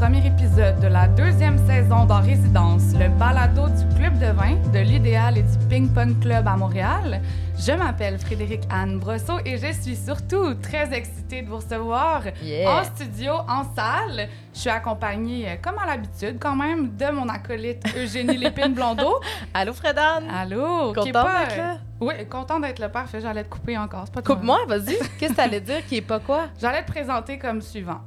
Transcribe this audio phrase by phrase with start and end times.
[0.00, 4.78] Premier épisode de la deuxième saison d'En résidence, le balado du club de vin, de
[4.78, 7.20] l'idéal et du ping-pong club à Montréal.
[7.58, 12.80] Je m'appelle Frédéric Anne Brosseau et je suis surtout très excitée de vous recevoir Yeah.
[12.80, 14.28] en studio, en salle.
[14.54, 19.20] Je suis accompagnée, euh, comme à l'habitude quand même, de mon acolyte Eugénie Lépine-Blondeau.
[19.52, 20.22] Allô, Fredan?
[20.34, 20.94] Allô!
[20.94, 21.76] qui est Content pas, d'être là?
[22.00, 22.88] Oui, content d'être là.
[22.88, 24.06] Parfait, j'allais te couper encore.
[24.24, 24.96] Coupe-moi, vas-y.
[25.18, 26.44] Qu'est-ce que t'allais dire qui est pas quoi?
[26.58, 28.00] J'allais te présenter comme suivant.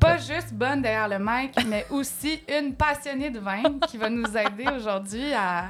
[0.00, 4.24] Pas juste bonne derrière le mic, mais aussi une passionnée de vin qui va nous
[4.36, 5.64] aider aujourd'hui à...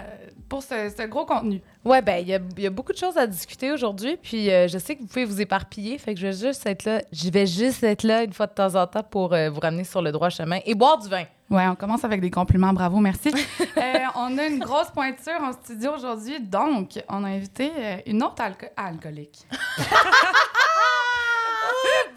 [0.48, 1.61] pour ce, ce gros contenu.
[1.84, 4.51] Ouais, ben, il y a, il y a beaucoup de choses à discuter aujourd'hui, puis
[4.51, 7.01] euh, je sais que vous pouvez vous éparpiller, fait que je vais juste être là.
[7.12, 9.85] Je vais juste être là une fois de temps en temps pour euh, vous ramener
[9.85, 11.24] sur le droit chemin et boire du vin.
[11.51, 13.32] Ouais, on commence avec des compliments, bravo, merci.
[13.76, 17.71] Euh, on a une grosse pointure en studio aujourd'hui, donc on a invité
[18.07, 19.47] une autre alco- alcoolique.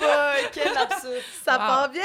[0.04, 1.22] boy, quel absurde.
[1.44, 1.58] Ça Wow.
[1.58, 2.02] part bien!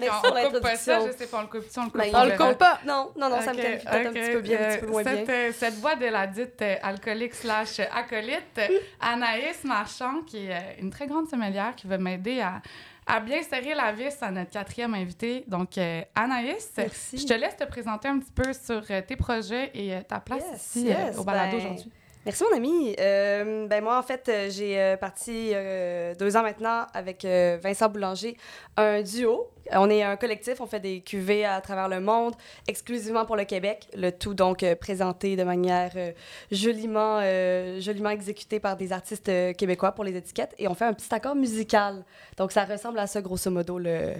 [0.00, 1.98] Merci on, on coupe pas ça, je sais pas, on le coupe, on le coupe
[2.00, 2.80] Ben, pas, on le coupe pas.
[2.86, 5.02] Non, non, non, ça me peut-être un petit peu bien, un petit peu euh, moins
[5.02, 5.12] bien.
[5.16, 8.60] cette, euh, cette voix de la dite euh, alcoolique slash acolyte,
[9.00, 12.60] Anaïs Marchand, qui est une très grande sommelière qui va m'aider à,
[13.06, 15.44] à bien serrer la vis à notre quatrième invité.
[15.46, 17.18] Donc, euh, Anaïs, Merci.
[17.18, 20.18] je te laisse te présenter un petit peu sur euh, tes projets et euh, ta
[20.20, 21.92] place Yes, ici euh, yes, au balado ben, aujourd'hui.
[22.26, 22.96] Merci, mon ami.
[22.98, 27.56] Euh, ben, moi, en fait, euh, j'ai euh, parti euh, deux ans maintenant avec euh,
[27.62, 28.36] Vincent Boulanger,
[28.76, 29.48] un duo.
[29.70, 32.34] On est un collectif, on fait des cuvées à travers le monde,
[32.66, 33.86] exclusivement pour le Québec.
[33.96, 36.10] Le tout, donc, euh, présenté de manière euh,
[36.50, 40.52] joliment, euh, joliment exécuté par des artistes euh, québécois pour les étiquettes.
[40.58, 42.04] Et on fait un petit accord musical.
[42.38, 44.14] Donc, ça ressemble à ça, grosso modo, le,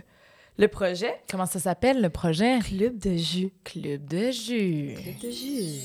[0.58, 1.12] le projet.
[1.28, 2.60] Comment ça s'appelle, le projet?
[2.60, 3.50] Club de jus.
[3.64, 4.94] Club de jus.
[4.94, 5.82] Club de jus.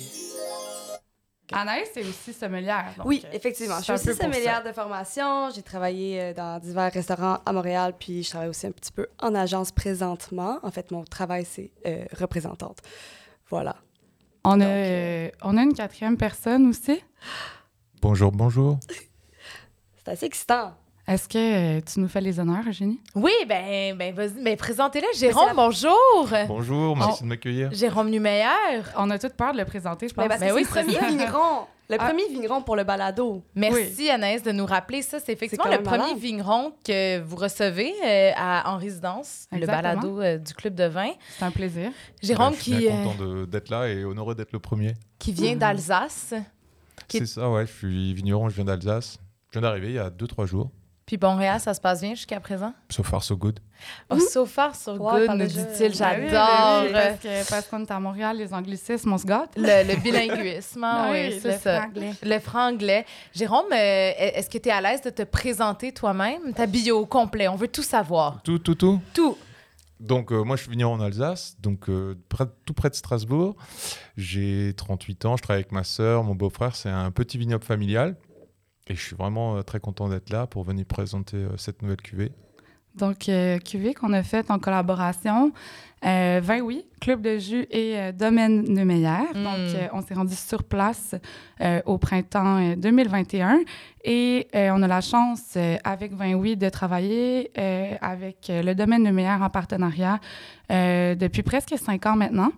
[1.52, 2.94] Anaïs est aussi sommelière.
[2.98, 3.78] donc, Oui, euh, effectivement.
[3.80, 5.50] Je c'est suis aussi sommelière de formation.
[5.54, 9.08] J'ai travaillé euh, dans divers restaurants à Montréal, puis je travaille aussi un petit peu
[9.20, 10.60] en agence présentement.
[10.64, 12.80] En fait, mon travail, c'est euh, représentante.
[13.50, 13.76] Voilà.
[14.44, 17.04] On, a, euh, on a une quatrième personne aussi.
[18.02, 18.80] Bonjour, bonjour.
[20.04, 20.74] C'est assez excitant.
[21.12, 23.00] Est-ce que euh, tu nous fais les honneurs, Eugénie?
[23.16, 25.08] Oui, ben, ben vas-y, ben présentez-le.
[25.18, 26.30] Jérôme, la- bonjour!
[26.48, 27.70] Bonjour, merci de m'accueillir.
[27.74, 28.46] Jérôme Numeyer.
[28.98, 30.26] On a toute peur de le présenter, je pense.
[30.30, 31.66] Ben que oui, c'est le premier vigneron.
[31.90, 32.06] Le Ah.
[32.08, 33.44] premier vigneron pour le balado.
[33.56, 35.20] Merci Anaïs de nous rappeler ça.
[35.20, 36.18] C'est effectivement le premier malade.
[36.18, 39.60] vigneron que vous recevez euh, à- en résidence, Exactement.
[39.60, 41.12] le balado euh, du club de vin.
[41.38, 41.92] C'est un plaisir.
[42.24, 44.94] Jérôme Ouais, je suis qui, content d'être là et honoré d'être le premier.
[45.20, 45.60] qui vient Mhm.
[45.60, 46.34] d'Alsace.
[47.10, 49.18] Qui- C'est ça, ouais, je suis vigneron, je viens d'Alsace.
[49.50, 50.70] Je viens d'arriver il y a 2-3 jours.
[51.12, 52.74] Puis Montréal, ça se passe bien jusqu'à présent?
[52.90, 53.60] So far, so good.
[54.10, 55.58] Oh, so far, so good, nous dit-il.
[55.58, 59.12] Ben oui, J'adore ben oui, euh, Parce que- parce qu'on est à Montréal, les anglicismes,
[59.12, 59.50] on se gâte.
[59.58, 60.82] le, le bilinguisme.
[60.86, 61.82] hein, Ah oui, oui, c'est le ça.
[61.82, 62.12] franglais.
[62.24, 63.06] Le franglais.
[63.36, 66.54] Jérôme, euh, est-ce que tu es à l'aise de te présenter toi-même?
[66.54, 68.42] Ta bio au complet, on veut tout savoir.
[68.44, 69.02] Tout, tout, tout?
[69.14, 69.38] Tout.
[70.00, 73.58] Donc, euh, moi, je suis vigneron en Alsace, donc euh, près- tout près de Strasbourg.
[74.16, 76.74] J'ai 38 ans, je travaille avec ma sœur, mon beau-frère.
[76.76, 78.16] C'est un petit vignoble familial.
[78.88, 82.02] Et je suis vraiment euh, très content d'être là pour venir présenter euh, cette nouvelle
[82.02, 82.32] cuvée.
[82.96, 85.54] Donc, euh, cuvée qu'on a faite en collaboration.
[86.04, 89.30] Euh, vin, oui, Club de jus et euh, Domaine Neumeyer.
[89.34, 89.44] Mm.
[89.44, 91.16] Donc, euh, on s'est rendu sur place
[91.62, 93.60] euh, au printemps euh, 2021.
[94.04, 98.62] Et euh, on a la chance, euh, avec Vin, oui, de travailler euh, avec euh,
[98.62, 100.20] le Domaine Neumeyer en partenariat
[100.72, 102.52] euh, depuis presque cinq ans maintenant.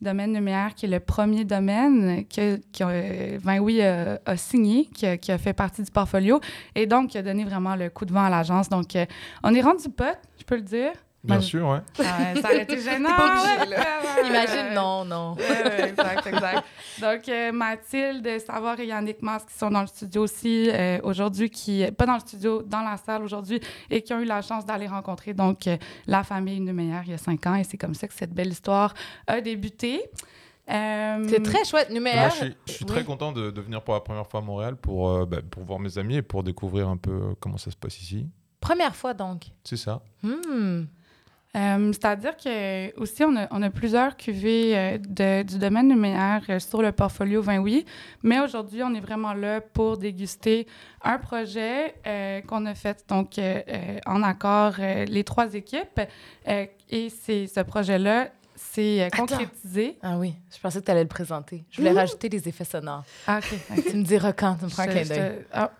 [0.00, 5.06] Domaine Lumière, qui est le premier domaine que, euh, Vin Oui a, a signé, qui
[5.06, 6.40] a, fait partie du portfolio,
[6.74, 8.68] et donc qui a donné vraiment le coup de vent à l'agence.
[8.68, 9.06] Donc, euh,
[9.42, 10.92] on est rendu pote, je peux le dire.
[11.26, 11.78] Bien Ben, sûr, ouais.
[11.98, 13.08] Ah, ça aurait été gênant.
[13.16, 14.28] Pas obligé, ouais.
[14.28, 15.34] Imagine, non, non.
[15.34, 16.64] Ouais, ouais, exact, exact.
[17.00, 21.50] Donc, euh, Mathilde, Savoir et Yannick Mas qui sont dans le studio aussi euh, aujourd'hui,
[21.50, 23.60] qui, pas dans le studio, dans la salle aujourd'hui,
[23.90, 25.76] et qui ont eu la chance d'aller rencontrer donc euh,
[26.06, 27.54] la famille Numeyer il y a cinq ans.
[27.56, 28.94] Et c'est comme ça que cette belle histoire
[29.26, 30.02] a débuté.
[30.68, 31.90] Euh, C'est très chouette.
[31.90, 32.30] Numéaire.
[32.30, 32.90] je suis, je suis oui.
[32.90, 35.64] très content de, de venir pour la première fois à Montréal pour, euh, bah, pour
[35.64, 38.26] voir mes amis et pour découvrir un peu comment ça se passe ici.
[38.58, 39.42] Première fois, donc.
[39.62, 40.02] C'est ça.
[40.24, 40.86] Hmm.
[41.56, 46.42] Euh, C'est-à-dire que aussi on a, on a plusieurs cuvées euh, de- du domaine numéaire
[46.50, 47.86] euh, sur le portfolio vin oui,
[48.22, 50.66] mais aujourd'hui on est vraiment là pour déguster
[51.02, 53.62] un projet euh, qu'on a fait donc euh,
[54.06, 56.00] en accord les trois équipes
[56.46, 58.28] et c'est ce projet-là
[58.58, 59.98] c'est concrétisé.
[60.02, 61.64] Ah oui, je pensais que tu allais le présenter.
[61.70, 63.04] Je voulais rajouter des effets sonores.
[63.26, 63.58] Ah, ok.
[63.90, 65.44] Tu me diras quand, tu me prends un clin d'œil.
[65.52, 65.70] ah,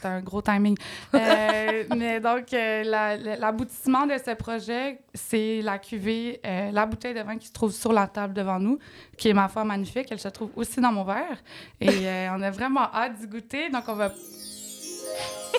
[0.00, 0.76] c'est un gros timing.
[1.14, 6.86] Euh, mais donc, euh, la- la- l'aboutissement de ce projet, c'est la cuvée, euh, la
[6.86, 8.78] bouteille de vin qui se trouve sur la table devant nous,
[9.16, 10.08] qui est ma foi magnifique.
[10.10, 11.38] Elle se trouve aussi dans mon verre.
[11.80, 13.68] Et on a vraiment hâte d'y goûter.
[13.70, 14.12] Donc, on va.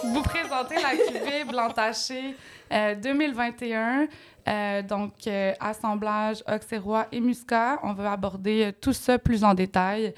[0.03, 2.35] vous présenter la cuvée blanc taché
[2.71, 4.07] euh, 2021.
[4.45, 7.79] Euh, donc, euh, assemblage, auxerrois et muscat.
[7.83, 10.13] On va aborder euh, tout ça plus en détail.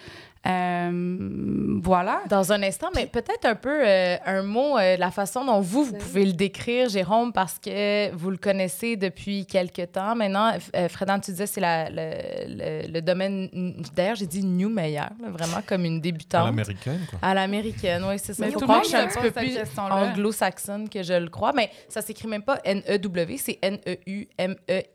[0.48, 2.22] Euh, voilà.
[2.30, 5.84] Dans un instant, mais peut-être un peu euh, un mot, euh, la façon dont vous,
[5.86, 10.16] vous pouvez le décrire, Jérôme, parce que vous le connaissez depuis quelques temps.
[10.16, 13.50] Maintenant, F- euh, Fredan, tu disais, c'est le, le- le domaine.
[13.96, 16.46] D'ailleurs, j'ai dit New Meyer, là, vraiment comme une À débutante.
[16.46, 17.20] l'américaine, quoi.
[17.22, 18.44] À l'américaine, oui, c'est ça.
[18.44, 20.90] Mais Il faut tout le croire monde que je suis un petit peu plus anglo-saxonne
[20.90, 23.58] que je le crois, mais ça s'écrit même pas N-E-W, c'est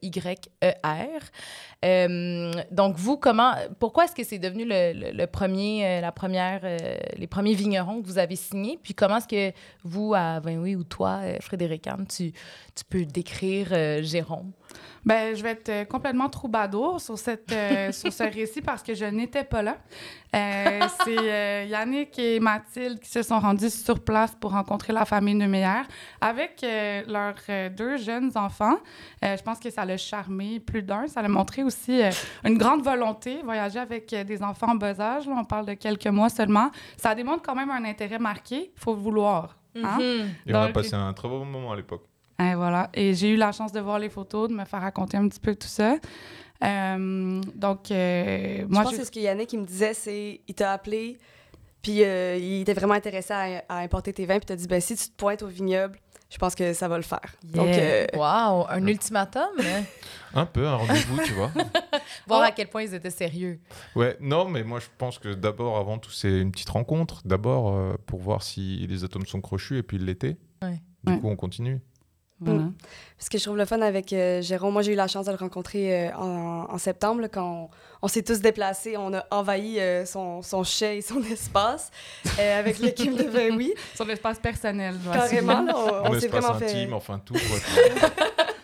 [0.02, 1.20] N-E-U-M-E-Y-E-R.
[1.84, 6.76] Euh, donc, vous, comment, pourquoi est-ce que c'est devenu le, premier, euh, la première, euh,
[7.16, 8.78] les premiers vignerons que vous avez signés?
[8.82, 12.32] Puis comment est-ce que vous, à ben oui, ou toi, Frédéric Anne, tu,
[12.80, 14.52] tu peux décrire euh, Jérôme?
[15.02, 18.94] Ben, je vais être euh, complètement troubadour sur, cette, euh, sur ce récit parce que
[18.94, 19.78] je n'étais pas là.
[20.36, 25.06] Euh, c'est euh, Yannick et Mathilde qui se sont rendus sur place pour rencontrer la
[25.06, 25.82] famille Neumeyer
[26.20, 28.76] avec euh, leurs euh, deux jeunes enfants.
[29.24, 31.06] Euh, je pense que ça l'a charmé plus d'un.
[31.08, 32.10] Ça l'a montré aussi euh,
[32.44, 35.26] une grande volonté, voyager avec euh, des enfants en bas âge.
[35.26, 36.70] là, on parle de quelques mois seulement.
[36.98, 38.70] Ça démontre quand même un intérêt marqué.
[38.76, 39.56] Il faut le vouloir.
[39.82, 39.98] hein?
[40.46, 42.04] Et on a Donc, passé un très bon moment à l'époque.
[42.40, 42.88] Et voilà.
[42.94, 45.40] Et j'ai eu la chance de voir les photos, de me faire raconter un petit
[45.40, 45.96] peu tout ça.
[46.62, 49.94] Euh, donc, euh, je moi, pense que j'ai- c'est ce que Yannick il me disait,
[49.94, 51.18] c'est il t'a appelé,
[51.82, 54.80] puis euh, il était vraiment intéressé à, à importer tes vins, puis t'as dit ben
[54.80, 55.98] si tu te pointes au vignoble,
[56.28, 57.34] je pense que ça va le faire.
[57.44, 57.78] Donc Yeah.
[57.78, 59.82] euh, Wow, un ultimatum, hein?
[60.34, 61.50] Un peu, un rendez-vous, tu vois.
[62.28, 62.46] voir Oh.
[62.46, 63.58] à quel point ils étaient sérieux.
[63.96, 67.20] Ouais, non, mais moi je pense que d'abord, avant tout, c'est une petite rencontre.
[67.24, 70.36] D'abord, euh, pour voir si les atomes sont crochus, et puis ils l'étaient.
[70.62, 70.80] Ouais.
[71.04, 71.18] Du Ouais.
[71.18, 71.80] coup, on continue.
[72.40, 72.64] Voilà.
[73.18, 75.30] ce que je trouve le fun avec euh, Jérôme, moi j'ai eu la chance de
[75.30, 77.70] le rencontrer euh, en, en septembre là, quand on,
[78.02, 81.90] on s'est tous déplacés, on a envahi euh, son, son chai et son espace
[82.38, 86.44] euh, avec l'équipe de vin oui, Sur l'espace personnel, carrément là, on, on s'est espace
[86.44, 87.34] vraiment fait intime, enfin tout.
[87.34, 88.08] quoi.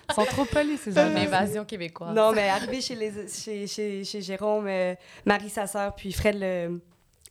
[0.09, 2.15] Ils sont trop polis, ces Une gens invasion québécoise.
[2.15, 4.95] Non, mais arrivé chez, les, chez, chez, chez Jérôme, euh,
[5.27, 6.81] Marie, sa sœur, puis Fred, le,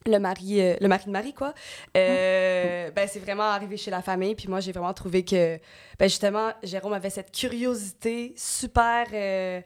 [0.07, 1.54] le, mari, euh, le mari de Marie, quoi,
[1.98, 4.36] euh, ben, c'est vraiment arrivé chez la famille.
[4.36, 5.57] Puis moi, j'ai vraiment trouvé que,
[5.98, 9.62] ben, justement, Jérôme avait cette curiosité super, euh,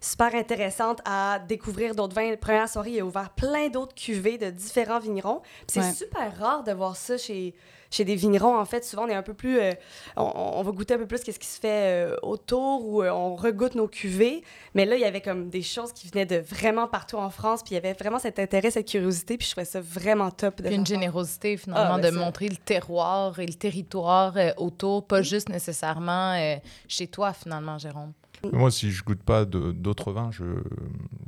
[0.00, 2.30] super intéressante à découvrir d'autres vins.
[2.30, 5.42] La première soirée, il a ouvert plein d'autres cuvées de différents vignerons.
[5.68, 5.92] C'est Ouais.
[5.92, 7.54] super rare de voir ça chez,
[7.94, 8.58] chez des vignerons.
[8.58, 9.58] En fait, souvent, on est un peu plus...
[9.58, 9.72] euh,
[10.16, 10.22] on,
[10.56, 13.36] on va goûter un peu plus qu'est-ce qui se fait euh, autour ou euh, on
[13.36, 14.42] regoute nos cuvées.
[14.74, 17.62] Mais là, il y avait comme des choses qui venaient de vraiment partout en France.
[17.62, 19.36] Puis il y avait vraiment cet intérêt, cette curiosité.
[19.38, 20.60] Puis je trouvais ça vraiment top.
[20.60, 22.24] De Puis une générosité, finalement, Ah, ben de ça.
[22.24, 26.56] montrer le terroir et le territoire euh, autour, pas juste nécessairement euh,
[26.88, 28.12] chez toi, finalement, Jérôme.
[28.42, 30.44] Mais Moi, si je goûte pas de- d'autres vins, je,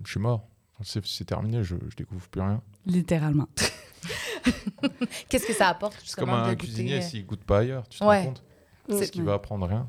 [0.04, 0.42] je suis mort.
[0.82, 2.60] C'est c'est terminé, je, je découvre plus rien.
[2.86, 3.48] Littéralement.
[5.28, 7.88] Qu'est-ce que ça apporte, C'est comme justement, de un cuisinier, euh, s'il goûte pas ailleurs,
[7.88, 8.18] tu te Ouais.
[8.20, 8.42] rends compte.
[8.88, 9.88] Parce qu'il va apprendre rien.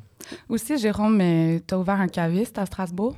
[0.49, 3.15] Aussi, Jérôme, tu as ouvert un caviste à Strasbourg?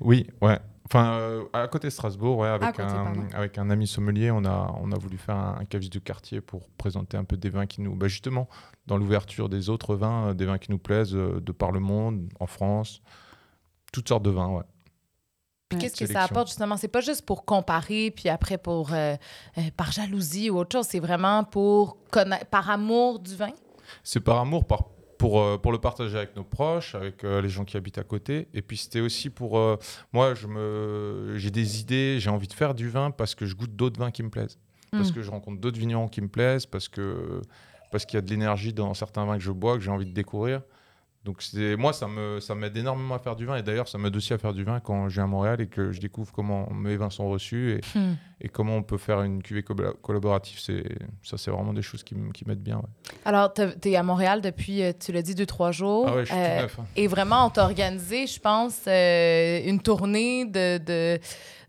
[0.00, 0.58] Oui, ouais.
[0.84, 4.44] Enfin, euh, à côté de Strasbourg, ouais, avec, côté, un, avec un ami sommelier, on
[4.44, 7.50] a, on a voulu faire un, un caviste de quartier pour présenter un peu des
[7.50, 7.94] vins qui nous...
[7.94, 8.48] Bah justement,
[8.86, 11.80] dans l'ouverture des autres vins, euh, des vins qui nous plaisent euh, de par le
[11.80, 13.02] monde, en France.
[13.92, 14.62] Toutes sortes de vins, ouais.
[15.68, 16.76] Puis qu'est-ce que ça apporte, justement?
[16.76, 19.16] C'est pas juste pour comparer, puis après pour euh,
[19.58, 20.86] euh, par jalousie ou autre chose.
[20.88, 23.50] C'est vraiment pour connaître, par amour du vin?
[24.02, 24.84] C'est par amour, par,
[25.18, 28.04] pour, euh, pour le partager avec nos proches, avec euh, les gens qui habitent à
[28.04, 28.48] côté.
[28.54, 29.58] Et puis c'était aussi pour...
[29.58, 29.76] euh,
[30.12, 33.54] moi, je me, j'ai des idées, j'ai envie de faire du vin parce que je
[33.54, 34.58] goûte d'autres vins qui me plaisent.
[34.90, 35.14] Parce Mm.
[35.14, 37.42] que je rencontre d'autres vignerons qui me plaisent, parce que
[37.90, 40.06] parce qu'il y a de l'énergie dans certains vins que je bois, que j'ai envie
[40.06, 40.62] de découvrir.
[41.24, 43.56] Donc c'est moi, ça me ça m'aide énormément à faire du vin.
[43.56, 45.66] Et d'ailleurs, ça m'aide aussi à faire du vin quand je viens à Montréal et
[45.66, 48.14] que je découvre comment mes vins sont reçus et, Hmm.
[48.40, 50.58] et comment on peut faire une cuvée colla- collaborative.
[50.60, 50.84] C'est
[51.22, 52.76] ça, c'est vraiment des choses qui, m'aident bien.
[52.76, 53.12] ouais.
[53.24, 56.06] Alors, tu es à Montréal depuis, euh, tu l'as dit, deux, trois jours.
[56.08, 56.78] Ah ouais, je suis Euh, tout neuf.
[56.78, 56.84] hein.
[56.96, 60.78] Et vraiment, on t'a organisé, je pense, euh, une tournée de.
[60.78, 61.18] de,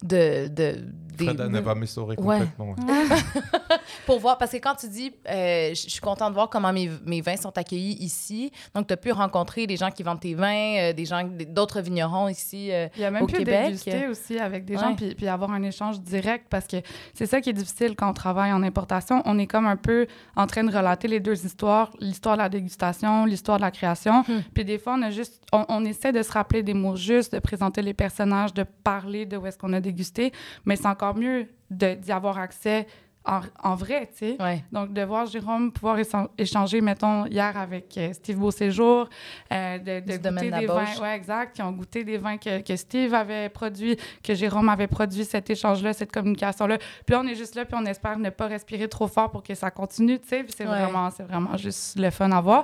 [0.03, 0.85] de, de
[1.17, 2.39] des- Fred Anne, elle va m'essorer Ouais.
[2.39, 2.69] complètement.
[2.87, 3.17] ouais.
[4.05, 6.89] pour voir, parce que quand tu dis, euh, je suis contente de voir comment mes,
[7.05, 10.33] mes vins sont accueillis ici, donc tu as pu rencontrer des gens qui vendent tes
[10.33, 12.71] vins, euh, des gens, d'autres vignerons ici.
[12.71, 13.65] euh, Il y a même Au pu Québec.
[13.65, 14.81] déguster aussi avec des Ouais.
[14.81, 16.77] gens, puis, puis avoir un échange direct, parce que
[17.13, 19.21] c'est ça qui est difficile quand on travaille en importation.
[19.25, 22.49] On est comme un peu en train de relater les deux histoires, l'histoire de la
[22.49, 24.21] dégustation, l'histoire de la création.
[24.21, 24.41] Hmm.
[24.53, 27.33] Puis des fois, on, a juste, on, on essaie de se rappeler des mots justes,
[27.33, 30.31] de présenter les personnages, de parler de où est-ce qu'on a dégusté,
[30.65, 32.87] mais c'est encore mieux d'y avoir accès
[33.25, 34.37] en, en vrai, tu sais.
[34.41, 34.63] Ouais.
[34.71, 39.09] Donc, de voir Jérôme pouvoir échan- échanger, mettons, hier avec euh, Steve Beauséjour,
[39.51, 42.75] euh, de, de goûter des vins, ouais, exact, qui ont goûté des vins que, que
[42.77, 46.77] Steve avait produits, que Jérôme avait produit, cet échange-là, cette communication-là.
[47.05, 49.53] Puis on est juste là, puis on espère ne pas respirer trop fort pour que
[49.53, 50.43] ça continue, tu sais.
[50.43, 50.79] Puis c'est Ouais.
[50.81, 52.63] vraiment, c'est vraiment juste le fun à voir.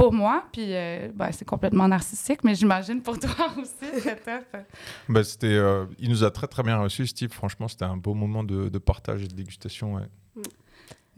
[0.00, 3.30] Pour moi, puis euh, ben, c'est complètement narcissique, mais j'imagine pour toi
[3.60, 4.62] aussi, c'est top.
[5.06, 7.30] Bah, c'était, euh, il nous a très très bien reçus, Steve.
[7.30, 9.96] Franchement, c'était un beau moment de, de partage et de dégustation.
[9.96, 10.08] ouais.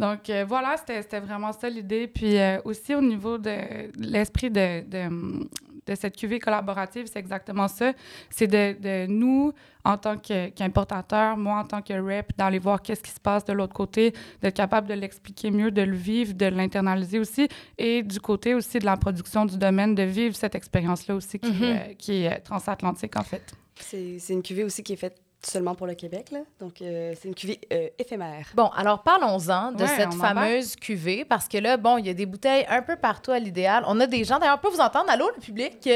[0.01, 2.09] Donc euh, voilà, c'était c'était vraiment ça l'idée.
[2.09, 2.35] Puis
[2.65, 3.57] aussi au niveau de
[4.01, 5.49] l'esprit de, de,
[5.87, 7.93] de cette cuvée collaborative, c'est exactement ça.
[8.31, 9.53] C'est de, de nous,
[9.85, 13.45] en tant que- qu'importateurs, moi en tant que rep, d'aller voir qu'est-ce qui se passe
[13.45, 17.49] de l'autre côté, d'être capable de l'expliquer mieux, de le vivre, de l'internaliser aussi.
[17.79, 21.51] Et du côté aussi de la production du domaine, de vivre cette expérience-là aussi qui,
[21.51, 21.63] Mhm.
[21.63, 23.53] euh, qui est transatlantique en fait.
[23.77, 26.31] C'est c'est une cuvée aussi qui est faite seulement pour le Québec.
[26.31, 26.41] Là.
[26.61, 28.49] Donc, euh, c'est une cuvée euh, éphémère.
[28.55, 32.15] Bon, alors parlons-en de Ouais, cette fameuse cuvée, parce que là, bon, il y a
[32.15, 33.85] des bouteilles un peu partout à l'idéal.
[33.87, 35.11] On a des gens, d'ailleurs, on peut vous entendre.
[35.11, 35.89] Allô, le public?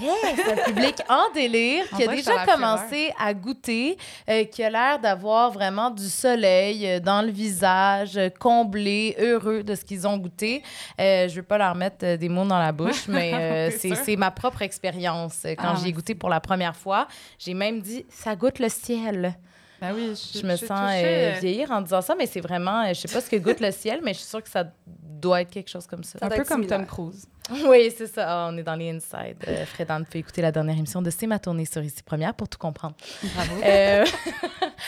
[0.00, 0.40] Yes!
[0.50, 3.96] Un public en délire qui a dirait que déjà ça a la commencé à goûter,
[4.28, 9.62] euh, qui a l'air d'avoir vraiment du soleil euh, dans le visage, euh, comblé, heureux
[9.62, 10.62] de ce qu'ils ont goûté.
[11.00, 14.30] Euh, je veux pas leur mettre des mots dans la bouche, mais euh, C'est ma
[14.30, 15.42] propre expérience.
[15.58, 17.06] Quand Ah, j'y ai goûté pour la première fois,
[17.38, 19.36] j'ai même dit, ça goûte le ciel.
[19.80, 23.00] Ben oui, Je me sens euh, vieillir en disant ça, mais c'est vraiment, euh, je
[23.00, 25.50] sais pas ce que goûte le ciel, mais je suis sûre que ça doit être
[25.50, 26.18] quelque chose comme ça.
[26.22, 26.78] un peu comme similaire.
[26.78, 27.26] Tom Cruise.
[27.68, 28.24] oui, c'est ça.
[28.28, 29.36] Ah, on est dans les inside.
[29.46, 32.34] Euh, Fred Anne peut écouter la dernière émission de C'est ma tournée sur Ici Première
[32.34, 32.96] pour tout comprendre.
[33.34, 33.62] Bravo.
[33.64, 34.04] Euh,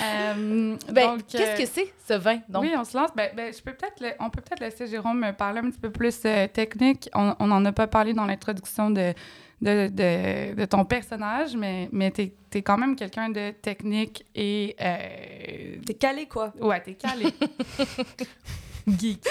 [0.02, 2.40] Euh, ben, donc, qu'est-ce que c'est, ce vin?
[2.48, 3.10] Donc, oui, on se lance.
[3.16, 5.90] Ben, ben, je peux peut-être on peut peut-être laisser Jérôme me parler un petit peu
[5.90, 7.08] plus euh, technique.
[7.14, 9.14] On n'en a pas parlé dans l'introduction de,
[9.60, 14.76] de, de, de ton personnage, mais, mais tu es, quand même quelqu'un de technique et.
[14.80, 16.52] euh, T'es calé, quoi.
[16.60, 17.26] ouais, tu es calé.
[18.88, 19.22] Geek.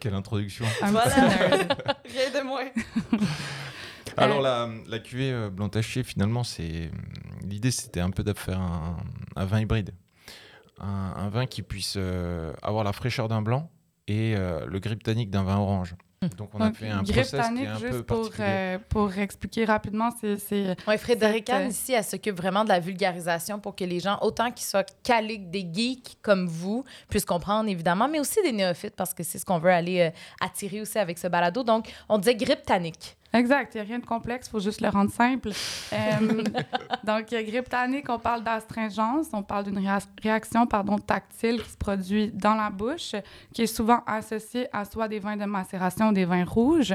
[0.00, 0.66] Quelle introduction.
[0.82, 1.14] Un Voilà.
[1.14, 2.66] Rien de moins.
[4.16, 6.90] Alors la, la cuvée euh, blanc taché, finalement, c'est
[7.42, 8.96] l'idée, c'était un peu de faire un,
[9.36, 9.90] un vin hybride,
[10.80, 13.70] un, un vin qui puisse euh, avoir la fraîcheur d'un blanc
[14.06, 15.94] et euh, le grip tannique d'un vin orange.
[16.36, 18.46] Donc on a Donc, fait un process qui est tannique, un peu juste pour, particulier.
[18.48, 23.58] euh, pour expliquer rapidement, c'est- ouais, Frédéric Anne, ici, elle s'occupe vraiment de la vulgarisation
[23.58, 27.68] pour que les gens, autant qu'ils soient calés, que des geeks comme vous, puissent comprendre,
[27.68, 30.98] évidemment, mais aussi des néophytes, parce que c'est ce qu'on veut aller euh, attirer aussi
[30.98, 31.62] avec ce balado.
[31.62, 33.16] Donc, on disait grippe tannique.
[33.34, 35.48] Exact, il n'y a rien de complexe, il faut juste le rendre simple.
[35.92, 36.44] Euh,
[37.04, 41.70] donc, euh, grippe tannique, on parle d'astringence, on parle d'une réa- réaction pardon, tactile qui
[41.70, 43.16] se produit dans la bouche,
[43.52, 46.94] qui est souvent associée à soit des vins de macération ou des vins rouges.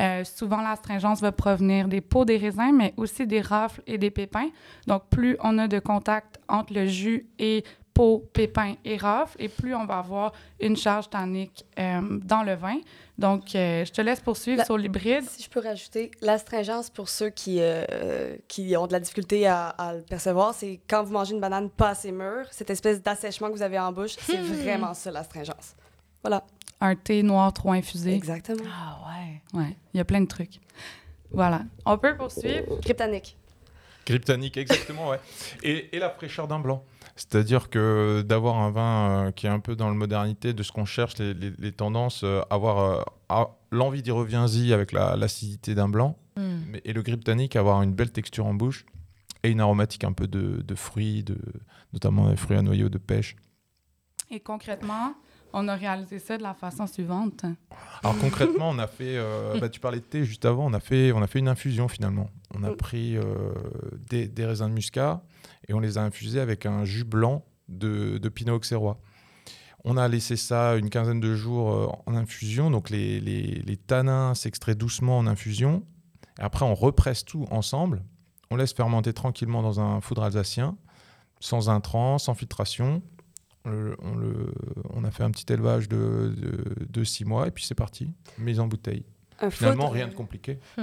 [0.00, 4.10] Euh, souvent, l'astringence va provenir des peaux des raisins, mais aussi des rafles et des
[4.10, 4.48] pépins.
[4.88, 7.62] Donc, plus on a de contact entre le jus et
[7.96, 12.54] peau, pépins et rafles, et plus on va avoir une charge tannique euh, dans le
[12.54, 12.76] vin.
[13.16, 15.24] Donc, euh, je te laisse poursuivre La- sur l'hybride.
[15.24, 19.68] Si je peux rajouter, l'astringence, pour ceux qui, euh, qui ont de la difficulté à,
[19.68, 23.48] à le percevoir, c'est quand vous mangez une banane pas assez mûre, cette espèce d'assèchement
[23.48, 25.74] que vous avez en bouche, c'est vraiment ça, l'astringence.
[26.22, 26.44] Voilà.
[26.82, 28.12] un thé noir trop infusé.
[28.14, 28.64] Exactement.
[28.70, 29.58] Ah ouais.
[29.58, 30.60] Ouais, il y a plein de trucs.
[31.30, 31.62] Voilà.
[31.86, 32.78] On peut poursuivre.
[32.82, 33.36] Cryptanique.
[34.04, 35.20] Cryptanique, exactement, ouais.
[35.62, 36.84] Et, et la fraîcheur d'un blanc.
[37.16, 40.70] C'est-à-dire que d'avoir un vin euh, qui est un peu dans le modernité de ce
[40.70, 45.74] qu'on cherche, les, les- les tendances, euh, avoir euh, l'envie d'y revient-y avec la- l'acidité
[45.74, 46.74] d'un blanc, Hmm.
[46.84, 48.84] et le cryptanique, avoir une belle texture en bouche
[49.42, 51.38] et une aromatique un peu de, de fruits, de,
[51.94, 53.36] notamment des fruits à noyaux de pêche.
[54.30, 55.14] Et concrètement,
[55.54, 57.46] on a réalisé ça de la façon suivante.
[58.02, 60.80] Alors concrètement, on a fait, euh, bah, tu parlais de thé juste avant, on a
[60.80, 62.28] fait, on a fait une infusion finalement.
[62.54, 63.24] On a pris euh,
[64.10, 65.22] des, des raisins de muscat
[65.68, 69.00] et on les a infusés avec un jus blanc de, de pinot auxerrois.
[69.84, 73.76] On a laissé ça une quinzaine de jours euh, en infusion, donc les, les- les
[73.76, 75.84] tanins s'extraient doucement en infusion.
[76.38, 78.02] Et après, on represse tout ensemble.
[78.50, 80.76] On laisse fermenter tranquillement dans un foudre alsacien,
[81.40, 83.02] sans intrants, sans filtration.
[83.64, 84.52] On, le- on le-
[84.92, 88.12] on a fait un petit élevage de, de, de six mois et puis c'est parti,
[88.38, 89.04] mise en bouteille.
[89.40, 90.58] Un Finalement, foudre- rien de compliqué.
[90.78, 90.82] Hmm.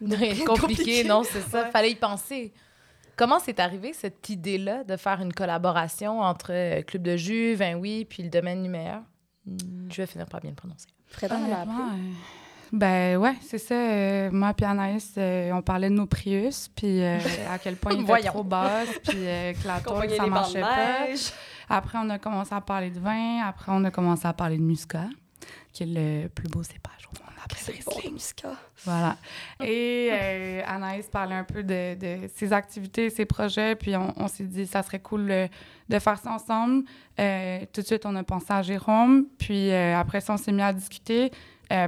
[0.00, 1.04] Rien de compliqué, compliqué.
[1.04, 1.64] non, c'est ça.
[1.64, 1.70] Ouais.
[1.70, 2.52] Fallait y penser.
[3.22, 7.76] Comment c'est arrivé cette idée-là de faire une collaboration entre euh, Club de jus, Vin
[7.76, 9.02] Oui, puis le domaine numéaire?
[9.46, 9.56] Hmm,
[9.88, 10.88] Je vais finir par bien le prononcer.
[11.22, 11.26] Appris.
[11.32, 12.12] Honnêtement, euh,
[12.72, 13.74] ben ouais, c'est ça.
[13.76, 17.16] euh, moi et Anaïs, euh, on parlait de nos Prius, puis euh,
[17.48, 20.64] à quel point ils étaient trop basses, puis euh, que la voyait ça marchait de
[20.64, 21.06] pas.
[21.68, 23.40] Après, on a commencé à parler de vin.
[23.46, 25.06] Après, on a commencé à parler de muscat.
[25.72, 27.92] qui est le plus beau cépage au monde après C'est bon.
[28.84, 29.16] Voilà.
[29.62, 34.28] Et euh, Anaïs parlait un peu de, de ses activités, ses projets, puis on, on
[34.28, 35.48] s'est dit ça serait cool euh,
[35.88, 36.84] de faire ça ensemble.
[37.18, 40.52] Euh, tout de suite, on a pensé à Jérôme, puis euh, après ça, on s'est
[40.52, 41.30] mis à discuter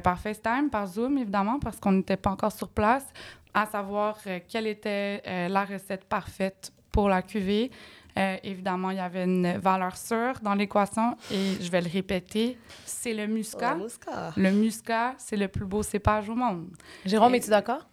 [0.02, 3.04] par FaceTime, par Zoom, évidemment, parce qu'on n'était pas encore sur place,
[3.52, 4.16] à savoir
[4.48, 5.20] quelle était
[5.50, 7.70] la recette parfaite pour la cuvée.
[8.16, 12.56] Euh, évidemment, il y avait une valeur sûre dans l'équation, et je vais le répéter,
[12.84, 13.76] c'est le muscat.
[13.78, 14.32] Oh, Muscat.
[14.36, 16.68] Le muscat, c'est le plus beau cépage au monde.
[17.04, 17.86] Jérôme, Et- es-tu d'accord?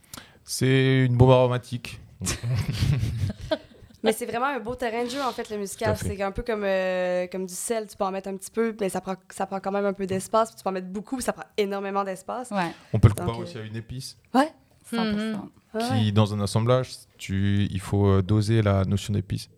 [0.44, 2.00] C'est une bombe aromatique.
[4.04, 5.94] Mais c'est vraiment un beau terrain de jeu, en fait, le muscat.
[5.96, 7.86] C'est un peu comme, euh, comme du sel.
[7.88, 9.94] Tu peux en mettre un petit peu, mais ça prend, ça prend quand même un
[9.94, 10.56] peu d'espace.
[10.56, 12.50] Tu peux en mettre beaucoup, ça prend énormément d'espace.
[12.50, 15.50] Ouais, On peut le Donc, comparer euh, aussi à une épice, 100 Mhm.
[15.74, 19.50] Ouais, qui, dans un assemblage, tu, il faut euh, doser la notion d'épice.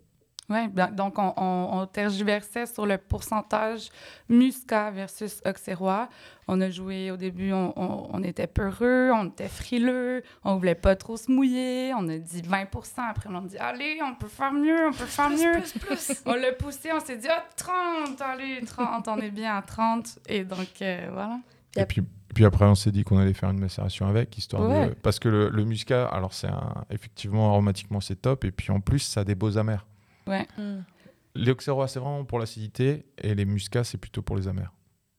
[0.50, 3.88] Ouais, ben, donc on, on, on tergiversait sur le pourcentage
[4.28, 6.08] muscat versus auxerrois.
[6.48, 10.74] On a joué au début, on, on, on était peureux, on était frileux, on voulait
[10.74, 11.92] pas trop se mouiller.
[11.96, 12.66] On a dit 20%
[12.98, 15.62] Après, on a dit allez, on peut faire mieux, on peut faire mieux.
[16.26, 20.18] on l'a poussé, on s'est dit ah, 30, allez, 30, on est bien à 30.
[20.28, 21.38] Et donc, euh, voilà.
[21.76, 22.02] Et puis,
[22.34, 24.88] puis après, on s'est dit qu'on allait faire une macération avec, histoire Ouais.
[24.90, 24.92] de...
[24.94, 26.84] Parce que le, le muscat, alors c'est un...
[26.90, 28.44] effectivement, aromatiquement, c'est top.
[28.44, 29.86] Et puis en plus, ça a des beaux amers.
[31.34, 33.06] Les auxerrois, c'est vraiment pour l'acidité.
[33.22, 34.72] Et les muscats, c'est plutôt pour les amers.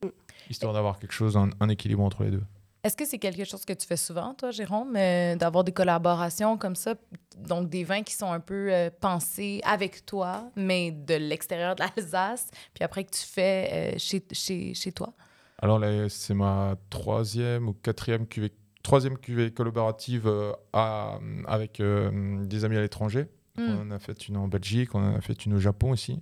[0.03, 0.07] Mm.
[0.49, 2.43] Histoire d'avoir quelque chose, un, un équilibre entre les deux.
[2.83, 6.55] Est-ce que c'est quelque chose que tu fais souvent, toi, Jérôme, euh, d'avoir des collaborations
[6.55, 6.93] comme ça,
[7.35, 11.81] donc des vins qui sont un peu euh, pensés avec toi, mais de l'extérieur de
[11.81, 15.13] l'Alsace, puis après que tu fais euh, chez, chez, chez toi?
[15.57, 18.51] Alors là, c'est ma troisième ou quatrième cuvée,
[18.83, 23.25] troisième cuvée collaborative euh, à- avec euh, des amis à l'étranger.
[23.57, 26.21] On en a fait une en Belgique, on en a fait une au Japon aussi.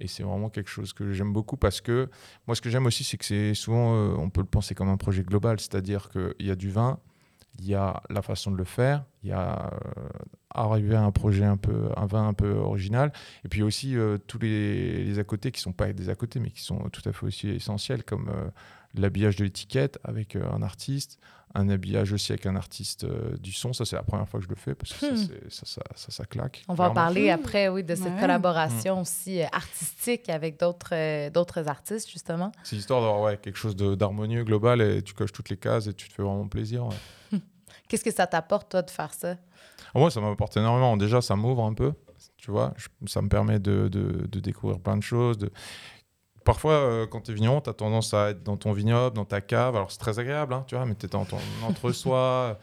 [0.00, 2.10] Et c'est vraiment quelque chose que j'aime beaucoup parce que
[2.46, 4.88] moi, ce que j'aime aussi, c'est que c'est souvent, euh, on peut le penser comme
[4.88, 6.98] un projet global, c'est-à-dire qu'il y a du vin,
[7.60, 10.08] il y a la façon de le faire, il y a euh,
[10.50, 13.12] arriver à un projet un peu, un vin un peu original,
[13.44, 16.40] et puis aussi euh, tous les, les à côté qui sont pas des à côté,
[16.40, 18.32] mais qui sont tout à fait aussi essentiels, comme
[18.94, 21.18] l'habillage de l'étiquette avec euh, un artiste,
[21.56, 23.72] un habillage aussi avec un artiste euh, du son.
[23.72, 25.16] Ça, c'est la première fois que je le fais parce que Hmm.
[25.16, 26.64] ça, c'est- ça, ça, ça, ça claque.
[26.68, 28.20] On va en parler après, oui, de cette Ouais.
[28.20, 32.50] collaboration aussi euh, artistique avec d'autres euh, d'autres artistes, justement.
[32.64, 35.86] C'est histoire d'avoir ouais, quelque chose de- d'harmonieux, global, et tu coches toutes les cases
[35.86, 36.86] et tu te fais vraiment plaisir.
[36.86, 37.38] ouais.
[37.88, 39.36] Qu'est-ce que ça t'apporte, toi, de faire ça?
[39.94, 40.96] Ah, Moi, ça m'apporte énormément.
[40.96, 41.92] Déjà, ça m'ouvre un peu,
[42.36, 42.74] tu vois.
[42.76, 45.38] Je- ça me permet de, de- de découvrir plein de choses.
[45.38, 45.50] De...
[46.44, 49.24] Parfois, euh, quand tu es vigneron, tu as tendance à être dans ton vignoble, dans
[49.24, 49.74] ta cave.
[49.76, 52.58] Alors, c'est très agréable, hein, tu vois, mais tu es dans ton entre-soi.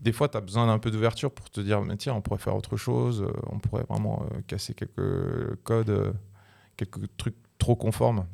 [0.00, 2.40] Des fois, tu as besoin d'un peu d'ouverture pour te dire, mais tiens, on pourrait
[2.40, 3.22] faire autre chose.
[3.22, 6.14] euh, On pourrait vraiment euh, casser quelques codes,
[6.76, 8.26] quelques trucs trop conformes.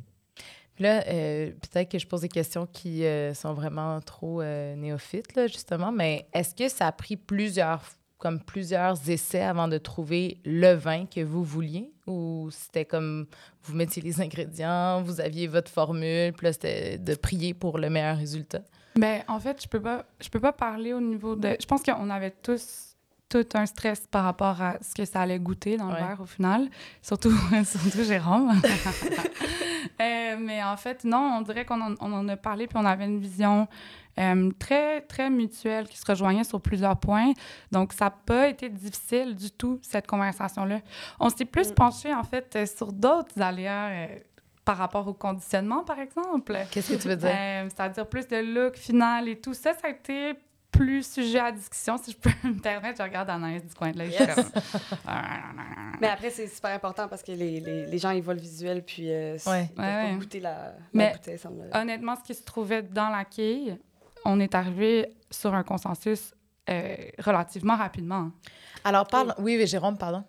[0.78, 5.34] Là, euh, peut-être que je pose des questions qui euh, sont vraiment trop euh, néophytes,
[5.34, 7.82] là, justement, mais est-ce que ça a pris plusieurs,
[8.18, 11.92] comme plusieurs essais avant de trouver le vin que vous vouliez?
[12.06, 13.26] Ou c'était comme
[13.62, 17.90] vous mettiez les ingrédients, vous aviez votre formule, puis là, c'était de prier pour le
[17.90, 18.62] meilleur résultat?
[18.96, 21.56] Ben, en fait, je peux pas, je peux pas parler au niveau de.
[21.60, 22.87] Je pense qu'on avait tous
[23.28, 26.00] tout un stress par rapport à ce que ça allait goûter dans Ouais.
[26.00, 26.68] le verre au final,
[27.02, 27.30] surtout,
[27.64, 28.52] surtout Jérôme.
[30.00, 32.84] Euh, mais en fait, non, on dirait qu'on en, on en a parlé puis on
[32.84, 33.66] avait une vision
[34.18, 37.32] euh, très, très mutuelle qui se rejoignait sur plusieurs points.
[37.72, 40.80] Donc, ça n'a pas été difficile du tout, cette conversation-là.
[41.18, 41.74] On s'est plus Mm.
[41.74, 44.08] penché, en fait, euh, sur d'autres aléas
[44.64, 46.56] par rapport au conditionnement, par exemple.
[46.70, 47.30] Qu'est-ce que tu veux dire?
[47.32, 50.34] Euh, C'est-à-dire plus de look final et tout ça, ça a été
[50.72, 52.98] plus sujet à discussion, si je peux me permettre.
[52.98, 54.10] Je regarde Anaïs du coin de l'œil.
[54.10, 54.36] Yes.
[56.00, 58.84] Mais après, c'est super important parce que les, les, les gens, ils voient le visuel,
[58.84, 59.70] puis euh, Ouais.
[59.76, 61.38] ils Ouais, goûter la, la Mais- bouteille
[61.74, 63.76] Honnêtement, ce qui se trouvait dans la quille,
[64.24, 66.34] on est arrivé sur un consensus
[66.70, 68.30] euh, relativement rapidement.
[68.84, 69.34] Alors, parle.
[69.38, 70.22] Oui, oui, Jérôme, pardon.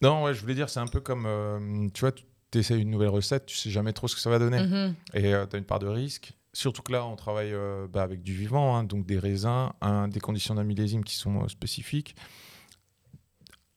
[0.00, 2.90] Non, ouais, je voulais dire, c'est un peu comme, euh, tu vois, tu essaies une
[2.90, 4.60] nouvelle recette, tu sais jamais trop ce que ça va donner.
[4.62, 4.94] Mhm.
[5.14, 6.32] Et tu as une part de risque.
[6.56, 9.68] Surtout que là, on travaille euh, bah, avec du vivant, hein, donc des raisins,
[10.08, 12.16] des conditions d'un millésime qui sont euh, spécifiques.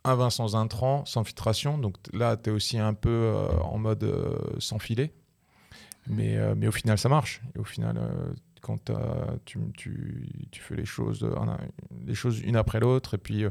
[0.06, 1.78] Un vin sans intrant, sans filtration.
[1.78, 4.10] Donc là, tu es aussi un peu euh, en mode
[4.60, 5.12] sans filet.
[6.08, 7.42] Mais, euh, mais au final, ça marche.
[7.54, 8.00] Et au final,
[8.62, 8.90] quand
[9.44, 11.30] tu, tu, tu fais les choses,
[12.06, 13.44] les choses une après l'autre, et puis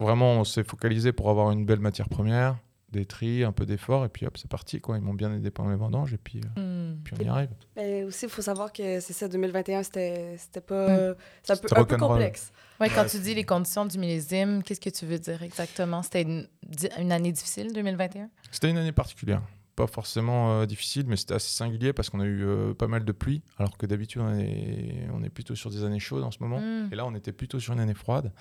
[0.00, 2.58] vraiment, on s'est focalisé pour avoir une belle matière première,
[2.92, 4.80] des tris, un peu d'effort, et puis hop, c'est parti.
[4.80, 4.96] Quoi.
[4.98, 6.98] Ils m'ont bien aidé pendant les vendanges, et puis, euh, Hmm.
[7.04, 7.50] puis on y arrive.
[7.76, 11.10] Mais aussi, il faut savoir que c'est ça, 2021, c'était c'était pas...
[11.10, 11.14] Mm.
[11.42, 12.52] C'est un peu, un complexe.
[12.80, 16.02] Ouais, quand Ouais, tu dis les conditions du millésime, qu'est-ce que tu veux dire exactement?
[16.02, 18.28] C'était une, année difficile, 2021?
[18.50, 19.42] C'était une année particulière.
[19.76, 23.04] pas forcément euh, difficile, mais c'était assez singulier parce qu'on a eu euh, pas mal
[23.04, 26.30] de pluie, alors que d'habitude, on est, on est plutôt sur des années chaudes en
[26.30, 26.60] ce moment.
[26.60, 26.88] Mm.
[26.92, 28.32] Et là, on était plutôt sur une année froide.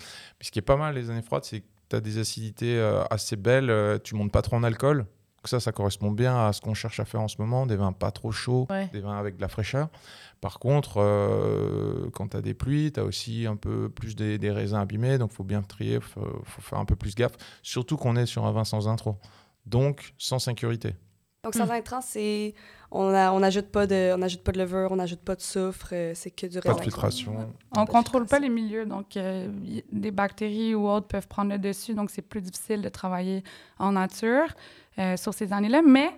[0.42, 3.04] Ce qui est pas mal, les années froides, c'est que tu as des acidités euh,
[3.10, 5.00] assez belles, euh, tu montes pas trop en alcool.
[5.00, 7.78] Donc ça, ça correspond bien à ce qu'on cherche à faire en ce moment, des
[7.78, 8.90] vins pas trop chauds, Ouais.
[8.92, 9.88] des vins avec de la fraîcheur.
[10.42, 14.38] Par contre, euh, quand tu as des pluies, tu as aussi un peu plus des,
[14.38, 17.96] des raisins abîmés, donc faut bien trier, faut, faut faire un peu plus gaffe, surtout
[17.98, 19.18] qu'on est sur un vin sans intro.
[19.66, 20.96] Donc, sans sécurité.
[21.44, 21.60] Donc, Hmm.
[21.60, 22.54] sans intrants, c'est.
[22.92, 26.12] On n'ajoute pas, de- on n'ajoute pas de levure, on n'ajoute pas de soufre, euh,
[26.16, 26.84] c'est que du Pas de raisin.
[26.84, 27.54] filtration.
[27.78, 29.48] On contrôle pas les milieux, donc euh,
[29.92, 33.44] des bactéries ou autres peuvent prendre le dessus, donc c'est plus difficile de travailler
[33.78, 34.48] en nature
[34.98, 35.82] euh, sur ces années-là.
[35.86, 36.10] Mais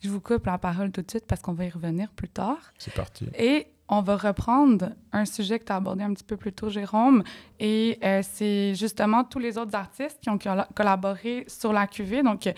[0.00, 2.58] je vous coupe la parole tout de suite parce qu'on va y revenir plus tard.
[2.78, 3.26] C'est parti.
[3.36, 6.70] Et on va reprendre un sujet que tu as abordé un petit peu plus tôt,
[6.70, 7.22] Jérôme,
[7.60, 12.22] et euh, c'est justement tous les autres artistes qui ont colla- collaboré sur la cuvée.
[12.22, 12.48] Donc,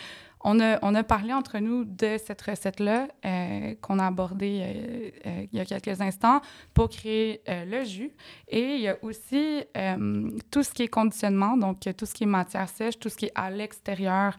[0.40, 5.10] on a, on a parlé entre nous de cette recette-là euh, qu'on a abordée euh,
[5.26, 6.40] euh, il y a quelques instants
[6.74, 8.12] pour créer le jus.
[8.48, 9.64] Et il y a aussi
[10.50, 13.26] tout ce qui est conditionnement, donc tout ce qui est matière sèche, tout ce qui
[13.26, 14.36] est à l'extérieur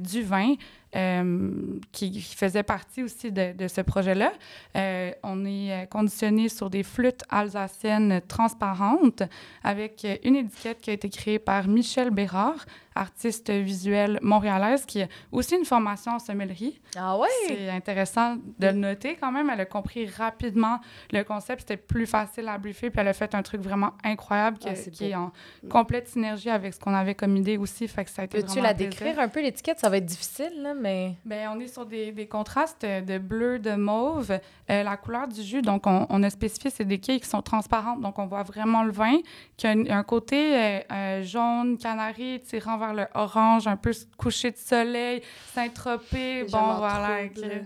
[0.00, 0.54] du vin,
[0.96, 1.50] euh,
[1.92, 4.32] qui, qui faisait partie aussi de, de ce projet-là.
[4.76, 9.22] Euh, on est euh, conditionné sur des flûtes alsaciennes transparentes
[9.62, 15.06] avec une étiquette qui a été créée par Michel Bérard, artiste visuelle montréalaise, qui a
[15.32, 16.80] aussi une formation en sommellerie.
[16.96, 17.28] Ah ouais?
[17.46, 19.48] C'est intéressant de le noter quand même.
[19.48, 20.80] Elle a compris rapidement
[21.12, 21.60] le concept.
[21.60, 22.90] C'était plus facile à briefer.
[22.90, 25.20] Puis elle a fait un truc vraiment incroyable qui, Ah, qui est beau.
[25.20, 25.32] en
[25.70, 27.86] complète synergie avec ce qu'on avait comme idée aussi.
[27.86, 29.78] Fait que ça a été Peux-tu la décrire un peu, l'étiquette?
[29.78, 31.14] Ça va être difficile, là, mais...
[31.24, 34.30] Ben, on est sur des, des contrastes de bleu, de mauve.
[34.70, 37.42] Euh, la couleur du jus, donc on, on a spécifié, c'est des quilles qui sont
[37.42, 38.00] transparentes.
[38.00, 39.18] Donc on voit vraiment le vin
[39.56, 43.90] qui a un, un côté euh, euh, jaune, canari, tirant vers le orange, un peu
[44.16, 45.22] couché de soleil,
[45.54, 46.44] Saint-Tropez.
[46.44, 47.28] Bon, voilà.
[47.34, 47.64] trouble.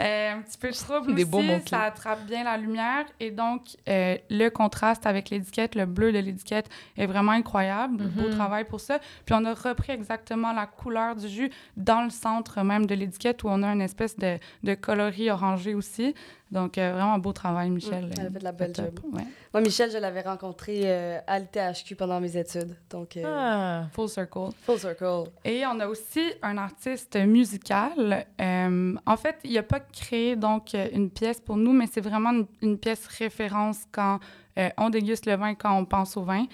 [0.00, 1.30] euh, un petit peu trouble Des aussi.
[1.30, 3.04] beaux ça attrape bien la lumière.
[3.20, 7.96] Et donc, euh, le contraste avec l'étiquette, le bleu de l'étiquette est vraiment incroyable.
[8.08, 8.34] Beau Mhm.
[8.36, 8.98] travail pour ça.
[9.26, 13.42] Puis on a repris exactement la couleur du jus dans le centre même de l'étiquette
[13.44, 16.14] où on a une espèce de, de coloris orangé aussi.
[16.50, 18.06] Donc, euh, vraiment beau travail, Michel.
[18.06, 19.00] Mm, elle a fait de la belle job.
[19.12, 19.22] Ouais.
[19.52, 22.74] Moi, Michel, je l'avais rencontré euh, à l'ITHQ pendant mes études.
[22.88, 23.86] Donc, euh, Ah.
[23.92, 24.48] Full circle.
[24.62, 25.24] full circle.
[25.44, 28.26] Et on a aussi un artiste musical.
[28.40, 32.30] Euh, en fait, il n'a pas créé donc une pièce pour nous, mais c'est vraiment
[32.30, 34.18] une, une pièce référence quand
[34.58, 36.44] euh, on déguste le vin, quand on pense au vin.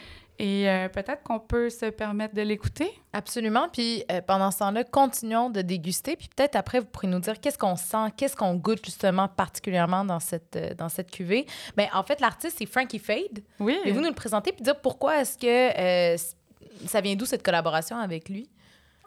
[0.40, 2.90] Et euh, peut-être qu'on peut se permettre de l'écouter.
[3.12, 3.68] Absolument.
[3.72, 6.16] Puis euh, pendant ce temps-là, continuons de déguster.
[6.16, 10.04] Puis peut-être après, vous pourrez nous dire qu'est-ce qu'on sent, qu'est-ce qu'on goûte justement particulièrement
[10.04, 11.46] dans cette, euh, dans cette cuvée.
[11.76, 13.42] Mais en fait, l'artiste, c'est Frankie Fade.
[13.60, 13.76] Oui.
[13.82, 15.46] Pouvez-vous nous le présenter puis dire pourquoi est-ce que
[16.16, 16.16] euh,
[16.86, 18.50] ça vient d'où cette collaboration avec lui?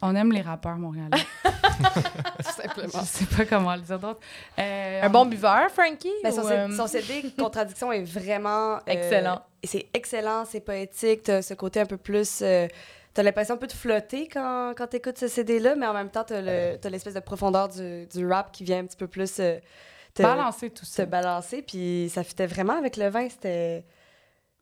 [0.01, 1.17] On aime les rappeurs montréalais.
[1.43, 2.99] Tout simplement.
[3.01, 4.19] Je sais pas comment le dire d'autre.
[4.59, 6.11] Euh, Un bon buveur, Frankie?
[6.23, 8.75] Ben, son, ou, euh, son CD Contradiction est vraiment...
[8.75, 9.41] euh, Excellent.
[9.63, 12.39] Et c'est excellent, c'est poétique, t'as ce côté un peu plus...
[12.41, 12.67] euh,
[13.13, 16.23] t'as l'impression un peu de flotter quand, quand t'écoutes ce CD-là, mais en même temps,
[16.23, 19.39] t'as le- t'as l'espèce de profondeur du, du rap qui vient un petit peu plus
[19.39, 19.57] euh,
[20.13, 21.05] te, balancer tout se ça.
[21.05, 23.83] balancer, puis ça fitait vraiment avec le vin, c'était...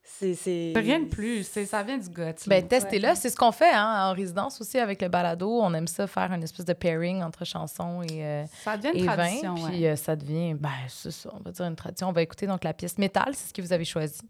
[0.07, 0.35] C'est...
[0.35, 1.43] c'est- Rien de plus.
[1.47, 2.21] C'est- Ça vient du gut.
[2.45, 3.09] Ben, testez-le.
[3.15, 5.49] C'est ce qu'on fait hein, en résidence aussi avec le balado.
[5.61, 9.15] On aime ça faire une espèce de pairing entre chansons et, euh, ça devient vin.
[9.15, 9.55] tradition.
[9.55, 9.87] Puis ouais.
[9.89, 12.07] euh, ça devient, ben, c'est ça, on va dire une tradition.
[12.09, 14.21] On va écouter donc la pièce Métal, c'est ce que vous avez choisi.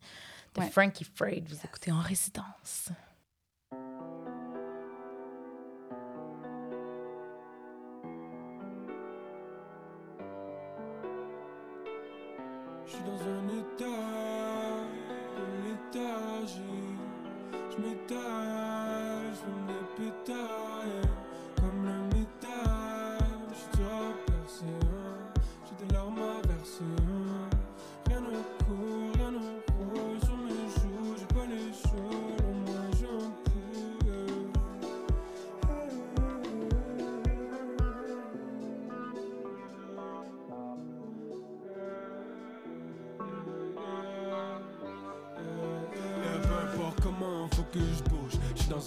[0.56, 0.70] De Ouais.
[0.70, 1.48] Frankie Frade.
[1.50, 2.90] Vous écoutez en résidence.
[12.86, 14.02] Je suis dans un état
[15.36, 16.62] de léthargie.
[17.72, 19.86] Je m'étale, je fume des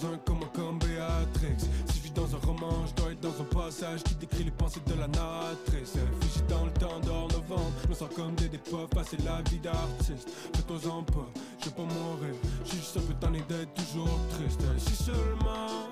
[0.00, 1.58] dans un coma comme Béatrix.
[1.87, 4.50] Si je vis dans un roman, je dois être dans un passage qui décrit les
[4.50, 5.94] pensées de la narratrice.
[6.20, 10.28] Figé dans le temps d'or novembre, nous sommes comme des dépôts, passer la vie d'artiste.
[10.54, 11.26] Fais-toi-en pas,
[11.61, 12.34] je vais pas mourir.
[12.64, 14.61] Je suis juste un peu tanné d'être toujours triste.
[14.78, 15.88] Si seulement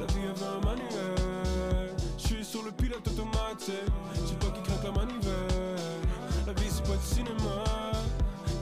[0.00, 3.74] la vie avait un manuel, je suis sur le pilote automatique.
[4.26, 5.76] C'est toi qui craque la manivelle.
[6.46, 7.64] La vie c'est pas du cinéma.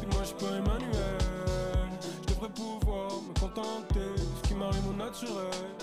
[0.00, 1.18] Puis moi je suis pas Emmanuel
[2.22, 4.32] Je devrais pouvoir me contenter
[4.72, 5.82] de ce qui m'arrive au naturel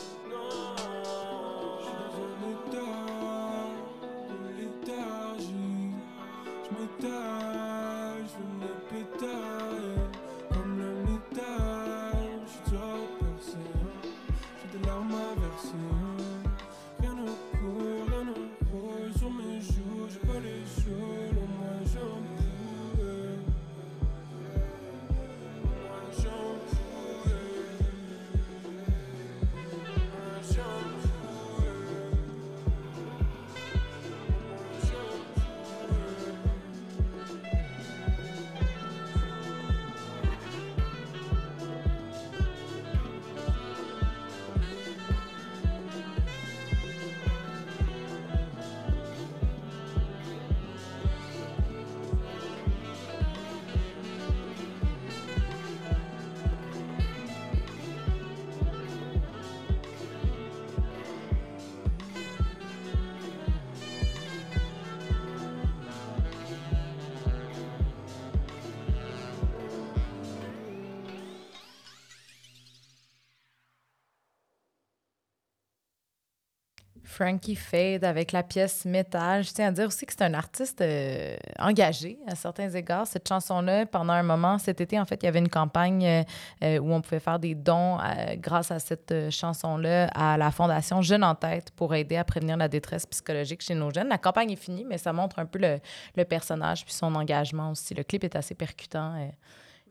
[77.19, 79.43] Frankie Fade avec la pièce Métal.
[79.43, 83.07] Je tiens à dire aussi que c'est un artiste euh, engagé à certains égards.
[83.07, 86.23] Cette chanson-là, pendant un moment, cet été, en fait, il y avait une campagne euh,
[86.63, 87.97] euh, où on pouvait faire des dons
[88.37, 92.69] grâce à cette chanson-là à la Fondation Jeunes en tête pour aider à prévenir la
[92.69, 94.07] détresse psychologique chez nos jeunes.
[94.07, 97.93] La campagne est finie, mais ça montre un peu le, personnage puis son engagement aussi.
[97.93, 99.29] Le clip est assez percutant.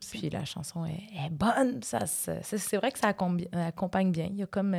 [0.00, 1.82] puis la chanson est, est bonne.
[1.82, 4.28] Ça, c'est vrai que ça accompagne bien.
[4.30, 4.74] Il y a comme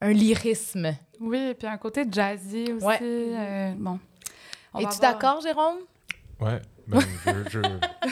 [0.00, 0.94] un lyrisme.
[1.20, 2.84] Oui, et puis un côté jazzy aussi.
[2.86, 2.98] Ouais.
[3.02, 3.98] euh, bon.
[4.78, 5.78] Es-tu d'accord, Jérôme?
[6.40, 8.08] Ouais, ben, je- je-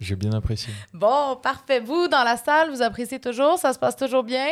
[0.00, 0.72] j'ai bien apprécié.
[0.92, 1.80] Bon, parfait.
[1.80, 3.58] Vous, dans la salle, vous appréciez toujours?
[3.58, 4.46] Ça se passe toujours bien?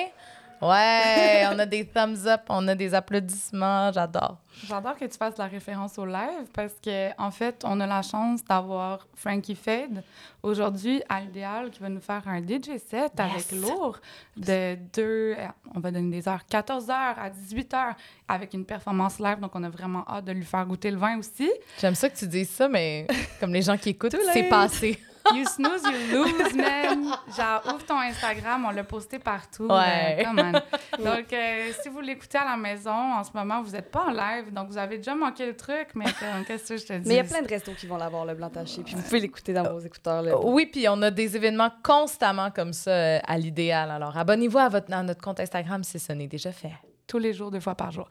[0.62, 3.90] Ouais, on a des thumbs up, on a des applaudissements.
[3.92, 4.38] J'adore.
[4.68, 8.02] J'adore que tu fasses la référence au live parce que en fait, on a la
[8.02, 10.04] chance d'avoir Frankie Fade
[10.40, 13.98] aujourd'hui à l'idéal qui va nous faire un DJ set avec lourd
[14.36, 17.94] de deux, euh, on va donner des heures, 14 heures à 18 heures
[18.28, 19.40] avec une performance live.
[19.40, 21.50] Donc, on a vraiment hâte de lui faire goûter le vin aussi.
[21.80, 23.08] J'aime ça que tu dises ça, mais
[23.40, 24.98] comme les gens qui écoutent, c'est passé.
[25.34, 27.04] You snooze, you lose, man.
[27.36, 29.66] Genre, ouvre ton Instagram, on l'a posté partout.
[29.66, 30.18] Ouais.
[30.20, 30.52] euh, come on.
[31.02, 34.10] Donc, euh, si vous l'écoutez à la maison, en ce moment, vous n'êtes pas en
[34.10, 37.08] live, donc vous avez déjà manqué le truc, mais euh, qu'est-ce que je te dis?
[37.08, 38.82] Mais il y a plein de restos qui vont l'avoir, le blanc taché.
[38.82, 40.22] Puis vous pouvez l'écouter dans vos écouteurs.
[40.22, 40.38] Là.
[40.38, 43.90] Oui, puis on a des événements constamment comme ça euh, à l'idéal.
[43.90, 46.72] Alors, abonnez-vous à, votre, à notre compte Instagram si ce n'est déjà fait.
[47.06, 48.08] Tous les jours, deux fois par jour.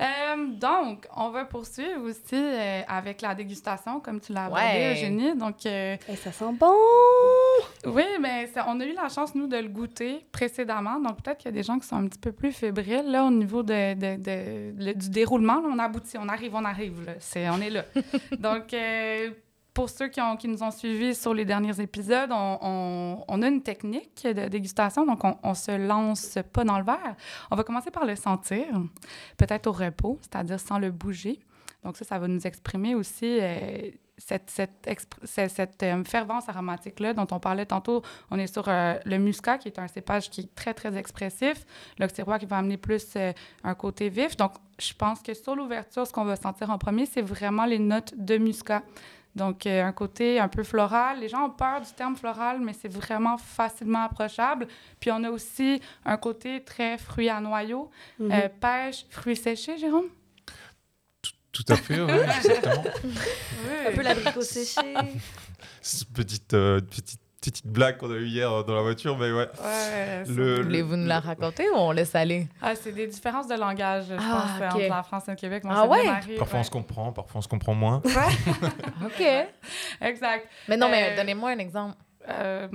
[0.00, 0.04] Euh,
[0.54, 4.92] donc, on va poursuivre aussi euh, avec la dégustation, comme tu l'as abordé, Ouais.
[4.94, 5.36] Eugénie.
[5.36, 6.72] Donc, euh, Et ça sent bon!
[7.86, 10.98] oui, mais ça- on a eu la chance, nous, de le goûter précédemment.
[10.98, 13.24] Donc, peut-être qu'il y a des gens qui sont un petit peu plus fébriles, là,
[13.24, 15.60] au niveau de, de- de- le- du déroulement.
[15.60, 17.12] Là, on aboutit, on arrive, on arrive, là.
[17.20, 17.84] C'est, on est là.
[18.38, 19.30] Donc, euh,
[19.80, 24.46] pour ceux qui, nous ont suivis sur les derniers épisodes, on, a une technique de
[24.46, 25.06] dégustation.
[25.06, 27.16] Donc, on, on se lance pas dans le verre.
[27.50, 28.66] On va commencer par le sentir,
[29.38, 31.40] peut-être au repos, c'est-à-dire sans le bouger.
[31.82, 37.40] Donc, ça, ça va nous exprimer aussi euh, cette, cette, euh, fervence aromatique-là dont on
[37.40, 38.02] parlait tantôt.
[38.30, 41.64] On est sur euh, le muscat, qui est un cépage qui est très, très expressif.
[41.98, 43.16] L'auxerrois qui va amener plus
[43.64, 44.36] un côté vif.
[44.36, 47.78] Donc, je pense que sur l'ouverture, ce qu'on va sentir en premier, c'est vraiment les
[47.78, 48.82] notes de muscat.
[49.36, 51.20] Donc, euh, un côté un peu floral.
[51.20, 54.66] Les gens ont peur du terme floral, mais c'est vraiment facilement approchable.
[54.98, 58.32] Puis, on a aussi un côté très fruit à noyaux, Mhm.
[58.32, 60.06] euh, pêche, fruits séchés, Jérôme?
[61.52, 62.84] Tout à fait, oui, exactement.
[63.88, 64.94] Un peu l'abricot séché.
[66.14, 69.48] Petite, euh, petite, petite blague qu'on a eue hier euh, dans la voiture, mais ouais.
[69.62, 72.48] Ouais, Le, Voulez-vous nous la raconter ou on laisse aller?
[72.60, 75.64] Ah, c'est des différences de langage, je Ah, pense, entre la France et le Québec.
[75.64, 76.00] Moi, Ah c'est ouais?
[76.02, 78.02] démarré, Parfois on se comprend, parfois on se comprend moins.
[79.04, 79.22] OK.
[80.00, 80.48] Exact.
[80.68, 81.96] Mais non, mais Euh, donnez-moi un exemple.
[82.28, 82.68] Euh,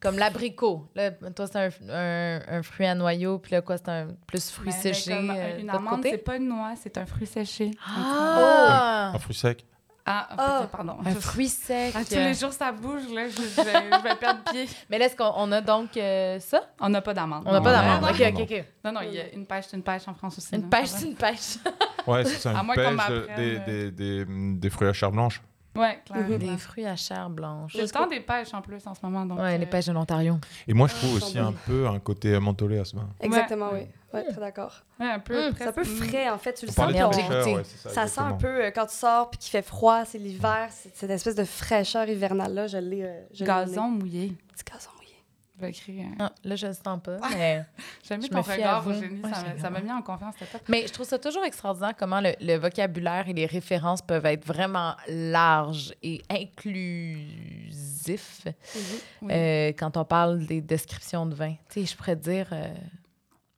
[0.00, 0.86] Comme l'abricot.
[0.94, 4.50] Là, toi, c'est un, un, un fruit à noyau, puis là, quoi, c'est un plus
[4.50, 5.12] fruit séché.
[5.16, 7.70] comme, euh, une amande, c'est pas une noix, c'est un fruit séché.
[7.84, 9.12] Ah!
[9.14, 9.64] Un fruit sec.
[10.12, 10.68] Ah, Ah.
[10.70, 10.96] pardon.
[11.04, 11.92] Un fruit sec.
[11.96, 13.28] Ah, tous les jours, ça bouge, là.
[13.28, 14.68] Je, je vais, je vais perdre pied.
[14.88, 16.62] Mais là, est-ce qu'on on a donc euh, ça?
[16.80, 17.42] On n'a pas d'amande.
[17.46, 18.04] On n'a pas d'amande.
[18.10, 18.42] OK, OK, non.
[18.42, 18.64] OK.
[18.84, 20.54] Non, non, il y a une pêche, c'est une pêche en France aussi.
[20.54, 21.10] Une là, pêche, c'est va.
[21.10, 21.56] une pêche.
[22.06, 23.90] Ouais, c'est ça, À une moins qu'on pêche, m'apprenne, des, euh.
[23.90, 25.40] des, des, des fruits à chair blanche.
[25.76, 26.36] Ouais, clairement.
[26.38, 27.74] Des fruits à chair blanche.
[27.74, 29.24] Le temps des pêches en plus en ce moment.
[29.24, 30.38] Donc, Ouais, les euh, pêches de l'Ontario.
[30.66, 33.08] Et moi, je Ah, trouve ça aussi un peu un côté mentholé à ce vin.
[33.20, 33.88] Exactement, Ouais.
[34.12, 34.18] oui.
[34.20, 34.82] Ouais, très d'accord.
[34.98, 35.46] Ouais, un peu.
[35.48, 36.54] Hum, C'est un peu frais, en fait.
[36.54, 36.92] Tu le sens.
[36.92, 37.54] ton- goûté.
[37.54, 37.90] ouais, ça.
[37.90, 40.90] Ça sent un peu euh, quand tu sors puis qu'il fait froid, c'est l'hiver, c'est-
[40.96, 43.04] cette espèce de fraîcheur hivernale-là, je l'ai.
[43.04, 43.20] euh.
[43.40, 44.36] Gazon mouillé.
[44.52, 44.90] Petit gazon.
[45.60, 46.06] Je vais écrire.
[46.18, 47.64] un- Ah, là, je le sens pas, mais...
[48.08, 48.88] J'aime bien Je ton regard.
[48.88, 49.20] Eugénie.
[49.22, 50.48] Ouais, ça m'a- mis en confiance, top.
[50.68, 54.46] Mais je trouve ça toujours extraordinaire comment le, le vocabulaire et les références peuvent être
[54.46, 58.46] vraiment larges et inclusifs
[59.22, 59.32] Oui.
[59.32, 61.54] euh, quand on parle des descriptions de vin.
[61.68, 62.48] Tu sais, je pourrais dire...
[62.52, 62.68] euh,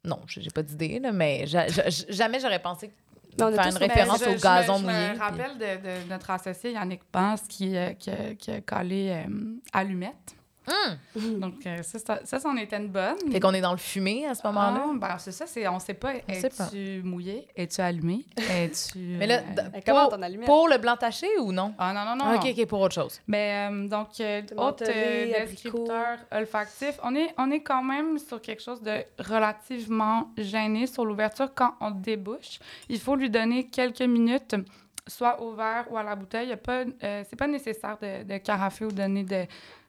[0.05, 2.91] Non, j'ai pas d'idée, là, mais ja- ja- jamais j'aurais pensé
[3.41, 4.97] on faire une référence je- au je gazon je mouillé.
[5.09, 8.61] me puis- rappelle de, de notre associé Yannick Pense qui, euh, qui, a- qui a
[8.61, 10.37] collé euh, allumette.
[10.69, 11.41] Hum!
[11.41, 13.17] Donc, euh, ça, ça, ça, c'en était une bonne.
[13.31, 14.85] Fait qu'on est dans le fumé à ce moment-là?
[14.85, 16.13] Ah, ben, c'est ça, c'est, on sait pas.
[16.29, 16.67] On sait pas.
[16.67, 17.49] Es-tu mouillé?
[17.57, 18.25] Es-tu allumé?
[18.37, 18.99] Es-tu.
[19.19, 20.47] Mais là, euh, comment ton allumette?
[20.47, 21.75] pour le blanc taché ou non?
[21.79, 22.25] Ah non, non, non.
[22.27, 22.51] Ah, ok, non.
[22.51, 23.21] ok, pour autre chose.
[23.27, 28.41] Mais euh, donc, euh, De autre descripteur olfactif, on est, on est quand même sur
[28.41, 32.59] quelque chose de relativement gêné sur l'ouverture quand on débouche.
[32.89, 34.55] Il faut lui donner quelques minutes,
[35.07, 36.47] soit au verre ou à la bouteille.
[36.47, 39.45] Il y a pas, euh, c'est pas nécessaire de, de carafer ou donner de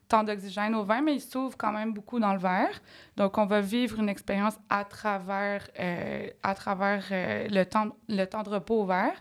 [0.08, 2.80] temps d'oxygène au vin, mais il s'ouvre quand même beaucoup dans le verre.
[3.16, 8.24] Donc, on va vivre une expérience à travers, euh, à travers euh, le, temps, le
[8.26, 9.20] temps de repos au verre.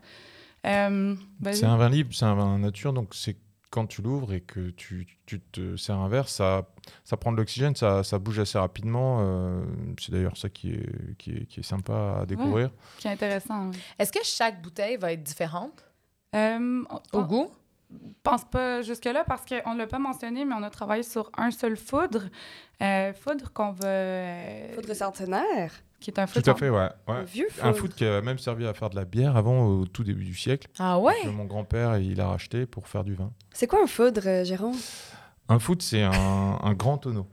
[0.65, 1.15] Euh.
[1.51, 3.37] C'est un vin libre, c'est un vin nature, donc c'est
[3.69, 6.67] quand tu l'ouvres et que tu, tu te sers un verre, ça,
[7.03, 9.17] ça prend de l'oxygène, ça, ça bouge assez rapidement.
[9.21, 9.63] euh,
[9.99, 12.69] c'est d'ailleurs ça qui est, qui, est, qui est sympa à découvrir.
[12.99, 13.69] Qui est intéressant.
[13.71, 13.77] oui.
[13.97, 15.83] Est-ce que chaque bouteille va être différente?
[16.35, 17.51] Euh, au on- goût?
[18.23, 21.51] Pense pas jusque-là parce qu'on ne l'a pas mentionné, mais on a travaillé sur un
[21.51, 22.23] seul foudre.
[22.81, 23.87] Euh, foudre qu'on va.
[23.87, 25.71] euh, Foudre centenaire?
[25.99, 26.49] Qui est un Tout foudre.
[26.51, 26.79] à fait, ouais.
[27.07, 27.15] ouais.
[27.15, 27.95] Un vieux Un foudre.
[27.95, 30.67] qui a même servi à faire de la bière avant, au tout début du siècle.
[30.77, 31.13] Ah ouais?
[31.23, 33.31] que mon grand-père il a racheté pour faire du vin.
[33.53, 34.75] C'est quoi un foudre, euh, Jérôme?
[35.47, 36.11] Un foot, c'est un,
[36.61, 37.27] un grand tonneau.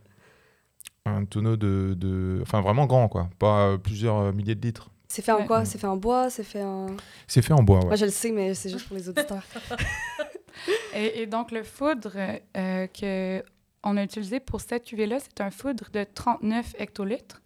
[1.06, 3.28] Un tonneau de, de- Enfin, vraiment grand, quoi.
[3.38, 4.90] Pas euh, plusieurs euh, milliers de litres.
[5.08, 5.46] C'est fait en Ouais.
[5.46, 5.64] quoi?
[5.64, 6.30] C'est fait en bois?
[6.30, 6.86] C'est fait en...
[7.26, 7.86] C'est fait en bois, ouais.
[7.86, 9.42] Moi, je le sais, mais c'est juste pour les auditeurs.
[10.94, 12.12] Et, donc, le foudre
[12.56, 13.42] euh, que
[13.82, 17.40] on a utilisé pour cette cuvée-là, c'est un foudre de 39 hectolitres.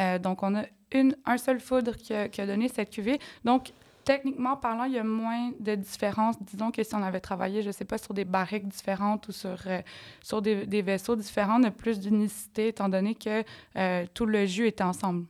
[0.00, 0.64] Euh, donc, on a
[1.24, 3.18] un seul foudre qui a, donné cette cuvée.
[3.44, 3.72] Donc,
[4.04, 7.68] techniquement parlant, il y a moins de différence, disons, que si on avait travaillé, je
[7.68, 9.80] ne sais pas, sur des barriques différentes ou sur, euh,
[10.22, 13.42] sur des, des vaisseaux différents, on a plus d'unicité étant donné que
[13.76, 15.26] euh, tout le jus était ensemble.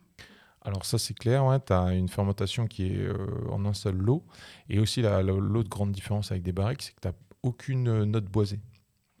[0.63, 1.59] Alors ça, c'est clair, ouais.
[1.65, 3.15] Tu as une fermentation qui est euh,
[3.51, 4.23] en un seul lot.
[4.69, 7.87] Et aussi, la- la- l'autre grande différence avec des barriques, c'est que tu n'as aucune
[7.87, 8.59] euh, note boisée.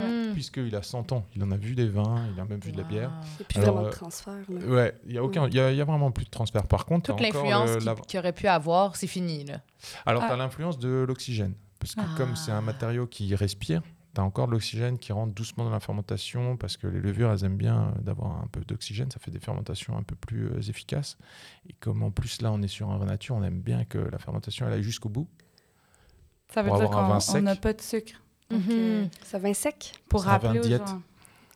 [0.01, 0.33] Hmm.
[0.33, 1.25] Puisqu'il a 100 ans.
[1.35, 3.11] Il en a vu des vins, il a même vu de la bière.
[3.21, 4.33] Il n'y a plus Alors, vraiment de transfert.
[4.49, 4.65] là.
[4.67, 6.67] Ouais, il y a aucun, il y a, il y a vraiment plus de transfert.
[6.67, 7.71] Par contre, Toute l'influence
[8.07, 9.61] qu'il aurait pu avoir, c'est fini, là.
[10.05, 10.33] Alors, tu Ah.
[10.33, 11.53] as l'influence de l'oxygène.
[11.79, 12.57] Parce que comme c'est Ah.
[12.57, 13.81] un matériau qui respire,
[14.17, 17.31] tu as encore de l'oxygène qui rentre doucement dans la fermentation parce que les levures,
[17.31, 19.11] elles aiment bien euh, d'avoir un peu d'oxygène.
[19.11, 21.17] Ça fait des fermentations un peu plus euh, efficaces.
[21.69, 23.99] Et comme en plus, là, on est sur un vin nature, on aime bien que
[23.99, 25.27] la fermentation, elle aille jusqu'au bout.
[26.53, 28.13] Ça veut dire avoir un vin qu'on n'a pas de sucre.
[28.49, 29.09] Donc, euh, Mhm.
[29.23, 29.93] Ça vin sec?
[30.09, 30.81] pour C'est un vin rappeler diète.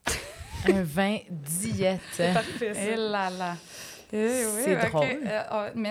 [0.68, 2.00] Un vin diète.
[2.34, 3.56] Parfait, Eh là là.
[4.14, 5.06] Oui, C'est drôle.
[5.26, 5.44] Euh,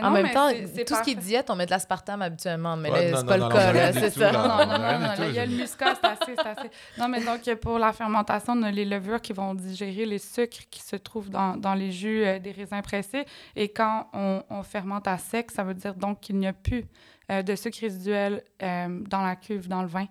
[0.02, 0.50] En même mais temps,
[0.86, 3.26] tout ce qui est diète, on met de l'aspartame habituellement, mais Ouais, là, non, c'est
[3.26, 4.32] pas non, le non, cas, c'est ça.
[4.32, 6.70] Non, non, non, là, il y a le muscat, c'est assez, c'est assez.
[6.98, 10.68] Non, mais donc, pour la fermentation, on a les levures qui vont digérer les sucres
[10.70, 13.24] qui se trouvent dans, dans les jus euh, des raisins pressés.
[13.56, 16.84] Et quand on, on fermente à sec, ça veut dire donc qu'il n'y a plus
[17.30, 20.06] euh, de sucre résiduel euh, dans la cuve, dans le vin.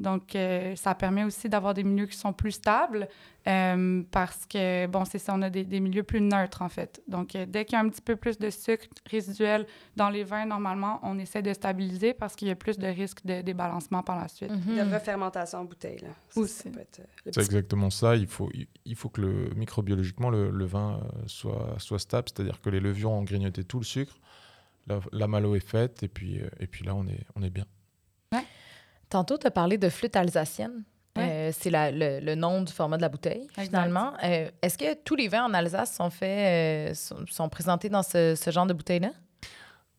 [0.00, 3.08] Donc, euh, ça permet aussi d'avoir des milieux qui sont plus stables
[3.46, 7.00] euh, parce que, bon, c'est ça, on a des, des milieux plus neutres, en fait.
[7.06, 10.24] Donc, euh, dès qu'il y a un petit peu plus de sucre résiduel dans les
[10.24, 14.02] vins, normalement, on essaie de stabiliser parce qu'il y a plus de risque de débalancement
[14.02, 14.50] par la suite.
[14.50, 14.76] Mhm.
[14.88, 15.98] De refermentation en bouteille.
[16.00, 16.08] Là.
[17.24, 18.16] C'est petit- exactement ça.
[18.16, 18.50] Il faut,
[18.84, 23.12] il- faut que le, microbiologiquement, le, le vin soit, soit stable, c'est-à-dire que les levures
[23.12, 24.18] ont grignoté tout le sucre,
[24.88, 27.64] la, la malo est faite, et puis, et puis là, on est, on est bien.
[29.14, 30.82] Tantôt, tu as parlé de flûte alsacienne.
[31.16, 31.28] Ouais.
[31.30, 33.66] Euh, c'est la- le, le nom du format de la bouteille, Exact.
[33.66, 34.12] finalement.
[34.24, 38.02] Euh, Est-ce que tous les vins en Alsace sont faits, euh, sont, sont présentés dans
[38.02, 39.12] ce, ce genre de bouteille-là?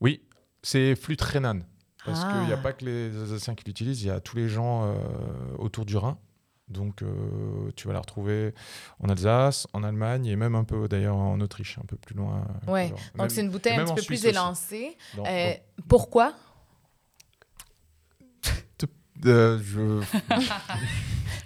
[0.02, 0.22] Oui,
[0.62, 1.64] c'est flûte rhénane.
[2.06, 2.34] Parce Ah.
[2.34, 4.84] qu'il n'y a pas que les Alsaciens qui l'utilisent, il y a tous les gens
[4.84, 4.96] euh,
[5.60, 6.18] autour du Rhin.
[6.68, 8.54] Donc, euh, tu vas la retrouver
[9.00, 12.46] en Alsace, en Allemagne et même un peu d'ailleurs en Autriche, un peu plus loin.
[12.68, 12.90] Oui.
[13.18, 14.98] Donc, c'est une bouteille un petit peu plus élancée.
[15.26, 15.54] Euh,
[15.88, 16.34] pourquoi?
[19.26, 20.04] Euh, je-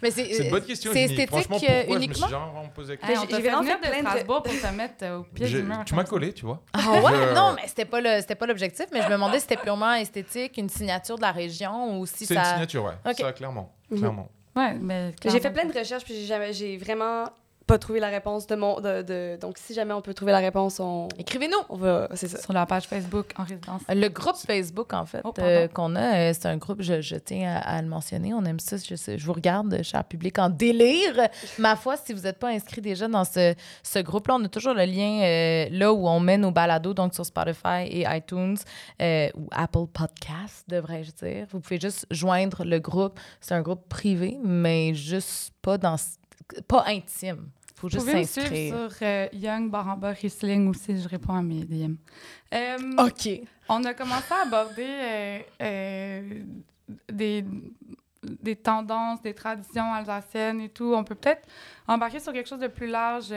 [0.01, 0.91] Mais c'est C'est une euh, bonne question.
[0.93, 1.69] C'est esthétique Franchement, euh, pourquoi?
[1.69, 2.27] Je me suis uniquement?
[2.29, 3.21] jamais vraiment posé la Hey, question.
[3.21, 5.17] on t'a j'ai fait vraiment venir fait de plein de- Strasbourg pour te mettre euh,
[5.17, 5.77] au pied J'ai- du mur.
[5.85, 6.61] Tu m'as collé, tu vois.
[6.73, 7.11] Ah ouais?
[7.29, 9.57] Je- Non, mais c'était pas le c'était pas l'objectif, mais je me demandais si c'était
[9.61, 12.39] purement esthétique, une signature de la région ou si C'est ça.
[12.41, 12.93] une signature, ouais.
[13.05, 13.15] Ok.
[13.19, 13.73] Ça, clairement.
[13.91, 13.97] Mhm.
[13.99, 14.29] clairement.
[14.55, 17.25] Ouais, mais J'ai fait plein de recherches, puis j'ai jamais- j'ai vraiment
[17.69, 18.81] pas trouvé la réponse de mon.
[18.81, 21.57] De, de- Donc, si jamais on peut trouver la réponse, on, Écrivez-nous.
[21.69, 22.09] on va.
[22.15, 22.41] C'est ça.
[22.41, 23.81] Sur la page Facebook en résidence.
[23.87, 27.15] Le groupe Facebook, en fait, Oh, euh, qu'on a, euh, c'est un groupe, je, je
[27.15, 28.33] tiens à, à le mentionner.
[28.33, 28.75] On aime ça.
[28.77, 31.29] Je, sais- je vous regarde, cher public, en délire.
[31.57, 33.53] Ma foi, si vous n'êtes pas inscrit déjà dans ce,
[33.83, 37.13] ce groupe-là, on a toujours le lien euh, là où on met nos balados, donc
[37.13, 38.57] sur Spotify et iTunes
[39.01, 41.45] euh, ou Apple Podcasts, devrais-je dire.
[41.51, 43.19] Vous pouvez juste joindre le groupe.
[43.41, 45.95] C'est un groupe privé, mais juste pas dans
[46.67, 47.49] pas intime.
[47.79, 48.47] Faut Vous juste pouvez me s'inscrire.
[48.47, 51.95] suivre sur euh, Young Baramba Riesling aussi, je réponds à mes DM.
[52.53, 53.29] Euh, OK.
[53.69, 56.43] On a commencé à aborder euh, euh,
[57.11, 57.45] des,
[58.23, 60.93] des tendances, des traditions alsaciennes et tout.
[60.95, 61.47] On peut peut-être
[61.87, 63.33] embarquer sur quelque chose de plus large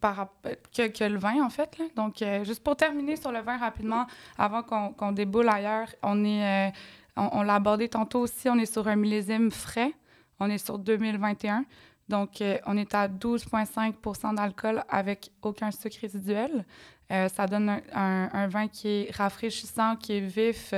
[0.00, 0.28] par,
[0.74, 1.76] que, que le vin, en fait.
[1.78, 1.84] là.
[1.96, 4.06] Donc, juste pour terminer sur le vin rapidement,
[4.38, 6.72] avant qu'on déboule ailleurs, on est,
[7.16, 9.92] on, on l'a abordé tantôt aussi, on est sur un millésime frais.
[10.40, 11.64] On est sur 2021.
[12.08, 16.64] Donc, euh, on est à 12,5% d'alcool avec aucun sucre résiduel.
[17.12, 20.74] Euh, ça donne un, un- un vin qui est rafraîchissant, qui est vif,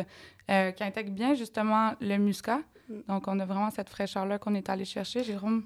[0.51, 2.61] euh, qui intègre bien justement le muscat.
[2.89, 2.95] Mm.
[3.09, 5.64] Donc, on a vraiment cette fraîcheur-là qu'on est allé chercher, Jérôme.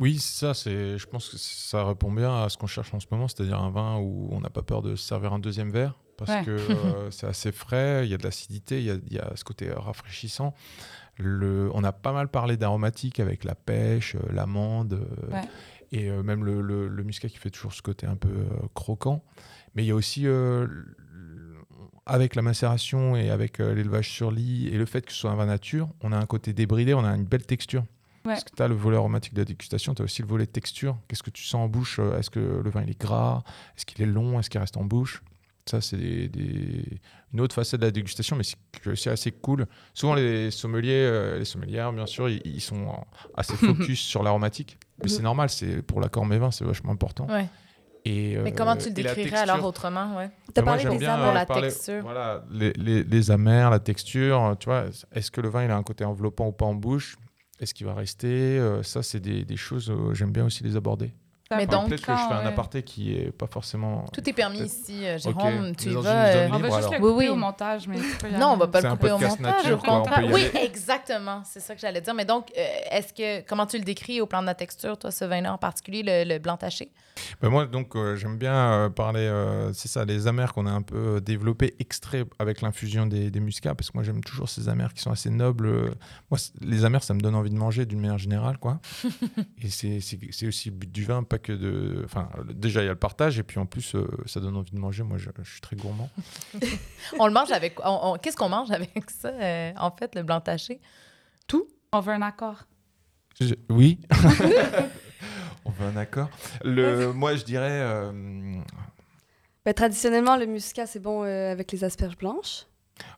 [0.00, 0.96] Oui, ça, c'est.
[0.96, 3.70] Je pense que ça répond bien à ce qu'on cherche en ce moment, c'est-à-dire un
[3.70, 6.44] vin où on n'a pas peur de se servir un deuxième verre parce Ouais.
[6.44, 9.42] que euh, c'est assez frais, il y a de l'acidité, il y y a ce
[9.42, 10.54] côté rafraîchissant.
[11.18, 15.42] Le, on a pas mal parlé d'aromatiques avec la pêche, euh, l'amande euh, Ouais.
[15.92, 18.30] et euh, même le, le- le muscat qui fait toujours ce côté un peu
[18.74, 19.24] croquant.
[19.74, 20.26] Mais il y a aussi,
[22.06, 25.36] avec la macération et avec l'élevage sur lit et le fait que ce soit un
[25.36, 27.82] vin nature, on a un côté débridé, on a une belle texture.
[28.24, 28.32] Ouais.
[28.34, 30.46] Parce que tu as le volet aromatique de la dégustation, tu as aussi le volet
[30.46, 30.96] texture.
[31.06, 33.42] Qu'est-ce que tu sens en bouche Est-ce que le vin il est gras?
[33.76, 34.38] Est-ce qu'il est long?
[34.40, 35.22] Est-ce qu'il reste en bouche?
[35.68, 37.00] Ça, c'est des- des-
[37.32, 38.44] une autre facette de la dégustation, mais
[38.94, 39.66] c'est assez cool.
[39.94, 42.86] Souvent, les sommeliers, euh, les sommelières, bien sûr, ils, ils sont
[43.34, 43.54] assez
[43.90, 44.78] focus sur l'aromatique.
[45.02, 47.26] Mais c'est normal, c'est pour l'accord mes vins, c'est vachement important.
[47.28, 47.46] Ouais.
[48.04, 50.16] Et, Mais euh, comment tu le décrirais alors autrement?
[50.16, 50.30] Ouais?
[50.56, 51.28] Mais moi, parlé j'aime des bien, amers.
[51.30, 52.02] euh, la parler- texture.
[52.02, 55.76] Voilà, les, les, les amers, la texture, tu vois, est-ce que le vin il a
[55.76, 57.16] un côté enveloppant ou pas en bouche?
[57.60, 58.26] Est-ce qu'il va rester?
[58.58, 61.12] Euh, Ça, c'est des, des choses, j'aime bien aussi les aborder.
[61.50, 62.46] Mais Enfin, donc, Peut-être que je fais un ouais.
[62.46, 64.04] aparté qui est pas forcément.
[64.12, 65.16] Tout est permis Peut-être- ici, euh.
[65.16, 65.74] Jérôme.
[65.76, 66.26] Tu y vas.
[66.26, 67.28] euh, On va juste le couper Oui, oui.
[67.28, 67.96] au montage, mais
[68.38, 70.18] Non, on va pas C'est le couper au montage, nature, au quoi, on contraire.
[70.26, 70.64] peut y Oui, aller.
[70.66, 71.40] exactement.
[71.46, 72.12] C'est ça que j'allais dire.
[72.12, 75.10] Mais donc, euh, est-ce que comment tu le décris au plan de la texture, toi,
[75.10, 76.92] ce vin-là en particulier, le, le blanc taché?
[77.40, 80.70] Ben moi, donc, euh, j'aime bien euh, parler, euh, c'est ça, les amers qu'on a
[80.70, 84.50] un peu euh, développés, extraits avec l'infusion des, des muscats, parce que moi, j'aime toujours
[84.50, 85.66] ces amers qui sont assez nobles.
[85.66, 85.90] euh.
[86.30, 88.80] Moi, les amers, ça me donne envie de manger d'une manière générale, quoi.
[89.62, 92.02] et c'est c'est- c'est aussi le but du vin, pas que de.
[92.04, 94.72] Enfin, déjà, il y a le partage, et puis en plus, euh, ça donne envie
[94.72, 95.02] de manger.
[95.02, 96.10] Moi, je, je suis très gourmand.
[97.18, 97.78] On le mange avec.
[97.84, 100.80] on- on- Qu'est-ce qu'on mange avec ça, euh, en fait, le blanc taché?
[101.92, 102.64] On veut un accord.
[103.40, 103.98] Je- Oui.
[105.64, 106.28] On veut un accord.
[106.64, 107.80] Le, moi, je dirais.
[107.82, 108.12] euh,
[109.64, 112.66] Ben, traditionnellement, le muscat, c'est bon euh, avec les asperges blanches.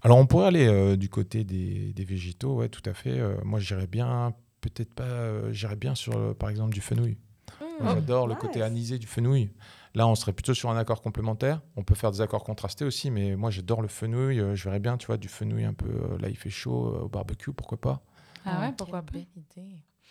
[0.02, 3.18] Alors, on pourrait aller euh, du côté des, des végétaux, ouais, tout à fait.
[3.18, 7.16] Euh, moi, j'irais bien, peut-être pas, euh, j'irais bien sur, euh, par exemple, du fenouil.
[7.80, 7.94] Moi, Mmh.
[7.96, 8.40] J'adore le nice.
[8.42, 9.50] côté anisé du fenouil.
[9.94, 11.60] Là, on serait plutôt sur un accord complémentaire.
[11.76, 14.38] On peut faire des accords contrastés aussi, mais moi, j'adore le fenouil.
[14.38, 15.88] Euh, je verrais bien, tu vois, du fenouil un peu.
[15.88, 18.02] euh, là, il fait chaud euh, au barbecue, pourquoi pas
[18.44, 19.18] Ah ouais, quelle pourquoi pas?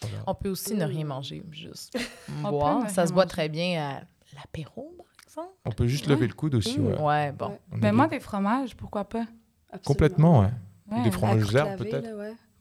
[0.01, 0.17] Voilà.
[0.27, 0.89] On peut aussi ne Mmh.
[0.89, 1.97] rien manger, juste
[2.43, 2.89] boire.
[2.89, 3.29] Ça se boit manger.
[3.33, 4.01] très bien à
[4.35, 5.57] l'apéro, par exemple.
[5.65, 6.13] On peut juste Ouais.
[6.15, 6.79] lever le coude aussi.
[6.79, 6.87] Mmh.
[6.87, 7.01] ouais.
[7.01, 7.47] Ouais, bon.
[7.49, 7.59] Ouais.
[7.81, 9.25] Mais moi, des fromages, pourquoi pas?
[9.71, 9.81] Absolument.
[9.85, 10.49] Complètement, ouais.
[10.91, 11.03] Ouais.
[11.03, 12.09] Des fromages herbes, peut-être.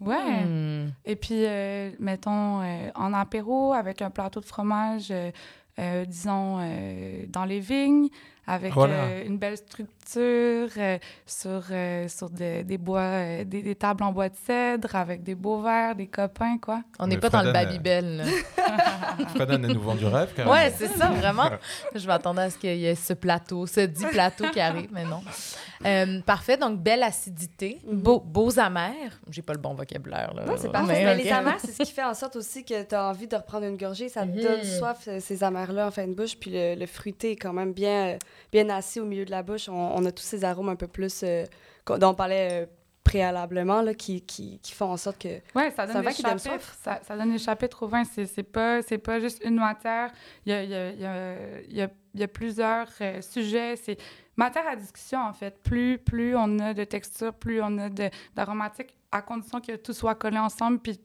[0.00, 0.44] Ouais.
[0.44, 0.92] Hmm.
[1.04, 6.58] Et puis, euh, mettons, euh, en apéro, avec un plateau de fromage, euh, disons,
[7.28, 8.08] dans les vignes,
[8.50, 8.94] avec Voilà.
[9.04, 14.02] euh, une belle structure, euh, sur, euh, sur de- des bois, euh, des, des tables
[14.02, 16.82] en bois de cèdre, avec des beaux verres, des copains, quoi.
[16.98, 18.16] On n'est pas dans le euh, Babybel.
[18.16, 18.24] là.
[19.34, 20.54] Fredan, elle nous vend du rêve, carrément.
[20.54, 21.50] Ouais, c'est ça, vraiment.
[21.94, 25.04] Je m'attendais à ce qu'il y ait ce plateau, ce dit plateau qui arrive, mais
[25.04, 25.20] non.
[25.84, 28.00] Euh, parfait, donc belle acidité, Mhm.
[28.00, 29.20] beau, beaux amers.
[29.30, 30.44] J'ai pas le bon vocabulaire, là.
[30.44, 31.04] Non, c'est parfait.
[31.04, 33.36] Mais les amers, c'est ce qui fait en sorte aussi que tu as envie de
[33.36, 34.08] reprendre une gorgée.
[34.08, 34.42] Ça te Mhm.
[34.42, 36.36] donne soif, euh, ces amers-là, en fin de bouche.
[36.38, 38.18] Puis le, le fruité est quand même bien, euh,
[38.52, 39.68] bien assis au milieu de la bouche.
[39.68, 41.44] On, on a tous ces arômes un peu plus euh,
[41.86, 42.66] dont on parlait euh,
[43.04, 45.40] préalablement, là, qui, qui, qui font en sorte que...
[45.54, 46.74] Ouais, ça donne des chapitres.
[46.82, 48.04] Ça, ça donne des chapitres au vin.
[48.04, 50.12] C'est c'est pas, c'est pas juste une matière.
[50.44, 51.00] Il y a, il y a, il
[51.74, 53.76] y a, il y plusieurs euh, sujets.
[53.76, 53.96] C'est
[54.36, 55.58] matière à discussion, en fait.
[55.62, 59.94] Plus, plus on a de texture, plus on a de- d'aromatique, à condition que tout
[59.94, 61.00] soit collé ensemble, puis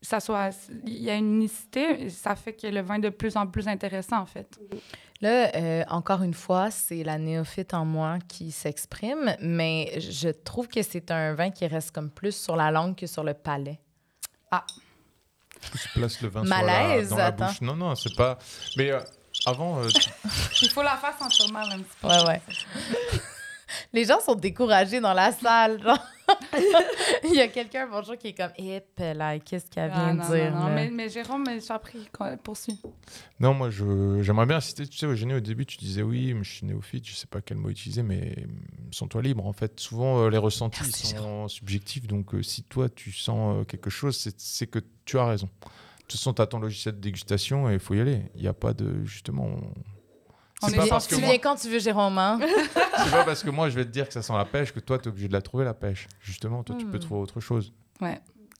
[0.00, 0.56] ça soit...
[0.86, 3.68] Il y a une unicité, ça fait que le vin est de plus en plus
[3.68, 4.58] intéressant, en fait.
[5.22, 10.66] Là, euh, encore une fois, c'est la néophyte en moi qui s'exprime, mais je trouve
[10.68, 13.80] que c'est un vin qui reste comme plus sur la langue que sur le palais.
[15.80, 17.46] Tu places le vin Malaise, sur la, dans la attends.
[17.46, 17.60] bouche.
[17.60, 18.36] Non, non, c'est pas.
[18.76, 18.98] Mais euh,
[19.46, 20.10] avant, euh, tu-
[20.62, 22.08] Il faut la faire sentir mal un petit peu.
[22.08, 22.42] Ouais, ouais.
[23.92, 25.82] Les gens sont découragés dans la salle.
[25.82, 25.98] genre.
[27.24, 30.18] Il y a quelqu'un, bonjour, qui est comme, hip, là, qu'est-ce qu'elle vient Ah, de
[30.18, 30.52] non, dire?
[30.52, 30.74] non, non.
[30.74, 31.44] Mais, mais Jérôme,
[31.82, 32.80] prie, qu'on- poursuis.
[33.40, 34.86] non, moi, je, j'aimerais bien insister.
[34.86, 37.40] Tu sais, Eugénie, au début, tu disais oui, mais je suis néophyte, je sais pas
[37.40, 39.46] quel mot utiliser, mais hum, sens-toi libre.
[39.46, 42.06] En fait, souvent, euh, les ressentis Merci, ils sont subjectifs.
[42.06, 45.46] Donc, euh, si toi, tu sens euh, quelque chose, c'est, c'est que tu as raison.
[45.62, 48.22] De toute façon, tu as ton logiciel de dégustation et il faut y aller.
[48.36, 49.04] Il n'y a pas de.
[49.04, 49.44] Justement.
[49.46, 49.72] on-
[50.62, 52.38] On est parce que tu moi- viens quand tu veux, Jérôme, hein?
[53.04, 54.80] c'est pas parce que moi je vais te dire que ça sent la pêche que
[54.80, 56.06] toi tu es obligé de la trouver la pêche.
[56.20, 57.00] Justement, toi tu peux Hmm.
[57.00, 57.72] trouver autre chose.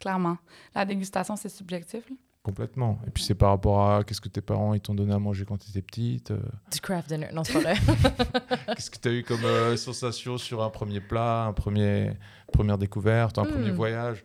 [0.01, 0.37] Clairement.
[0.75, 2.09] La dégustation, c'est subjectif.
[2.11, 2.17] là.
[2.43, 2.99] Complètement.
[3.07, 5.45] Et puis c'est par rapport à qu'est-ce que tes parents ils t'ont donné à manger
[5.45, 6.41] quand tu étais petite, euh,
[6.73, 7.29] Du craft dinner.
[7.33, 7.75] Non, c'est pas vrai.
[8.75, 12.15] qu'est-ce que tu as eu comme euh, sensation sur un premier plat, un premier
[12.53, 13.53] première découverte, un Hmm.
[13.53, 14.25] premier voyage?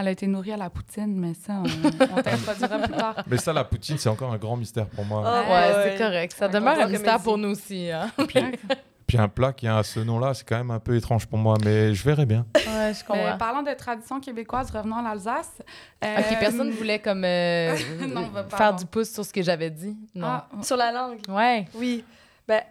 [0.00, 3.16] Elle a été nourrie à la poutine, mais ça, on, on t'introduira plus tard.
[3.26, 5.22] Mais ça la poutine c'est encore un grand mystère pour moi.
[5.26, 5.98] Ah, ouais, ouais, c'est ouais.
[5.98, 6.34] correct.
[6.38, 7.90] Ça demeure un mystère pour nous aussi.
[7.90, 8.10] Hein?
[8.26, 8.40] Puis,
[9.06, 11.56] puis un plat qui a ce nom-là, c'est quand même un peu étrange pour moi,
[11.64, 12.46] mais je verrai bien.
[12.56, 12.62] Ouais,
[12.94, 13.36] je Mais comprends.
[13.38, 15.50] parlant de tradition québécoise, revenons à l'Alsace.
[15.60, 17.76] Ok, Euh, personne voulait comme euh,
[18.08, 18.78] Non, bah, faire pardon.
[18.78, 19.96] du pouce sur ce que j'avais dit.
[20.14, 20.26] Non.
[20.28, 21.66] Ah, Sur la langue, Ouais.
[21.74, 22.04] oui.
[22.48, 22.62] Ben,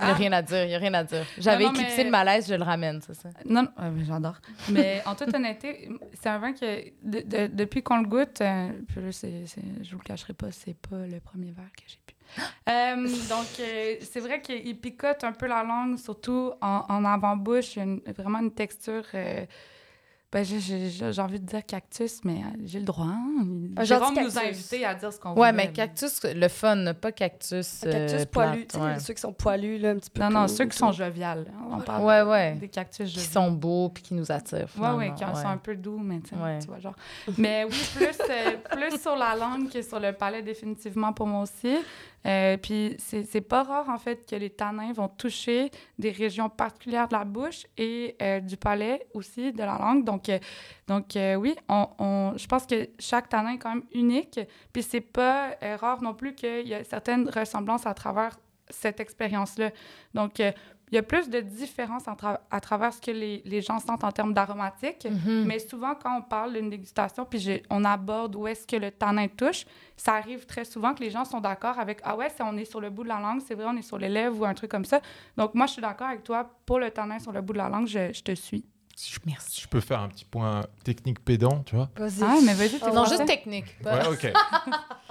[0.00, 1.24] Il n'y a rien à dire, il n'y a rien à dire.
[1.38, 3.28] J'avais éclipsé mais- le malaise, je le ramène, c'est ça.
[3.44, 4.36] Non, non, j'adore.
[4.70, 5.88] Mais en toute honnêteté,
[6.20, 9.00] c'est un vin que de- de- depuis qu'on le goûte, euh, je
[9.92, 12.14] vous le cacherai pas, c'est pas le premier verre que j'ai bu.
[12.68, 17.78] Euh, donc, euh, c'est vrai qu'il picote un peu la langue, surtout en, en avant-bouche.
[18.18, 19.04] Vraiment une texture.
[20.30, 23.06] Ben, j'ai, j'ai- j'ai envie de dire cactus, mais euh, j'ai le droit.
[23.06, 23.46] Hein?
[23.78, 25.52] Un Jérôme nous a invités à dire ce qu'on Ouais, voulait.
[25.68, 27.82] mais cactus, le fun, pas cactus.
[27.84, 28.98] Un cactus euh, poilu, plate, ouais.
[29.00, 30.20] ceux qui sont poilus, là, un petit peu.
[30.22, 31.46] Non, non, ceux qui sont joviales.
[31.70, 32.54] On parle Ouais, ouais.
[32.56, 34.68] des cactus Qui sont beaux puis qui nous attirent.
[34.78, 35.42] Ouais, ouais, finalement, qui ouais.
[35.42, 36.58] sont un peu doux, mais Ouais.
[36.58, 36.96] tu vois, genre.
[37.38, 41.42] Mais oui, plus, euh, plus sur la langue que sur le palais, définitivement, pour moi
[41.44, 41.74] aussi.
[42.26, 47.08] Euh, puis c'est pas rare, en fait, que les tanins vont toucher des régions particulières
[47.08, 50.04] de la bouche et euh, du palais aussi, de la langue.
[50.04, 50.38] Donc, euh,
[50.86, 54.40] donc euh, oui, on, je pense que chaque tanin est quand même unique.
[54.72, 58.36] Puis c'est pas rare non plus qu'il y a certaines ressemblances à travers
[58.70, 59.70] cette expérience-là.
[60.14, 60.42] Donc,
[60.90, 64.04] il y a plus de différences tra- à travers ce que les, les gens sentent
[64.04, 65.06] en termes d'aromatiques.
[65.10, 65.44] Mhm.
[65.46, 69.28] Mais souvent, quand on parle d'une dégustation, puis on aborde où est-ce que le tanin
[69.28, 69.64] touche,
[69.96, 72.80] ça arrive très souvent que les gens sont d'accord avec Ah ouais, on est sur
[72.80, 74.70] le bout de la langue, c'est vrai, on est sur les lèvres ou un truc
[74.70, 75.00] comme ça.
[75.36, 76.48] Donc, moi, je suis d'accord avec toi.
[76.66, 78.64] Pour le tanin sur le bout de la langue, je, je te suis.
[79.00, 79.50] Si je, Merci.
[79.52, 81.88] si je peux faire un petit point technique pédant, tu vois.
[81.96, 82.20] Vas-y.
[82.20, 83.78] Ah, mais vas-y, Oh, Non, juste technique.
[83.80, 84.32] pas- Ouais, ok.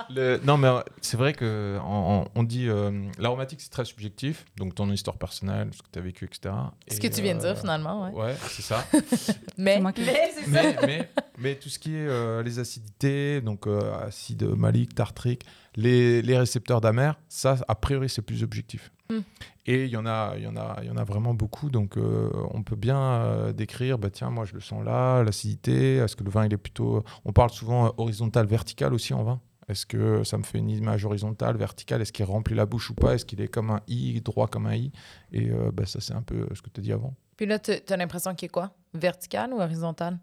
[0.09, 3.85] Le- non, mais euh, c'est vrai que en- en- on dit euh, l'aromatique, c'est très
[3.85, 4.43] subjectif.
[4.57, 6.53] Donc ton histoire personnelle, ce que tu as vécu, etc.
[6.89, 8.11] Ce Et, que tu viens de euh, dire, finalement, ouais.
[8.25, 8.83] Ouais, c'est ça.
[9.57, 10.49] Mais, C'est moi qui- Mais c'est ça.
[10.51, 15.45] mais, mais, mais tout ce qui est euh, les acidités, donc euh, acide malique, tartrique,
[15.77, 18.91] les, les récepteurs d'amer, ça, a priori, c'est plus objectif.
[19.09, 19.19] Mm.
[19.65, 21.69] Et il y, en a, il y, en a, il y en a vraiment beaucoup.
[21.69, 25.97] Donc, euh, on peut bien euh, décrire, bah, tiens, moi, je le sens là, l'acidité.
[25.97, 27.03] Est-ce que le vin, il est plutôt.
[27.25, 29.41] On parle souvent euh, horizontal, vertical aussi en vin?
[29.67, 32.01] Est-ce que ça me fait une image horizontale, verticale?
[32.01, 33.15] Est-ce qu'il remplit la bouche ou pas?
[33.15, 34.91] Est-ce qu'il est comme un I, droit comme un I?
[35.33, 37.13] Et euh, bah, ça, c'est un peu ce que tu as dit avant.
[37.35, 38.71] puis là, tu as l'impression qu'il est quoi?
[38.93, 40.19] Vertical ou horizontal?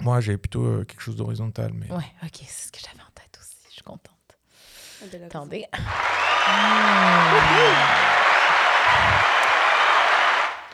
[0.00, 1.72] Moi, j'ai plutôt euh, quelque chose d'horizontal.
[1.72, 1.90] Mais...
[1.90, 3.56] Ouais, OK, c'est ce que j'avais en tête aussi.
[3.68, 4.10] Je suis contente.
[5.72, 6.31] Ah,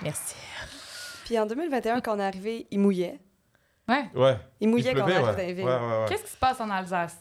[0.03, 0.35] Merci.
[1.25, 3.19] Puis en 2021, quand on est arrivé, il mouillait.
[3.89, 4.05] Ouais.
[4.14, 4.37] Ouais.
[4.61, 5.19] Il mouillait quand on ouais.
[5.21, 6.05] Ouais, ouais, ouais.
[6.09, 7.16] Qu'est-ce qui se passe en Alsace?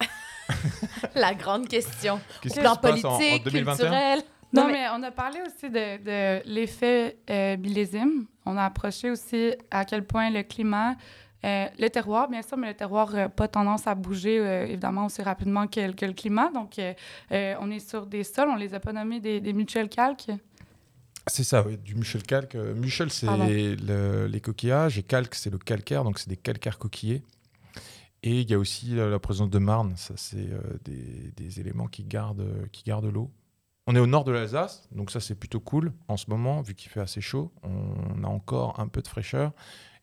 [1.14, 2.20] La grande question.
[2.40, 3.74] Qu'est-ce Au qui plan se passe en- en politique, 2021?
[3.76, 4.18] culturel.
[4.52, 4.86] Non, Non, mais- mais...
[4.94, 8.26] on a parlé aussi de, de l'effet euh, millésime.
[8.46, 10.94] On a approché aussi à quel point le climat,
[11.44, 15.06] euh, le terroir, bien sûr, mais le terroir n'a pas tendance à bouger, euh, évidemment,
[15.06, 16.50] aussi rapidement que, que le climat.
[16.52, 16.94] Donc, euh,
[17.32, 20.30] euh, on est sur des sols, on les a pas nommés des, des mutuelles calques.
[21.28, 22.56] C'est ça, oui, du Muchel calque.
[22.56, 26.78] Euh, Muchel, c'est le- les coquillages, et calque, c'est le calcaire, donc c'est des calcaires
[26.78, 27.22] coquillés.
[28.24, 31.60] Et il y a aussi la, la présence de marne, ça, c'est euh, des, des
[31.60, 33.30] éléments qui gardent, qui gardent l'eau.
[33.88, 36.74] On est au nord de l'Alsace, donc ça, c'est plutôt cool en ce moment, vu
[36.76, 37.50] qu'il fait assez chaud.
[37.64, 39.50] On a encore un peu de fraîcheur.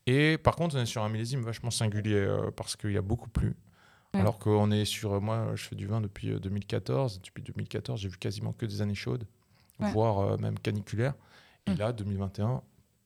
[0.07, 3.01] Et par contre, on est sur un millésime vachement singulier, euh, parce qu'il y a
[3.01, 3.55] beaucoup plu.
[4.13, 4.21] Ouais.
[4.21, 5.21] Alors qu'on est sur.
[5.21, 7.21] Moi, je fais du vin depuis euh, 2014.
[7.21, 9.25] Depuis 2014, j'ai vu quasiment que des années chaudes,
[9.79, 9.91] Ouais.
[9.91, 11.13] voire euh, même caniculaires.
[11.67, 11.77] Et Mm.
[11.77, 12.61] là, 2021,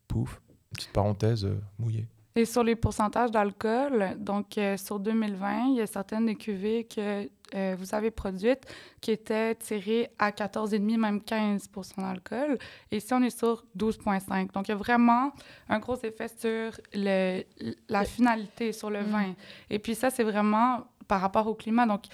[0.08, 0.42] pouf,
[0.72, 2.08] petite parenthèse euh, mouillée.
[2.36, 6.86] Et sur les pourcentages d'alcool, donc euh, sur 2020, il y a certaines des cuvées
[6.86, 8.64] que euh, vous avez produites
[9.02, 12.58] qui étaient tirées à 14,5, même 15% d'alcool.
[12.92, 14.52] Et ici, on est sur 12,5.
[14.54, 15.32] Donc, il y a vraiment
[15.70, 17.44] un gros effet sur le,
[17.90, 19.06] la finalité, sur le Mm.
[19.12, 19.34] vin.
[19.70, 21.86] Et puis ça, c'est vraiment par rapport au climat.
[21.86, 22.06] Donc,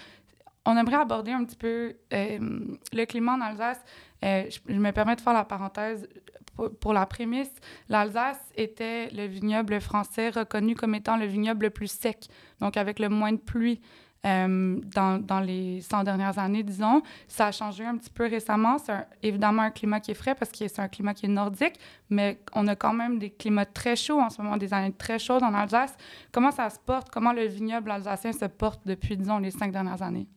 [0.65, 2.59] on aimerait aborder un petit peu euh,
[2.93, 3.79] le climat en Alsace.
[4.25, 6.07] Euh, je, je me permets de faire la parenthèse
[6.55, 7.51] pour, pour la prémisse.
[7.87, 12.27] L'Alsace était le vignoble français reconnu comme étant le vignoble le plus sec,
[12.59, 13.79] donc avec le moins de pluie.
[14.25, 17.01] Euh, dans, dans les 100 dernières années, disons.
[17.27, 18.77] Ça a changé un petit peu récemment.
[18.77, 21.29] C'est un- évidemment un climat qui est frais parce que c'est un climat qui est
[21.29, 24.91] nordique, mais on a quand même des climats très chauds en ce moment, des années
[24.91, 25.95] très chaudes en Alsace.
[26.31, 27.09] Comment ça se porte?
[27.09, 30.27] Comment le vignoble alsacien se porte depuis, disons, les cinq dernières années?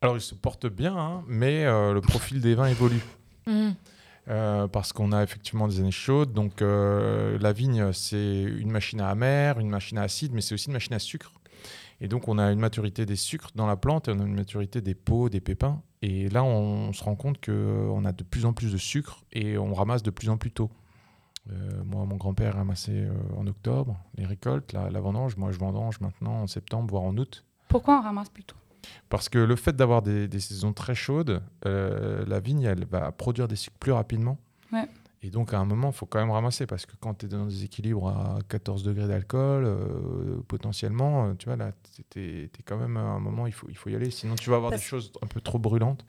[0.00, 3.02] Alors, il se porte bien, hein, mais euh, le profil des vins évolue.
[3.46, 3.74] Mhm.
[4.28, 6.32] Euh, parce qu'on a effectivement des années chaudes.
[6.32, 10.54] Donc, euh, la vigne, c'est une machine à amer, une machine à acide, mais c'est
[10.54, 11.30] aussi une machine à sucre.
[12.00, 14.34] Et donc, on a une maturité des sucres dans la plante et on a une
[14.34, 15.82] maturité des peaux, des pépins.
[16.02, 19.56] Et là, on, se rend compte qu'on a de plus en plus de sucre et
[19.56, 20.70] on ramasse de plus en plus tôt.
[21.50, 25.36] Euh, moi, mon grand-père ramassait euh, en octobre les récoltes, la, la vendange.
[25.36, 27.44] Moi, je vendange maintenant en septembre, voire en août.
[27.68, 28.56] Pourquoi on ramasse plus tôt?
[29.08, 33.10] Parce que le fait d'avoir des, des saisons très chaudes, euh, la vigne, elle va
[33.12, 34.38] produire des sucres plus rapidement.
[34.72, 34.88] Ouais.
[35.22, 37.28] Et donc, à un moment, il faut quand même ramasser parce que quand tu es
[37.28, 41.72] dans des équilibres à 14 degrés d'alcool, euh, potentiellement, euh, tu vois, là,
[42.10, 44.10] tu es, quand même à un moment, il faut, il faut y aller.
[44.10, 46.04] Sinon, tu vas avoir Parce- des choses un peu trop brûlantes.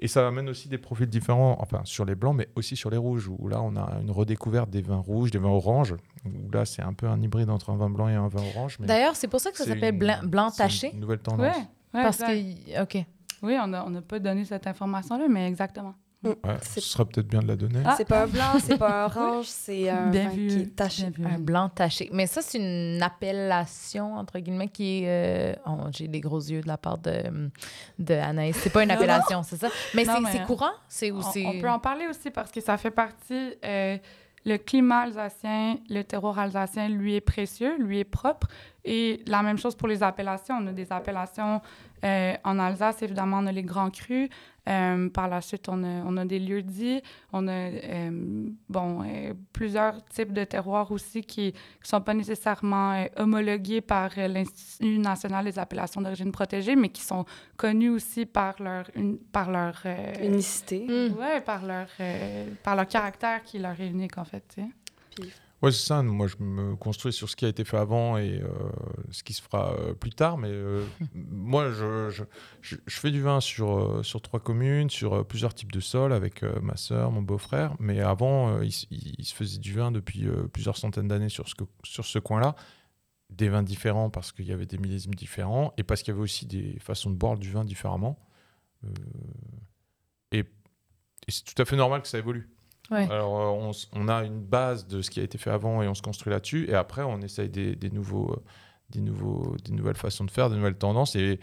[0.00, 2.96] Et ça amène aussi des profils différents, enfin, sur les blancs, mais aussi sur les
[2.96, 6.64] rouges, où là, on a une redécouverte des vins rouges, des vins oranges, où là,
[6.64, 8.78] c'est un peu un hybride entre un vin blanc et un vin orange.
[8.80, 10.92] D'ailleurs, c'est pour ça que ça s'appelle une- blanc, taché.
[10.92, 11.56] une nouvelle Ouais, tendance.
[11.56, 12.34] ouais, Parce exact.
[12.34, 13.06] que, OK.
[13.44, 15.94] Oui, on n'a on n'a pas donné cette information-là, mais exactement.
[16.24, 17.80] Ouais, C'est- ce serait peut-être bien de la donner.
[17.84, 17.94] Ah.
[17.96, 20.46] C'est pas un blanc, c'est pas un orange, c'est un Bien vin vu.
[20.48, 21.08] qui est taché.
[21.24, 22.08] Un blanc taché.
[22.12, 25.08] Mais ça, c'est une appellation, entre guillemets, qui est...
[25.08, 27.50] euh, oh, J'ai des gros yeux de la part de,
[27.98, 28.56] de Anaïs.
[28.56, 29.68] C'est pas une appellation, c'est ça?
[29.94, 30.70] Mais c'est c'est courant?
[31.02, 31.20] On,
[31.56, 33.54] on peut en parler aussi parce que ça fait partie.
[33.64, 33.98] euh,
[34.44, 38.48] le climat alsacien, le terroir alsacien, lui est précieux, lui est propre.
[38.84, 40.56] Et la même chose pour les appellations.
[40.60, 41.60] On a des appellations
[42.04, 44.28] euh, en Alsace, évidemment, on a les grands crus.
[44.68, 47.02] Euh, par la suite, on a, on a des lieux dits.
[47.32, 51.52] On a euh, bon, euh, plusieurs types de terroirs aussi qui ne
[51.86, 57.02] sont pas nécessairement euh, homologués par euh, l'Institut national des appellations d'origine protégée, mais qui
[57.02, 57.24] sont
[57.56, 60.86] connus aussi par leur, une- par leur euh, Unicité.
[60.88, 61.18] Hmm.
[61.18, 64.44] Ouais, par leur, euh, par leur caractère qui leur est unique, en fait.
[65.16, 65.32] Puis,
[65.62, 66.02] Ouais, c'est ça.
[66.02, 68.48] Moi, je me construis sur ce qui a été fait avant et euh,
[69.12, 70.36] ce qui se fera euh, plus tard.
[70.36, 70.84] Mais euh,
[71.14, 72.24] moi, je, je,
[72.60, 76.76] je- fais du vin sur, sur trois communes, sur plusieurs types de sols avec ma
[76.76, 77.76] sœur, mon beau-frère.
[77.78, 81.54] Mais avant, il, il- il se faisait du vin depuis plusieurs centaines d'années sur ce,
[81.54, 82.56] que- sur ce coin-là.
[83.30, 86.22] Des vins différents parce qu'il y avait des millésimes différents et parce qu'il y avait
[86.24, 88.18] aussi des façons de boire du vin différemment.
[90.32, 90.40] Et
[91.28, 92.50] et c'est tout à fait normal que ça évolue.
[92.92, 95.94] Alors, euh, on, a une base de ce qui a été fait avant et on
[95.94, 96.68] se construit là-dessus.
[96.68, 98.42] Et après, on essaye des, nouveaux, euh,
[98.90, 101.16] des, nouveaux, des nouvelles façons de faire, des nouvelles tendances.
[101.16, 101.38] Et,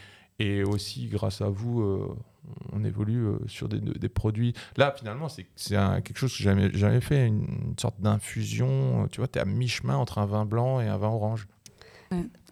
[0.63, 2.17] aussi, grâce à vous, euh,
[2.71, 4.53] on évolue sur des, produits.
[4.77, 9.09] Là, finalement, c'est quelque chose que j'ai jamais, jamais fait, une, une sorte d'infusion.
[9.11, 11.45] Tu vois, tu es à mi-chemin entre un vin blanc et un vin orange.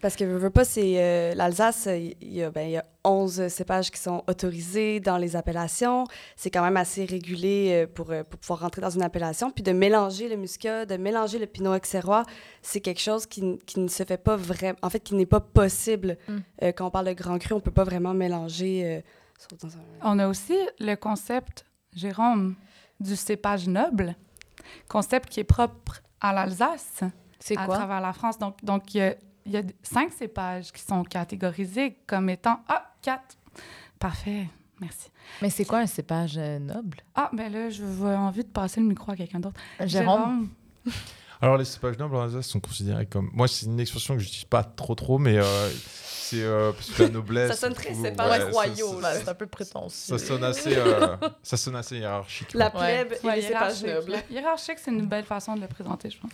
[0.01, 3.47] Parce que, veux, veux pas, c'est euh, l'Alsace, il y, a, ben, y a 11
[3.47, 6.03] cépages qui sont autorisés dans les appellations.
[6.35, 9.49] C'est quand même assez régulé euh, pour, euh, pour pouvoir rentrer dans une appellation.
[9.49, 12.23] Puis de mélanger le muscat, de mélanger le pinot auxerrois,
[12.61, 14.77] c'est quelque chose qui, qui ne se fait pas vraiment...
[14.83, 16.17] En fait, qui n'est pas possible.
[16.27, 16.37] Mm.
[16.61, 18.83] Euh, quand on parle de grand cru, on peut pas vraiment mélanger...
[18.85, 19.01] euh,
[19.39, 22.55] sauf dans un- On a aussi le concept, Jérôme,
[22.99, 24.15] du cépage noble,
[24.87, 27.01] concept qui est propre à l'Alsace,
[27.39, 27.75] C'est à quoi?
[27.77, 28.37] travers la France.
[28.37, 29.15] Donc, donc il y a,
[29.47, 32.59] il y a cinq cépages qui sont catégorisés comme étant...
[32.67, 33.37] Ah, quatre!
[33.99, 34.47] Parfait,
[34.79, 35.09] merci.
[35.41, 36.97] Mais c'est quoi un cépage euh, noble?
[37.15, 39.59] Ah, ben là, je veux envie de passer le micro à quelqu'un d'autre.
[39.85, 40.49] Jérôme?
[41.41, 43.29] Alors, les cépages nobles en Alsace sont considérés comme.
[43.33, 46.89] Moi, c'est une expression que je n'utilise pas trop, trop, mais euh, c'est euh, parce
[46.89, 47.51] que la noblesse.
[47.55, 49.13] Ça sonne très cépage ouais, royaux, là.
[49.15, 50.17] c'est un peu prétentieux.
[50.17, 52.53] Ça sonne assez, euh, ça sonne assez hiérarchique.
[52.53, 54.09] La plèbe et Ouais, les cépages hiérarchique.
[54.09, 54.23] nobles.
[54.31, 56.31] Hiérarchique, c'est une belle façon de le présenter, je pense.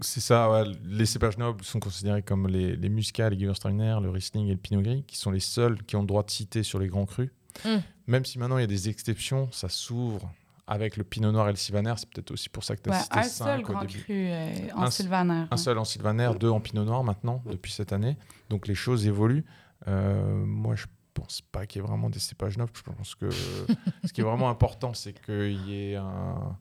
[0.00, 0.64] C'est ça, ouais.
[0.84, 4.56] les cépages nobles sont considérés comme les, les muscats, les gewürztraminer, le riesling et le
[4.58, 7.06] pinot gris, qui sont les seuls qui ont le droit de citer sur les grands
[7.06, 7.30] crus.
[7.64, 7.68] Mm.
[8.08, 10.32] Même si maintenant il y a des exceptions, ça s'ouvre
[10.66, 11.94] avec le pinot noir et le sylvaner.
[11.96, 14.02] C'est peut-être aussi pour ça que tu as Ouais, cité un seul au grand début.
[14.02, 15.44] cru euh, en Un- sylvaner.
[15.50, 18.16] Un seul en sylvaner, deux en pinot noir maintenant, depuis cette année.
[18.50, 19.44] Donc les choses évoluent.
[19.86, 22.72] Euh, moi, je pense pas qu'il y ait vraiment des cépages nobles.
[22.74, 26.58] Je pense que ce qui est vraiment important, c'est qu'il y ait un-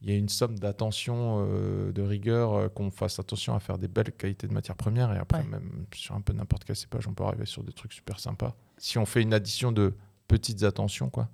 [0.00, 3.78] il y ait une somme d'attention, euh, de rigueur, euh, qu'on fasse attention à faire
[3.78, 5.12] des belles qualités de matières premières.
[5.12, 5.48] Et après, Ouais.
[5.48, 8.54] même sur un peu n'importe quel cépage, on peut arriver sur des trucs super sympas.
[8.76, 9.94] Si on fait une addition de
[10.28, 11.28] petites attentions, quoi.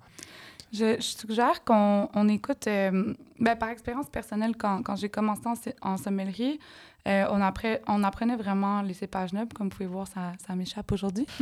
[0.73, 5.43] Je, je suggère qu'on on écoute, euh, ben, par expérience personnelle, quand, quand j'ai commencé
[5.45, 6.59] en, en sommellerie,
[7.07, 9.53] euh, on, appre- on apprenait vraiment les cépages nobles.
[9.53, 11.27] Comme vous pouvez voir, ça, ça m'échappe aujourd'hui.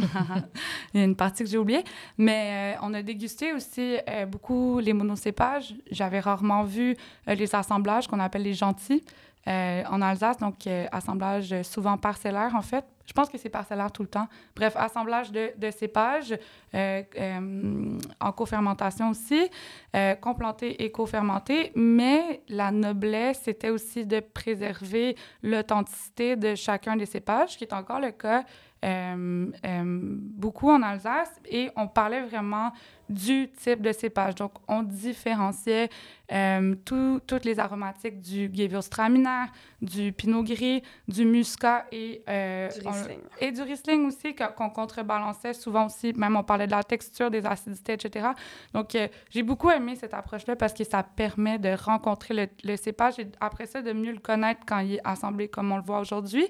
[0.93, 1.83] Il y a une partie que j'ai oubliée.
[2.17, 5.73] Mais euh, on a dégusté aussi euh, beaucoup les monocépages.
[5.91, 6.95] J'avais rarement vu
[7.27, 9.03] les assemblages qu'on appelle les gentils
[9.45, 10.37] en Alsace.
[10.37, 12.85] Donc, assemblage euh, souvent parcellaire, en fait.
[13.05, 14.27] Je pense que c'est parcellaire tout le temps.
[14.55, 16.33] Bref, assemblage de, de cépages
[16.73, 19.49] euh, euh, en co-fermentation aussi,
[19.95, 21.71] euh, complanté et co-fermenté.
[21.75, 27.99] Mais la noblesse, c'était aussi de préserver l'authenticité de chacun des cépages, qui est encore
[27.99, 28.45] le cas
[28.85, 31.31] euh, euh, beaucoup en Alsace.
[31.49, 32.71] Et on parlait vraiment
[33.09, 34.35] du type de cépage.
[34.35, 35.89] Donc, on différenciait
[36.31, 39.45] euh, tout- toutes les aromatiques du Gewürztraminer,
[39.83, 43.19] du Pinot Gris, du Muscat et, euh, Du on- Riesling.
[43.41, 46.13] et du Riesling aussi, qu'on contrebalançait souvent aussi.
[46.13, 48.29] Même on parlait de la texture, des acidités, etc.
[48.73, 52.77] Donc, euh, j'ai beaucoup aimé cette approche-là parce que ça permet de rencontrer le, le
[52.77, 55.83] cépage et après ça, de mieux le connaître quand il est assemblé comme on le
[55.83, 56.47] voit aujourd'hui.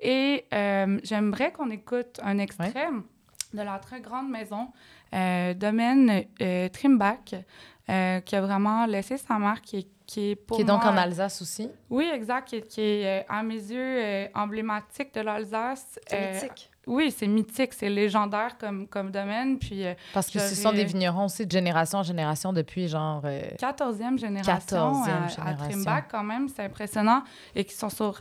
[0.00, 2.88] Et euh, j'aimerais qu'on écoute un extrait
[3.54, 4.68] de la très grande maison
[5.14, 7.34] euh, domaine euh, Trimbach,
[7.90, 10.82] euh, qui a vraiment laissé sa marque, qui est, qui est pour Qui est donc
[10.82, 11.70] moi- en Alsace aussi.
[11.90, 15.98] Oui, exact, qui est, qui est, euh, à mes yeux euh, emblématique de l'Alsace.
[16.06, 16.68] C'est Euh, mythique.
[16.88, 19.58] Oui, c'est mythique, c'est légendaire comme, comme domaine.
[19.58, 23.22] Puis euh, Parce que ce sont des vignerons aussi de génération en génération depuis genre.
[23.24, 25.68] euh, 14e génération 14e à, à génération.
[25.70, 27.22] Trimbach, quand même, c'est impressionnant.
[27.54, 28.20] Et qui sont sur,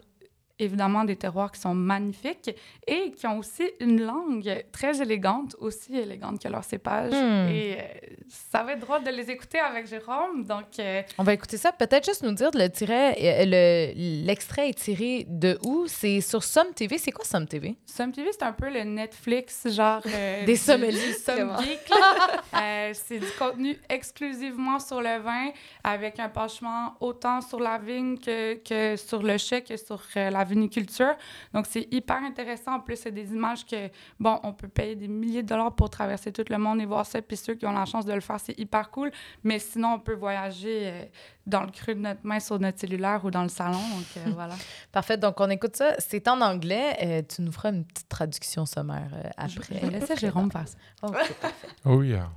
[0.62, 2.56] évidemment, des terroirs qui sont magnifiques
[2.88, 7.12] et qui ont aussi une langue très élégante, aussi élégante que leur cépage.
[7.12, 7.50] Hmm.
[7.50, 7.82] Et euh,
[8.30, 10.44] ça va être drôle de les écouter avec Jérôme.
[10.44, 11.72] Donc, euh, On va écouter ça.
[11.72, 15.86] Peut-être juste nous dire le tiret, euh, le- l'extrait est tiré de où?
[15.88, 16.98] C'est sur Somme TV.
[16.98, 20.02] C'est quoi Somme TV Somme TV, c'est un peu le Netflix, genre.
[20.06, 21.14] euh, Des sommeliers,
[22.94, 25.50] c'est du contenu exclusivement sur le vin,
[25.84, 30.44] avec un penchement autant sur la vigne que, que sur le chai, que sur la
[30.52, 31.14] viniculture.
[31.54, 32.74] Donc, c'est hyper intéressant.
[32.76, 33.90] En plus, c'est des images que,
[34.20, 37.06] bon, on peut payer des milliers de dollars pour traverser tout le monde et voir
[37.06, 37.22] ça.
[37.22, 39.12] Puis ceux qui ont la chance de le faire, c'est hyper cool.
[39.44, 41.06] Mais sinon, on peut voyager euh,
[41.48, 43.80] dans le creux de notre main sur notre cellulaire ou dans le salon.
[43.80, 44.56] Donc, euh, voilà.
[44.92, 45.18] Parfait.
[45.18, 45.96] Donc, on écoute ça.
[46.00, 46.98] C'est en anglais.
[47.04, 49.80] Euh, tu nous feras une petite traduction sommaire euh, Je après.
[49.80, 50.78] vais laisser Jérôme faire ça.
[51.04, 51.68] OK, parfait.
[51.86, 52.30] Oh yeah.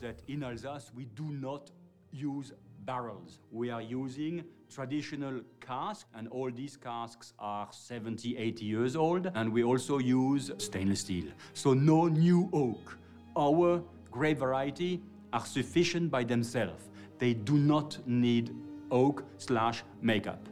[0.00, 1.70] that in Alsace we do not
[2.12, 2.52] use
[2.86, 3.40] barrels.
[3.50, 9.52] We are using traditional casks, and all these casks are 70, 80 years old, and
[9.52, 11.26] we also use stainless steel.
[11.54, 12.96] So no new oak.
[13.36, 16.84] Our grape variety are sufficient by themselves.
[17.18, 18.54] They do not need
[18.90, 20.48] oak slash makeup.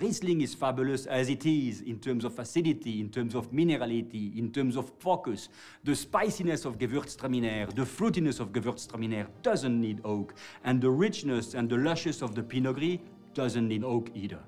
[0.00, 4.50] Riesling is fabulous as it is in terms of acidity, in terms of minerality, in
[4.50, 5.50] terms of focus.
[5.84, 10.34] The spiciness of Gewürztraminer, the fruitiness of Gewürztraminer doesn't need oak,
[10.64, 12.98] and the richness and the luscious of the Pinot Gris
[13.34, 14.40] doesn't need oak either.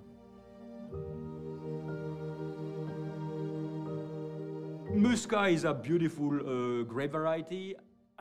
[4.94, 7.74] Musca is a beautiful uh, grape variety.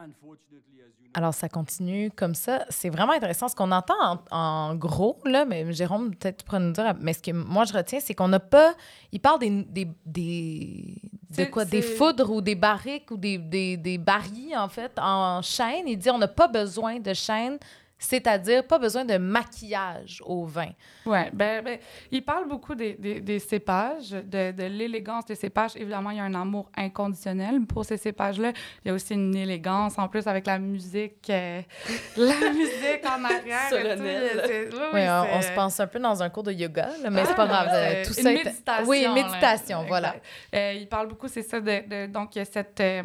[0.03, 2.65] Unfortunately, as you know, Alors, ça continue comme ça.
[2.69, 3.47] C'est vraiment intéressant.
[3.47, 7.21] Ce qu'on entend en, en gros, là, mais Jérôme, peut-être tu nous dire, mais ce
[7.21, 8.73] que moi je retiens, c'est qu'on n'a pas.
[9.11, 9.49] Il parle des.
[9.49, 10.95] des, des
[11.37, 11.65] de quoi?
[11.65, 15.87] Des foudres ou des barriques ou des, des, des barils, en fait, en chaîne.
[15.87, 17.57] Il dit on n'a pas besoin de chaîne,
[18.03, 20.69] c'est-à-dire pas besoin de maquillage au vin.
[21.05, 21.77] Oui, ben, ben,
[22.11, 25.75] il parle beaucoup des, des, des cépages, de, de l'élégance des cépages.
[25.75, 28.53] Évidemment, il y a un amour inconditionnel pour ces cépages-là.
[28.83, 31.61] Il y a aussi une élégance, en plus, avec la musique, euh,
[32.17, 33.67] la musique en arrière.
[33.67, 33.75] et tout.
[33.77, 34.41] Solennelle.
[34.45, 37.09] C'est- Oui, on, on c'est- se pense un peu dans un cours de yoga, là,
[37.11, 37.67] mais c'est Ah, pas grave.
[37.71, 38.87] c'est euh, Tout une ça est- méditation.
[38.89, 39.13] Oui, là.
[39.13, 40.15] méditation, voilà.
[40.55, 43.03] Euh, il parle beaucoup, c'est ça, de, de- donc il y a cette, euh,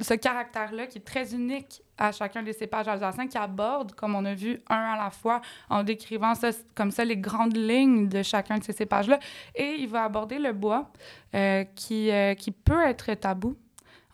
[0.00, 4.24] ce caractère-là qui est très unique à chacun des cépages alsaciens, qui aborde, comme on
[4.24, 8.22] a vu, un à la fois, en décrivant ça, comme ça les grandes lignes de
[8.22, 9.18] chacun de ces cépages-là.
[9.54, 10.90] Et il va aborder le bois,
[11.34, 13.56] euh, qui, euh, qui peut être tabou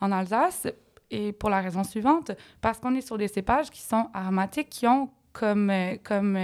[0.00, 0.66] en Alsace,
[1.10, 4.86] et pour la raison suivante, parce qu'on est sur des cépages qui sont aromatiques, qui
[4.86, 6.38] ont comme, euh, comme,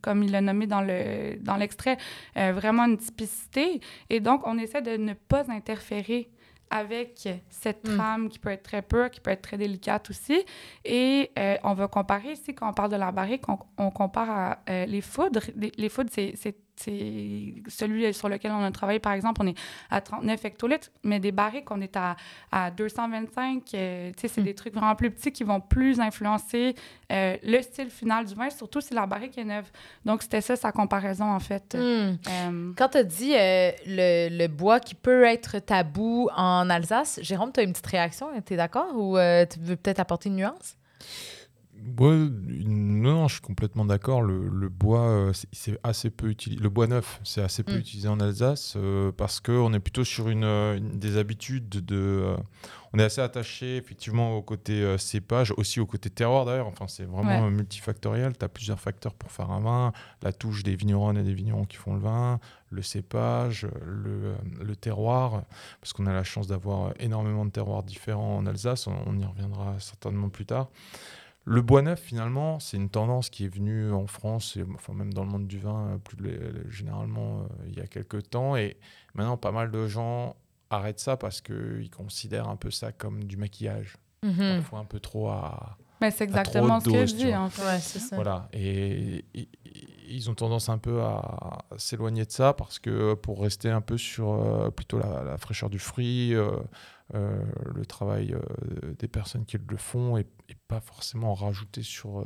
[0.00, 1.98] comme il l'a nommé dans le dans l'extrait,
[2.34, 3.80] vraiment une typicité.
[4.08, 6.30] Et donc, on essaie de ne pas interférer
[6.72, 7.96] avec cette Mm.
[7.96, 10.44] trame qui peut être très pure, qui peut être très délicate aussi.
[10.84, 14.30] Et euh, on va comparer ici, quand on parle de la barrique, on, on compare
[14.30, 15.42] à euh, les foudres.
[15.54, 19.58] Les, les foudres, c'est c'est- celui sur lequel on a travaillé, par exemple, on est
[19.90, 22.16] à 39 hectolitres, mais des barriques, on est à,
[22.50, 23.62] à 225.
[23.74, 24.44] euh, c'est Mm.
[24.44, 26.74] des trucs vraiment plus petits qui vont plus influencer
[27.10, 29.70] euh, le style final du vin, surtout si la barrique est neuve.
[30.04, 31.74] Donc, c'était ça sa comparaison, en fait.
[31.74, 32.16] Hmm.
[32.28, 37.52] Euh, Quand tu as dit le, le bois qui peut être tabou en Alsace, Jérôme,
[37.52, 38.28] tu as une petite réaction?
[38.46, 39.16] Tu es d'accord ou
[39.50, 40.76] tu veux peut-être apporter une nuance?
[41.98, 42.28] Ouais,
[42.64, 44.22] non, je suis complètement d'accord.
[44.22, 46.62] Le, le bois, euh, c'est- assez peu utilisé.
[46.62, 47.78] Le bois neuf, c'est assez peu Mm.
[47.78, 51.96] utilisé en Alsace euh, parce qu'on est plutôt sur une, euh, une- des habitudes de.
[51.96, 52.36] euh,
[52.92, 56.66] on est assez attaché effectivement au côté euh, cépage, aussi au côté terroir d'ailleurs.
[56.68, 57.50] Enfin, c'est vraiment Ouais.
[57.50, 58.36] multifactoriel.
[58.38, 61.64] Tu as plusieurs facteurs pour faire un vin la touche des vignerons et des vignerons
[61.64, 62.38] qui font le vin,
[62.70, 65.42] le cépage, le, le terroir,
[65.80, 68.86] parce qu'on a la chance d'avoir énormément de terroirs différents en Alsace.
[68.86, 70.68] On, on y reviendra certainement plus tard.
[71.44, 75.12] Le bois neuf, finalement, c'est une tendance qui est venue en France, et, enfin même
[75.12, 78.30] dans le monde du vin, euh, plus le- le- généralement euh, il y a quelques
[78.30, 78.54] temps.
[78.56, 78.76] Et
[79.14, 80.36] maintenant, pas mal de gens
[80.70, 83.96] arrêtent ça parce qu'ils considèrent un peu ça comme du maquillage.
[84.22, 84.58] Mhm.
[84.60, 85.76] Parfois un peu trop à...
[86.00, 87.62] mais c'est trop exactement de ce que je dis, en fait.
[87.64, 88.14] Ouais, c'est ça.
[88.14, 88.48] Voilà.
[88.52, 89.24] Et
[90.14, 93.96] ils ont tendance un peu à s'éloigner de ça parce que pour rester un peu
[93.96, 96.50] sur euh, plutôt la, la fraîcheur du fruit, euh,
[97.14, 97.42] euh,
[97.74, 102.24] le travail euh, des personnes qui le font et, et pas forcément rajouter sur euh,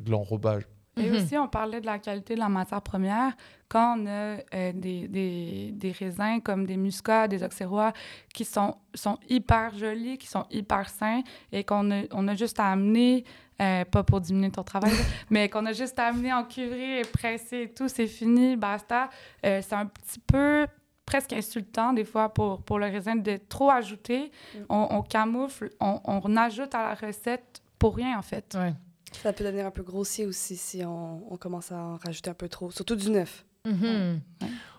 [0.00, 0.66] de l'enrobage.
[0.96, 1.16] Et Mhm.
[1.16, 3.32] aussi, on parlait de la qualité de la matière première.
[3.68, 4.10] Quand on a
[4.54, 7.92] euh, des, des, des raisins comme des muscats, des auxerrois
[8.32, 12.60] qui sont, sont hyper jolis, qui sont hyper sains et qu'on a, on a juste
[12.60, 13.24] à amener,
[13.60, 14.92] euh, pas pour diminuer ton travail,
[15.30, 19.10] mais qu'on a juste à amener en cuvré et presser et tout, c'est fini, basta.
[19.44, 20.66] Euh, c'est un petit peu
[21.06, 24.30] presque insultant des fois pour, pour le raisin de trop ajouter.
[24.54, 24.58] Mm.
[24.70, 28.56] On, on camoufle, on, on ajoute à la recette pour rien en fait.
[28.58, 28.74] Ouais.
[29.22, 32.34] Ça peut devenir un peu grossier aussi si on, on commence à en rajouter un
[32.34, 33.44] peu trop, surtout du neuf.
[33.64, 34.20] Mhm.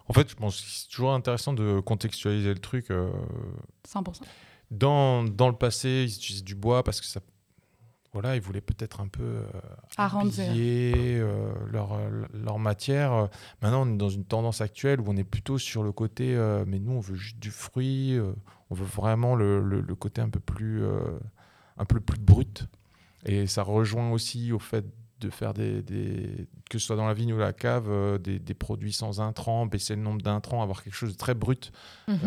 [0.08, 2.92] En fait, je pense que c'est toujours intéressant de contextualiser le truc.
[2.92, 3.10] euh,
[3.88, 4.04] 100
[4.72, 7.22] dans, dans le passé, ils utilisaient du bois parce que ça.
[8.16, 9.44] Voilà, ils voulaient peut-être un peu euh,
[10.22, 13.28] habiller euh, leur, euh, leur matière.
[13.62, 16.64] Maintenant, on est dans une tendance actuelle où on est plutôt sur le côté, euh,
[16.66, 18.18] mais nous, on veut juste du fruit,
[18.70, 20.82] on veut vraiment le, le- le côté un peu plus,
[21.78, 22.68] un peu plus brut.
[23.26, 24.86] Et ça rejoint aussi au fait
[25.20, 28.54] de faire des, des- que ce soit dans la vigne ou la cave, des, des
[28.54, 31.74] produits sans intrants, baisser le nombre d'intrants, avoir quelque chose de très brut
[32.08, 32.18] Mhm.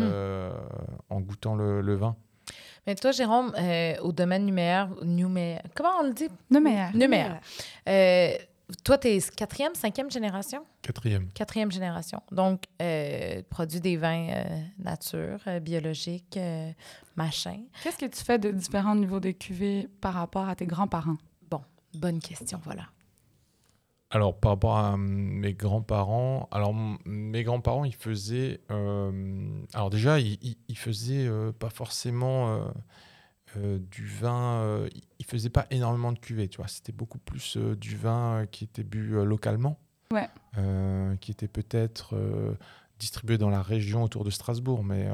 [1.09, 2.15] en goûtant le, le vin.
[2.89, 6.27] Mais toi, Jérôme, euh, au domaine numéaire, numéaire, comment on le dit?
[6.49, 6.89] De meilleur.
[6.95, 7.39] Numéaire.
[7.87, 8.33] Euh,
[8.83, 10.65] toi, tu es quatrième, cinquième génération?
[10.81, 11.29] Quatrième.
[11.35, 12.19] Quatrième génération.
[12.31, 14.43] Donc, euh, produit des vins euh,
[14.79, 16.71] nature, euh, biologiques, euh,
[17.15, 17.59] machin.
[17.83, 21.17] Qu'est-ce que tu fais de différent au niveau des cuvées par rapport à tes grands-parents?
[21.93, 22.83] Bonne question, voilà.
[24.11, 26.73] Alors, par rapport à mes grands-parents, alors
[27.05, 28.59] mes grands-parents, ils faisaient.
[28.71, 32.67] euh, alors, déjà, ils, ils- ils faisaient euh, pas forcément
[33.57, 34.85] euh, du vin.
[35.19, 36.67] ils- faisaient pas énormément de cuvées, tu vois.
[36.67, 39.77] C'était beaucoup plus du vin qui était bu localement.
[40.11, 40.27] Ouais.
[41.21, 42.15] Qui était peut-être
[42.99, 44.83] distribué dans la région autour de Strasbourg.
[44.83, 45.13] Mais euh,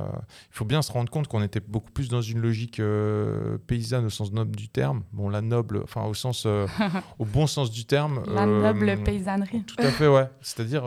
[0.51, 4.05] il faut bien se rendre compte qu'on était beaucoup plus dans une logique euh, paysanne
[4.05, 5.03] au sens noble du terme.
[5.13, 6.43] Bon, la noble, enfin, au sens.
[6.45, 6.67] euh,
[7.19, 8.23] au bon sens du terme.
[8.27, 9.63] La noble paysannerie.
[9.63, 10.27] tout à fait, ouais.
[10.41, 10.83] C'est-à-dire,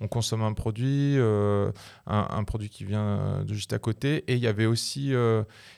[0.00, 1.72] on consomme un produit, un,
[2.06, 4.24] un produit qui vient de juste à côté.
[4.28, 5.12] Et il y avait aussi.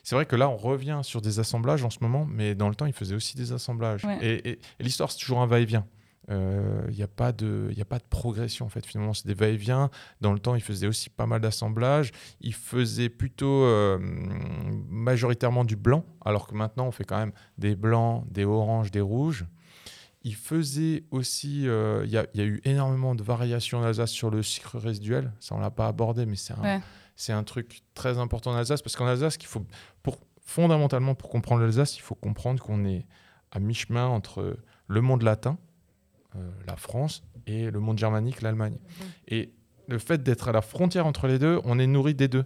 [0.02, 2.74] c'est vrai que là, on revient sur des assemblages en ce moment, mais dans le
[2.74, 4.04] temps, il faisait aussi des assemblages.
[4.04, 4.18] Ouais.
[4.22, 5.84] Et, et- et l'histoire, c'est toujours un va-et-vient.
[6.30, 8.86] Euh, Il n'y a, pas de- y a pas de progression, en fait.
[8.86, 9.90] Finalement, c'est des va-et-vient.
[10.20, 12.12] Dans le temps, il faisait aussi pas mal d'assemblages.
[12.40, 13.98] Il faisait plutôt euh,
[14.88, 19.00] majoritairement du blanc, alors que maintenant, on fait quand même des blancs, des oranges, des
[19.00, 19.46] rouges.
[20.24, 23.82] Il faisait aussi, euh, il y, a, il y a eu énormément de variations en
[23.82, 25.32] Alsace sur le sucre résiduel.
[25.40, 26.80] Ça, on l'a pas abordé, mais c'est un, Ouais.
[27.16, 29.64] c'est un truc très important en Alsace parce qu'en Alsace, qu'il faut,
[30.04, 33.06] pour, fondamentalement, pour comprendre l'Alsace, il faut comprendre qu'on est
[33.50, 34.56] à mi-chemin entre
[34.86, 35.71] le monde latin, euh,
[36.66, 38.78] la France, et le monde germanique, l'Allemagne.
[39.28, 39.53] Et
[39.89, 42.45] le fait d'être à la frontière entre les deux, on est nourri des deux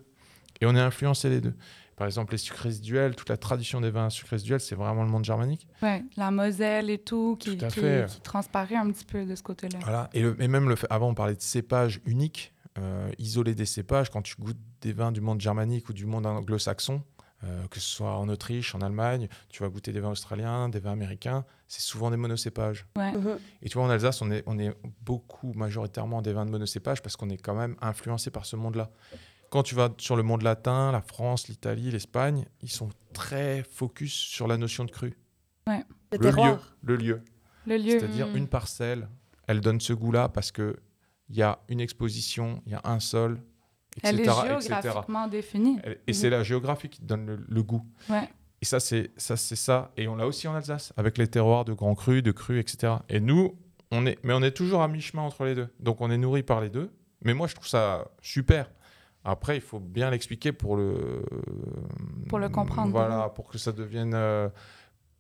[0.61, 1.55] et on est influencé des deux.
[1.97, 5.03] Par exemple, les sucres résiduels, toute la tradition des vins à sucre résiduel, c'est vraiment
[5.03, 5.67] le monde germanique.
[5.83, 9.79] Ouais, la Moselle et tout, qui, Tout qui, transparaît un petit peu de ce côté-là.
[9.83, 10.11] Voilà.
[10.13, 13.65] Et, le- et même le fait, avant, on parlait de cépages uniques, euh, isoler des
[13.65, 14.11] cépages.
[14.11, 17.03] Quand tu goûtes des vins du monde germanique ou du monde anglo-saxon,
[17.45, 20.81] euh, que ce soit en Autriche, en Allemagne, tu vas goûter des vins australiens, des
[20.81, 22.87] vins américains, c'est souvent des monocépages.
[22.97, 23.13] Ouais.
[23.13, 23.39] Mhm.
[23.63, 27.03] Et tu vois, en Alsace, on est, on est beaucoup majoritairement des vins de monocépage
[27.03, 28.91] parce qu'on est quand même influencé par ce monde-là.
[29.51, 34.13] Quand tu vas sur le monde latin, la France, l'Italie, l'Espagne, ils sont très focus
[34.13, 35.17] sur la notion de cru.
[35.67, 37.23] Le Le lieu, le lieu.
[37.67, 37.91] Le lieu.
[37.99, 38.37] C'est-à-dire Mm.
[38.37, 39.09] une parcelle,
[39.49, 40.77] elle donne ce goût-là parce que
[41.29, 43.41] il y a une exposition, il y a un sol,
[43.97, 44.01] etc.
[44.05, 44.41] Elle est etc.
[44.83, 45.79] géographiquement définie.
[46.07, 47.85] Et c'est la géographie qui donne le, le goût.
[48.09, 48.29] Ouais.
[48.67, 49.93] Et ça, c'est ça, c'est ça.
[49.97, 52.95] Et on l'a aussi en Alsace, avec les terroirs de grands crus, de crus, etc.
[53.09, 53.57] Et nous,
[53.93, 55.69] on est, mais on est toujours à mi-chemin entre les deux.
[55.79, 56.91] Donc on est nourri par les deux.
[57.23, 58.69] Mais moi, je trouve ça super.
[59.23, 61.23] Après, il faut bien l'expliquer pour le
[62.29, 62.91] Pour le comprendre.
[62.91, 64.49] Voilà, pour que ça devienne euh,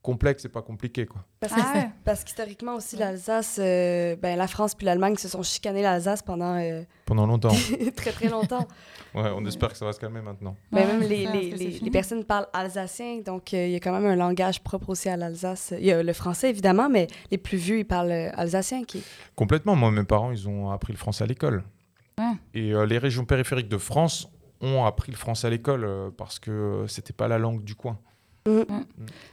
[0.07, 1.25] complexe et pas compliqué, quoi.
[1.41, 1.89] Parce que- Ah.
[2.05, 6.57] Parce qu'historiquement aussi, l'Alsace, euh, ben, la France puis l'Allemagne se sont chicanés l'Alsace pendant
[6.57, 7.51] euh, Pendant longtemps.
[7.97, 8.67] très très longtemps.
[9.15, 10.55] Ouais, on espère que ça va se calmer maintenant.
[10.73, 13.93] Mais Ouais, même les, les, les, personnes parlent alsacien, donc euh, il y a quand
[13.93, 15.73] même un langage propre aussi à l'Alsace.
[15.79, 18.85] Il y a le français évidemment, mais les plus vieux, ils parlent alsacien.
[18.85, 19.03] Qui...
[19.35, 19.75] Complètement.
[19.75, 21.65] Moi, mes parents, ils ont appris le français à l'école.
[22.19, 22.35] Ouais.
[22.53, 24.29] Et euh, les régions périphériques de France
[24.61, 27.99] ont appris le français à l'école euh, parce que c'était pas la langue du coin.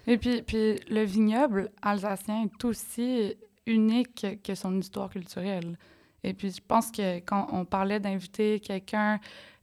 [0.07, 3.35] Et puis, puis le vignoble alsacien est aussi
[3.65, 5.77] unique que son histoire culturelle.
[6.23, 9.19] Et puis je pense que quand on parlait d'inviter quelqu'un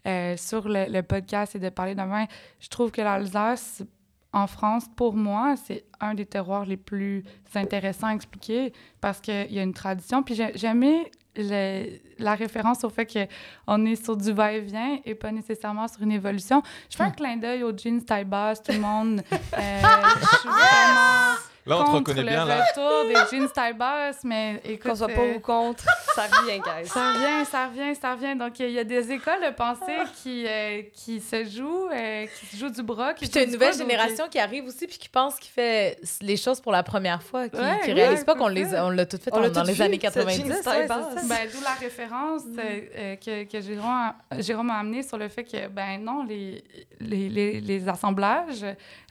[0.06, 2.26] euh, sur le, le podcast et de parler d'un vin,
[2.60, 3.82] je trouve que l'Alsace,
[4.32, 7.24] en France, pour moi, c'est un des terroirs les plus
[7.54, 10.22] intéressants à expliquer parce qu'il y a une tradition.
[10.22, 11.10] Puis j'ai- j'aimais
[12.18, 13.06] la référence au fait
[13.66, 16.62] qu'on est sur du va-et-vient et pas nécessairement sur une évolution.
[16.90, 19.22] Je fais un clin d'œil aux jeans taille basse, tout le monde.
[19.32, 19.36] Euh,
[20.20, 21.36] je suis vraiment
[21.66, 22.64] Là, on te reconnaît bien, le là.
[22.74, 24.90] retour des jeans taille basse, mais écoute...
[24.90, 25.84] Qu'on soit pas euh, ou contre,
[26.14, 26.88] ça revient, guys.
[26.88, 28.34] ça revient, ça revient, ça revient.
[28.36, 32.46] Donc, il y a des écoles de pensée qui, euh, qui se jouent, euh, qui
[32.46, 33.12] se jouent du bras.
[33.12, 35.89] Qui Puis t'as une nouvelle génération qui arrive aussi puis qui pense qu'il fait
[36.22, 38.90] les choses pour la première fois, qui, Ouais, qui ouais, réalise pas qu'on les on
[38.90, 40.36] l'a tout fait On en- dans les vu, années cette 90.
[40.38, 40.86] jeans ouais, ça.
[41.28, 43.86] Ben, d'où la référence euh, euh, que, que Jérôme,
[44.30, 46.62] a, Jérôme a amené sur le fait que, ben non, les,
[47.00, 48.64] les, les, les assemblages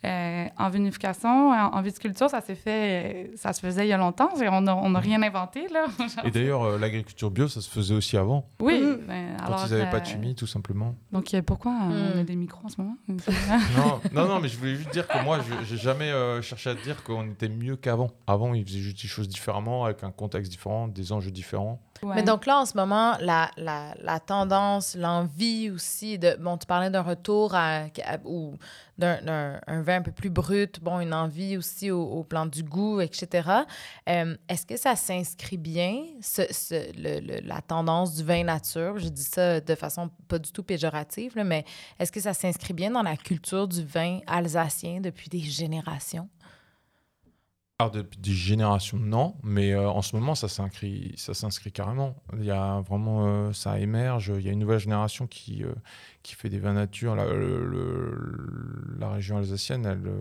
[0.06, 3.94] euh, en vinification, en, en viticulture, ça s'est fait, euh, ça se faisait il y
[3.94, 4.30] a longtemps.
[4.52, 5.86] On n'a rien inventé, là.
[6.24, 8.82] Et d'ailleurs, euh, l'agriculture bio, ça se faisait aussi avant, oui.
[9.08, 10.96] Ben, quand alors, ils n'avaient pas de chimie, tout simplement.
[11.12, 12.20] Donc, pourquoi euh, on Mm.
[12.20, 12.96] a des micros en ce moment?
[13.08, 16.70] non, non, non, mais je voulais juste dire que moi, je j'ai jamais euh, cherché
[16.70, 18.10] à dire qu'on était mieux qu'avant.
[18.28, 21.80] Avant, ils faisaient juste des choses différemment, avec un contexte différent, des enjeux différents.
[22.02, 22.16] Ouais.
[22.16, 26.38] Mais donc là, en ce moment, la, la, la tendance, l'envie aussi de...
[26.40, 28.54] Bon, tu parlais d'un retour à, à- ou
[29.00, 32.64] d'un d'un- un vin un peu plus brut, bon, une envie aussi au, plan du
[32.64, 33.50] goût, etc.
[34.08, 36.04] Euh, Est-ce que ça s'inscrit bien,
[36.96, 38.98] le- la tendance du vin nature?
[39.00, 41.66] Je dis ça de façon pas du tout péjorative, là, mais
[41.98, 46.30] est-ce que ça s'inscrit bien dans la culture du vin alsacien depuis des générations?
[47.80, 52.22] Des générations, non, mais euh, en ce moment, ça s'inscrit, ça s'inscrit carrément.
[52.34, 54.34] Il y a vraiment, euh, ça émerge.
[54.36, 55.72] Il y a une nouvelle génération qui, euh,
[56.22, 57.16] qui fait des vins nature.
[57.16, 57.24] La,
[59.00, 60.12] la région alsacienne, elle,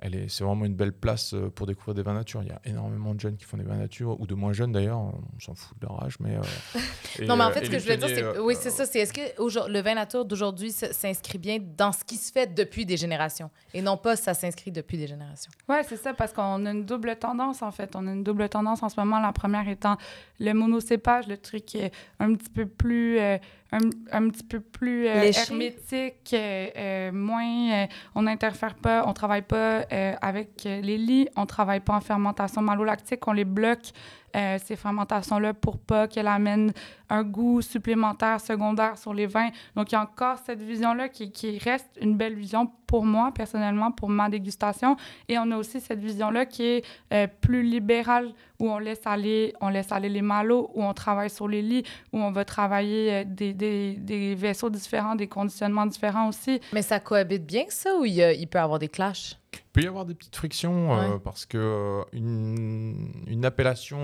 [0.00, 2.42] elle est, c'est vraiment une belle place euh, pour découvrir des vins nature.
[2.42, 4.72] Il y a énormément de jeunes qui font des vins nature, ou de moins jeunes
[4.72, 4.98] d'ailleurs.
[4.98, 6.36] On s'en fout de leur âge, mais.
[6.36, 6.80] euh,
[7.18, 8.22] et, Non, mais en euh, fait, et ce que je voulais dire, c'est.
[8.22, 8.86] euh, Oui, c'est ça.
[8.86, 12.86] C'est est-ce que le vin nature d'aujourd'hui s'inscrit bien dans ce qui se fait depuis
[12.86, 15.50] des générations et non pas ça s'inscrit depuis des générations?
[15.68, 17.96] Oui, c'est ça, parce qu'on a une double tendance, en fait.
[17.96, 19.18] On a une double tendance en ce moment.
[19.20, 19.96] La première étant
[20.38, 23.36] le monocépage, le truc qui est un petit peu plus, euh,
[23.72, 23.78] un,
[24.12, 27.86] un petit peu plus euh, hermétique, euh, euh, moins...
[28.14, 29.84] on n'interfère pas, on travaille pas
[30.20, 33.92] avec les lits, on travaille pas en fermentation malolactique, on les bloque,
[34.36, 36.72] euh, ces fermentations-là, pour pas qu'elles amènent
[37.08, 39.48] un goût supplémentaire, secondaire sur les vins.
[39.74, 43.32] Donc, il y a encore cette vision-là qui, qui reste une belle vision pour moi,
[43.34, 44.96] personnellement, pour ma dégustation.
[45.28, 49.54] Et on a aussi cette vision-là qui est euh, plus libérale, où on laisse aller,
[49.60, 53.12] on laisse aller les malots, où on travaille sur les lits, où on va travailler
[53.12, 56.60] euh, des, des, des vaisseaux différents, des conditionnements différents aussi.
[56.72, 59.38] Mais ça cohabite bien, ça, ou il, il peut y avoir des clashs?
[59.52, 63.98] Il peut y avoir des petites frictions euh, parce que euh, une, une appellation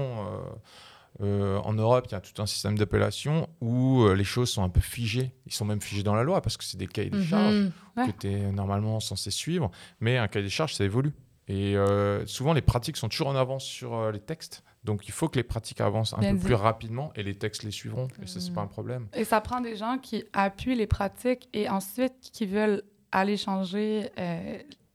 [1.21, 4.65] euh, en Europe, il y a tout un système d'appellation où euh, les choses sont
[4.65, 5.33] un peu figées.
[5.47, 7.73] Ils sont même figés dans la loi parce que c'est des cahiers des charges Mhm.
[7.97, 8.07] Ouais.
[8.07, 9.71] que tu es normalement censé suivre.
[10.01, 11.13] Mais un cahier des charges, ça évolue.
[11.47, 14.65] Et euh, souvent, les pratiques sont toujours en avance sur les textes.
[14.83, 16.45] Donc, il faut que les pratiques avancent un Bien peu dit.
[16.47, 18.09] plus rapidement et les textes les suivront.
[18.23, 18.55] Et ça, c'est Mhm.
[18.55, 19.07] pas un problème.
[19.15, 22.83] Et ça prend des gens qui appuient les pratiques et ensuite qui veulent
[23.13, 24.11] aller changer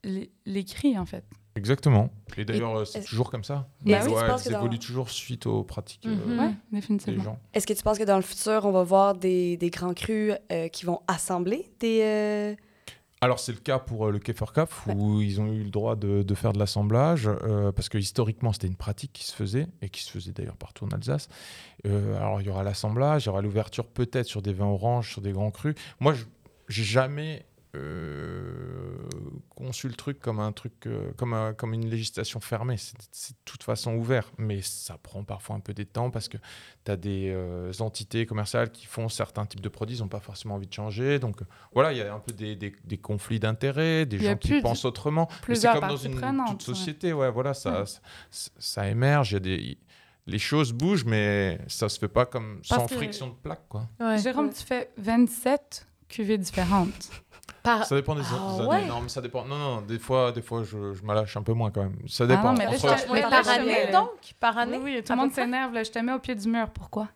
[0.05, 1.23] euh, l'é- l'écrit, en fait.
[1.55, 2.09] Exactement.
[2.37, 3.67] Et d'ailleurs, euh, c'est toujours comme ça.
[3.85, 6.55] Et Les lois, elles dans- toujours suite aux pratiques euh, Mhm.
[6.71, 7.39] Oui, des gens.
[7.53, 10.33] Est-ce que tu penses que dans le futur, on va voir des, des grands crus
[10.51, 11.99] euh, qui vont assembler des...
[12.03, 12.55] euh,
[13.19, 16.23] Alors, c'est le cas pour euh, le Keferkopf, où ils ont eu le droit de,
[16.23, 19.89] de faire de l'assemblage, euh, parce que historiquement, c'était une pratique qui se faisait, et
[19.89, 21.27] qui se faisait d'ailleurs partout en Alsace.
[21.85, 25.11] Euh, alors, il y aura l'assemblage, il y aura l'ouverture peut-être sur des vins oranges,
[25.11, 25.75] sur des grands crus.
[25.99, 26.23] Moi, je
[26.69, 27.48] j'ai jamais euh,
[29.55, 32.77] conçu le truc comme un truc, euh, comme, un- comme une législation fermée.
[32.77, 36.37] C'est de toute façon ouvert, mais ça prend parfois un peu des temps, parce que
[36.85, 40.19] tu as des euh, entités commerciales qui font certains types de produits, ils n'ont pas
[40.19, 41.19] forcément envie de changer.
[41.19, 44.35] Donc, euh, voilà, il y a un peu des, des- des conflits d'intérêts, des gens
[44.37, 45.27] qui pensent autrement.
[45.53, 47.85] C'est comme dans une toute société, ouais, voilà, ça, Ouais.
[48.31, 49.77] ça, ça émerge, il y a des...
[50.27, 53.89] Les choses bougent, mais ça se fait pas comme sans que- friction de plaque, quoi.
[53.99, 54.19] Ouais.
[54.19, 54.53] Jérôme, Ouais.
[54.53, 57.09] tu fais 27 cuvées différentes.
[57.63, 58.75] Par- Ça dépend des, Ah, des ouais.
[58.77, 58.87] années.
[58.87, 59.45] Non, mais ça dépend.
[59.45, 61.95] Non, non, des fois, des fois je, je un peu moins quand même.
[62.07, 62.51] Ça Ah dépend.
[62.51, 63.91] non, mais là, Entre- je te- Mais Mais par année, année.
[63.91, 64.09] donc?
[64.39, 64.77] Par année?
[64.77, 65.73] Oui, oui, tout le monde s'énerve.
[65.73, 65.83] là.
[65.83, 66.69] Je te mets au pied du mur.
[66.69, 67.07] Pourquoi?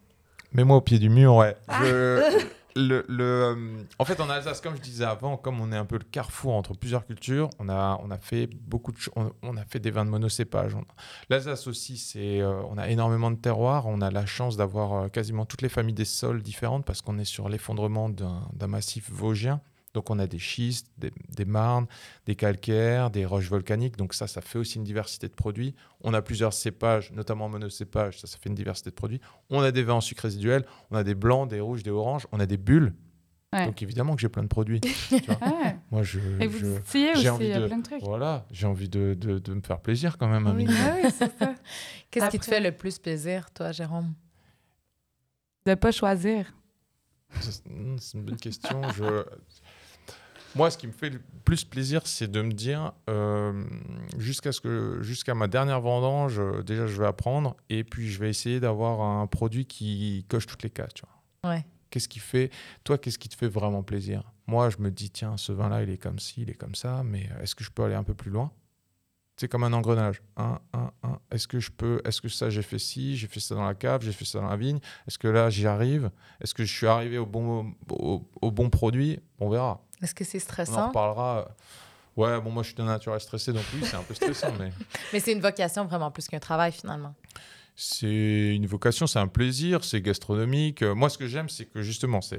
[0.54, 1.56] Mets-moi au pied du mur, ouais.
[1.68, 1.80] Ah.
[1.84, 3.56] Je- le, le, euh,
[4.00, 6.54] en fait, en Alsace, comme je disais avant, comme on est un peu le carrefour
[6.56, 9.92] entre plusieurs cultures, on a, on a fait beaucoup de on, on a fait des
[9.92, 10.74] vins de monocépage.
[10.76, 10.84] On-
[11.30, 13.86] L'Alsace aussi, c'est, euh, on a énormément de terroirs.
[13.88, 17.18] On a la chance d'avoir euh, quasiment toutes les familles des sols différentes parce qu'on
[17.20, 19.60] est sur l'effondrement d'un d'un massif vosgien.
[19.94, 21.86] Donc on a des schistes, des, des marnes,
[22.26, 23.96] des calcaires, des roches volcaniques.
[23.96, 25.76] Donc ça, ça fait aussi une diversité de produits.
[26.02, 28.20] On a plusieurs cépages, notamment monocépages.
[28.20, 29.22] Ça, ça fait une diversité de produits.
[29.50, 30.66] On a des vins en sucre résiduel.
[30.92, 32.26] On a des blancs, des rouges, des oranges.
[32.32, 32.94] On a des bulles.
[33.54, 33.68] Ouais.
[33.68, 34.82] Donc évidemment que j'ai plein de produits.
[34.82, 34.90] tu
[35.28, 35.38] vois.
[35.42, 37.78] Ah, Moi, je, Et vous je- distillez j'ai aussi, envie il y a de- plein
[37.78, 38.02] de trucs.
[38.02, 40.48] voilà, j'ai envie de, de- de me faire plaisir quand même.
[40.48, 40.76] Oui, minimum.
[40.84, 41.54] ah oui, c'est ça.
[42.10, 44.12] Qu'est-ce qui te fait le plus plaisir, toi, Jérôme?
[45.68, 46.52] De pas choisir.
[47.42, 48.82] C'est hmm, c'est une bonne question.
[48.92, 49.24] Je...
[50.56, 53.64] Moi, ce qui me fait le plus plaisir, c'est de me dire, euh,
[54.18, 58.20] jusqu'à ce que, jusqu'à ma dernière vendange, euh, déjà, je vais apprendre, et puis je
[58.20, 60.94] vais essayer d'avoir un produit qui coche toutes les cases.
[60.94, 61.52] Tu vois.
[61.52, 61.66] Ouais.
[61.90, 62.50] Qu'est-ce qui fait,
[62.84, 64.32] toi, qu'est-ce qui te fait vraiment plaisir?
[64.48, 67.04] Moi, je me dis, tiens, ce vin-là, il est comme ci, il est comme ça,
[67.04, 68.52] mais est-ce que je peux aller un peu plus loin?
[69.44, 70.22] C'est comme un engrenage.
[70.38, 71.20] Un, un, un.
[71.30, 73.74] Est-ce que je peux, est-ce que ça, j'ai fait ci, j'ai fait ça dans la
[73.76, 76.12] cave, j'ai fait ça dans la vigne Est-ce que là, j'y arrive?
[76.40, 79.20] Est-ce que je suis arrivé au bon, au, au bon produit?
[79.42, 79.82] On verra.
[80.02, 80.88] Est-ce que c'est On en stressant?
[80.88, 81.50] reparlera.
[82.16, 84.54] Ouais, bon, moi, je suis de nature à stresser, donc oui, c'est un peu stressant,
[84.58, 84.72] mais
[85.12, 87.14] Mais c'est une vocation vraiment plus qu'un travail, finalement.
[87.76, 90.84] c'est une vocation, c'est un plaisir, c'est gastronomique.
[90.84, 92.38] Moi, ce que j'aime, c'est que justement, tu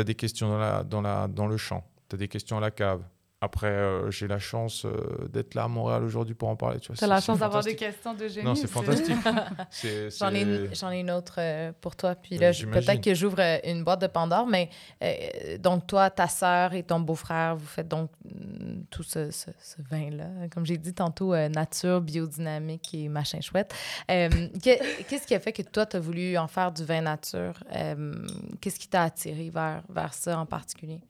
[0.00, 2.60] as des questions dans, la, dans, la, dans le champ, tu as des questions à
[2.60, 3.02] la cave.
[3.42, 6.80] Après, euh, j'ai la chance euh, d'être là à Montréal aujourd'hui pour en parler.
[6.80, 8.46] Tu vois, as la chance d'avoir des questions de génie.
[8.46, 9.14] Non, c'est fantastique.
[10.18, 12.14] J'en ai, une- j'en ai une autre euh, pour toi.
[12.14, 12.52] Puis là,
[12.86, 14.70] peut-être que j'ouvre une boîte de Pandore, mais
[15.02, 19.50] euh, donc toi, ta sœur et ton beau-frère, vous faites donc mm, tout ce, ce-
[19.60, 20.48] ce vin-là.
[20.50, 23.74] Comme j'ai dit tantôt, euh, nature, biodynamique et machin chouette.
[24.10, 24.28] Euh,
[24.64, 27.52] que- Qu'est-ce qui a fait que toi, tu as voulu en faire du vin nature?
[27.74, 28.14] Euh,
[28.62, 31.00] Qu'est-ce qui t'a attiré vers, vers ça en particulier?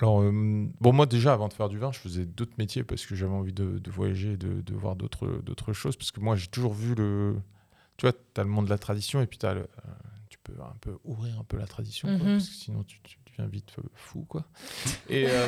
[0.00, 0.30] Alors, euh,
[0.80, 3.32] bon, moi, déjà, avant de faire du vin, je faisais d'autres métiers parce que j'avais
[3.32, 5.96] envie de, de voyager, de, de voir d'autres choses.
[5.96, 7.36] Parce que moi, j'ai toujours vu le.
[7.98, 9.64] Tu vois, tu as le monde de la tradition et puis le, euh,
[10.30, 12.32] tu peux un peu ouvrir un peu la tradition, quoi, Mhm.
[12.38, 14.46] parce que sinon, tu, tu deviens vite euh, fou, quoi.
[15.10, 15.46] Et, euh,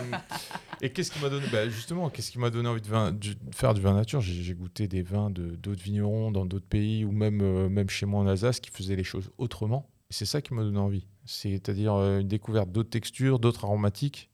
[0.83, 1.47] et qu'est-ce qui m'a donné.
[1.51, 4.21] bah, justement, qu'est-ce qui m'a donné envie de, vin- du- de faire du vin nature?
[4.21, 8.21] J'ai goûté des vins de- d'autres vignerons dans d'autres pays ou même, même chez moi
[8.21, 9.89] en Alsace qui faisaient les choses autrement.
[10.11, 11.07] Et c'est ça qui m'a donné envie.
[11.25, 14.31] C'est-à-dire une découverte d'autres textures, d'autres aromatiques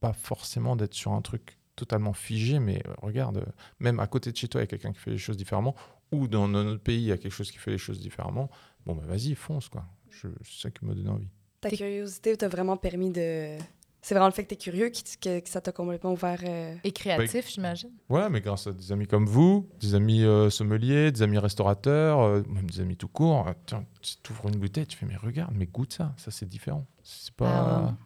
[0.00, 3.44] pas forcément d'être sur un truc totalement figé, mais euh, regarde, euh,
[3.80, 5.74] même à côté de chez toi, il y a quelqu'un qui fait les choses différemment,
[6.12, 8.48] ou dans notre pays, il y a quelque chose qui fait les choses différemment.
[8.86, 9.84] Bon, bah vas-y, fonce, quoi.
[10.10, 11.28] C'est ça qui m'a donné envie.
[11.60, 13.58] Ta curiosité t'a vraiment permis de.
[14.00, 16.40] C'est vraiment le fait que t'es curieux qui, que, que ça t'a complètement ouvert.
[16.44, 17.90] euh, Et créatif, j'imagine.
[18.08, 22.20] Ouais, mais grâce à des amis comme vous, des amis euh, sommeliers, des amis restaurateurs,
[22.20, 25.16] euh, même des amis tout court, euh, tiens, tu ouvres une bouteille, tu fais, mais
[25.16, 26.86] regarde, mais goûte ça, ça c'est différent.
[27.02, 27.96] C'est pas.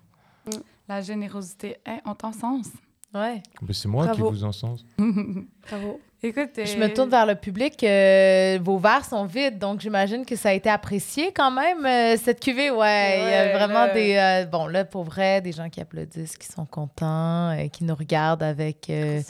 [0.46, 0.50] Ah
[0.90, 2.66] La générosité, hein, on t'en sens.
[3.14, 3.40] Ouais.
[3.62, 4.26] Mais c'est moi Bravo.
[4.26, 4.84] qui vous encense.
[4.98, 6.00] Bravo.
[6.22, 7.82] Écoute, Je euh, me tourne vers le public.
[7.84, 12.16] euh, vos verres sont vides, donc j'imagine que ça a été apprécié quand même, euh,
[12.18, 12.70] cette cuvée.
[12.72, 13.94] Ouais, il y a vraiment là.
[13.94, 14.16] des...
[14.16, 17.94] euh, bon, là, pour vrai, des gens qui applaudissent, qui sont contents, euh, qui nous
[17.94, 19.20] regardent avec euh,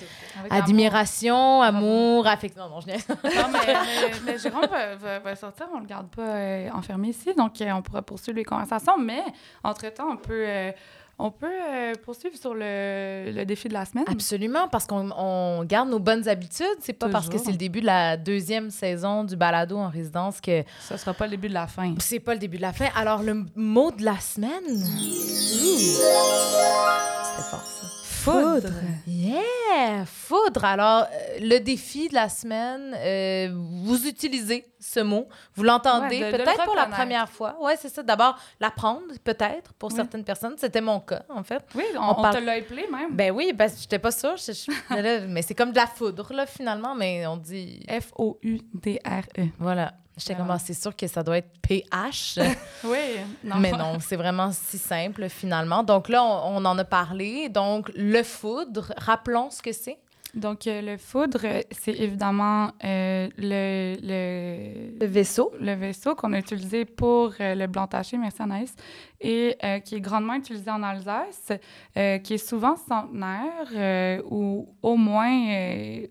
[0.49, 2.65] admiration, amour, affection.
[2.65, 2.89] Non, non, je.
[2.89, 6.71] Non, mais, mais- mais Jérôme va, va- va sortir, on ne le garde pas euh,
[6.73, 9.23] enfermé ici, donc euh, on pourra poursuivre les conversations, mais
[9.63, 10.73] entre-temps, on peut, euh,
[11.21, 14.05] on peut euh, poursuivre sur le, le défi de la semaine?
[14.09, 16.67] Absolument, parce qu'on on garde nos bonnes habitudes.
[16.81, 20.41] C'est pas parce que c'est le début de la deuxième saison du balado en résidence
[20.41, 21.95] que ne sera pas le début de la fin.
[21.99, 22.87] c'est pas le début de la fin.
[22.97, 24.51] Alors, le mot de la semaine?
[24.67, 26.03] C'était
[27.51, 27.87] fort, ça.
[28.25, 28.69] Foudre.
[29.07, 30.05] Yeah!
[30.05, 30.65] Foudre.
[30.65, 33.49] Alors, euh, le défi de la semaine, euh,
[33.85, 35.27] vous utilisez ce mot.
[35.55, 37.57] Vous l'entendez Ouais, peut-être pour la première fois.
[37.61, 38.03] Oui, c'est ça.
[38.03, 39.97] D'abord, l'apprendre, peut-être, pour Oui.
[39.97, 40.55] certaines personnes.
[40.59, 41.63] C'était mon cas, en fait.
[41.75, 43.15] Oui, on, On on parle- te l'a appelé même.
[43.15, 44.37] Ben oui, parce que j'étais pas sûre.
[44.37, 46.95] Je- je- mais là, mais c'est comme de la foudre, là, finalement.
[46.95, 47.85] Mais on dit...
[47.89, 49.45] F-O-U-D-R-E.
[49.59, 49.95] Voilà.
[50.21, 50.37] J'étais Ah.
[50.43, 52.39] comme, ah, c'est sûr que ça doit être PH.
[52.85, 52.99] Oui.
[53.43, 53.57] Non.
[53.59, 55.83] Mais non, c'est vraiment si simple finalement.
[55.83, 57.49] Donc là, on, on en a parlé.
[57.49, 59.99] Donc, le foudre, rappelons ce que c'est.
[60.33, 61.41] Donc, euh, le foudre,
[61.73, 65.53] c'est évidemment euh, le, le, Le vaisseau.
[65.61, 68.73] le vaisseau qu'on a utilisé pour euh, le blanc taché, merci Anaïs,
[69.21, 71.53] et euh, qui est grandement utilisé en Alsace,
[71.97, 75.31] euh, qui est souvent centenaire euh, ou au moins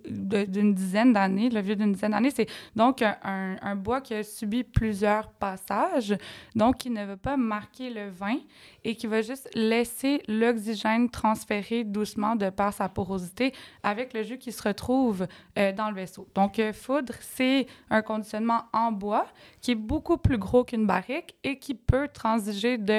[0.08, 2.32] d'une dizaine d'années, le vieux d'une dizaine d'années.
[2.32, 6.16] C'est donc un, bois qui a subi plusieurs passages,
[6.56, 8.38] donc qui ne va pas marquer le vin
[8.84, 13.54] et qui va juste laisser l'oxygène transférer doucement de par sa porosité
[13.84, 16.28] avec le jus qui se retrouve dans le vaisseau.
[16.36, 19.28] Donc, foudre, c'est un conditionnement en bois
[19.62, 22.99] qui est beaucoup plus gros qu'une barrique et qui peut transiger de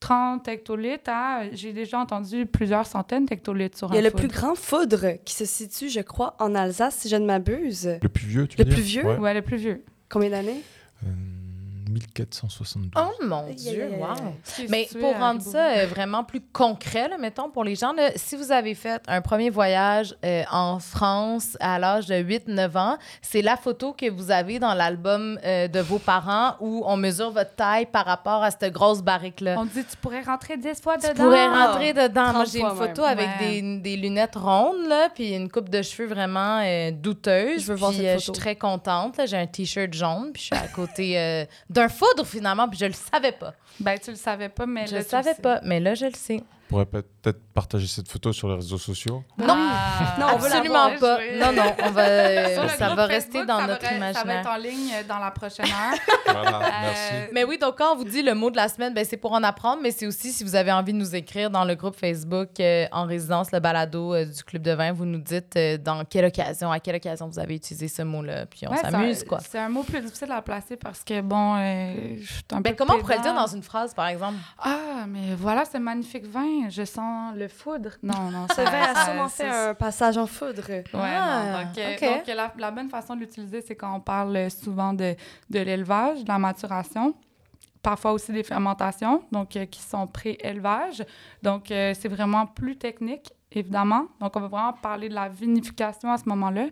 [0.00, 4.10] 30 hectolitres à, j'ai déjà entendu, plusieurs centaines d'hectolitres sur Il y a un le
[4.10, 4.20] foudre.
[4.20, 7.98] plus grand foudre qui se situe, je crois, en Alsace, si je ne m'abuse.
[8.02, 8.74] Le plus vieux, tu Le veux dire?
[8.74, 9.04] plus vieux?
[9.04, 9.16] Ouais.
[9.18, 9.84] Ouais, le plus vieux.
[10.08, 10.60] Combien d'années?
[11.04, 11.08] Euh,
[11.92, 12.90] 1472.
[12.96, 14.34] Oh mon Dieu, wow!
[14.68, 18.36] Mais pour rendre ça euh, vraiment plus concret, là, mettons, pour les gens, là, si
[18.36, 23.42] vous avez fait un premier voyage euh, en France à l'âge de 8-9 ans, c'est
[23.42, 27.54] la photo que vous avez dans l'album euh, de vos parents où on mesure votre
[27.54, 29.56] taille par rapport à cette grosse barrique-là.
[29.58, 31.24] On dit, tu pourrais rentrer 10 fois Tu dedans.
[31.24, 32.32] pourrais rentrer dedans.
[32.32, 33.10] Moi, 30 j'ai une photo même.
[33.18, 33.60] avec Ouais.
[33.62, 37.62] des, des lunettes rondes, là, puis une coupe de cheveux vraiment euh, douteuse.
[37.62, 38.18] Je veux voir cette photo.
[38.18, 39.16] Je suis très contente.
[39.16, 39.26] là.
[39.26, 42.78] J'ai un T-shirt jaune, puis je suis à côté euh, d'un un foudre, finalement, puis
[42.78, 43.54] je le savais pas.
[43.80, 45.42] Ben, tu le savais pas, mais Je là, le tu le savais sais.
[45.42, 46.42] pas, mais là, je le sais.
[46.70, 49.22] On pourrait peut-être partager cette photo sur les réseaux sociaux.
[49.36, 50.16] Non, Ah.
[50.18, 51.18] Non, absolument voir, pas.
[51.38, 53.96] Non, non, on va, le ça va rester Facebook, dans ça notre va- Ça va
[53.96, 54.38] imaginaire.
[54.40, 55.98] être en ligne euh, dans la prochaine heure.
[56.32, 57.30] Voilà, Euh, merci.
[57.34, 59.32] Mais oui, donc quand on vous dit le mot de la semaine, ben, c'est pour
[59.32, 61.94] en apprendre, mais c'est aussi si vous avez envie de nous écrire dans le groupe
[61.94, 65.76] Facebook euh, en résidence, le balado euh, du Club de vin, vous nous dites euh,
[65.76, 69.40] dans quelle occasion, à quelle occasion vous avez utilisé ce mot-là, puis on s'amuse, quoi.
[69.46, 72.70] C'est un mot plus difficile à placer parce que, bon, euh, je suis un Ben,
[72.70, 74.36] peu comment on pourrait le dire dans une phrase, par exemple?
[74.58, 77.90] Ah, mais voilà ce magnifique vin, je sens le foudre.
[78.02, 80.62] Non, non, Ce ça- vin a sûrement fait un passage en foudre.
[80.68, 82.04] Ouais, Ah, non, donc, euh, ok.
[82.26, 85.14] donc, la, la bonne façon de l'utiliser, c'est quand on parle euh, souvent de,
[85.50, 87.14] de l'élevage, de la maturation,
[87.82, 91.04] parfois aussi des fermentations, donc euh, qui sont pré-élevage.
[91.42, 94.06] Donc, euh, c'est vraiment plus technique, évidemment.
[94.20, 96.66] Donc, on va vraiment parler de la vinification à ce moment-là.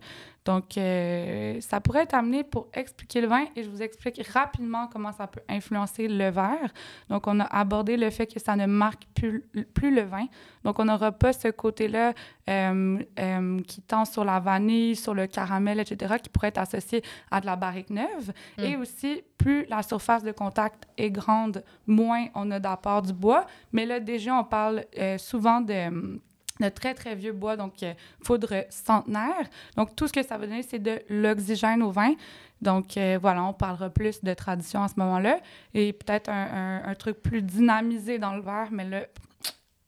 [0.47, 4.87] Donc, euh, ça pourrait être amené pour expliquer le vin et je vous explique rapidement
[4.87, 6.73] comment ça peut influencer le verre.
[7.11, 9.45] Donc, on a abordé le fait que ça ne marque plus,
[9.75, 10.27] plus le vin.
[10.65, 12.15] Donc, on n'aura pas ce côté-là
[12.49, 17.03] euh, euh, qui tend sur la vanille, sur le caramel, etc., qui pourrait être associé
[17.31, 18.33] à de la barrique neuve.
[18.57, 18.63] Mm.
[18.63, 23.45] Et aussi, plus la surface de contact est grande, moins on a d'apport du bois.
[23.73, 24.85] Mais là, déjà, on parle
[25.19, 26.21] souvent de
[26.61, 27.93] de très, très vieux bois, donc euh,
[28.23, 29.49] foudre centenaire.
[29.77, 32.15] Donc, tout ce que ça va donner, c'est de l'oxygène au vin.
[32.61, 35.41] Donc, euh, voilà, on parlera plus de tradition à ce moment-là.
[35.75, 39.01] Et peut-être un, un- truc plus dynamisé dans le verre, mais là,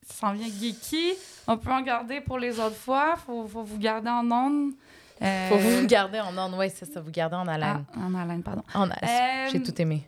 [0.07, 1.13] ça s'en vient geeky.
[1.47, 3.15] On peut en garder pour les autres fois.
[3.17, 4.73] Il faut, faut vous garder en ondes.
[5.23, 7.85] Euh, Faut vous garder en onde, oui, c'est ça, vous garder en ah, haleine.
[7.97, 8.63] en haleine, pardon.
[8.75, 9.47] En haleine.
[9.47, 10.03] Euh, J'ai tout aimé.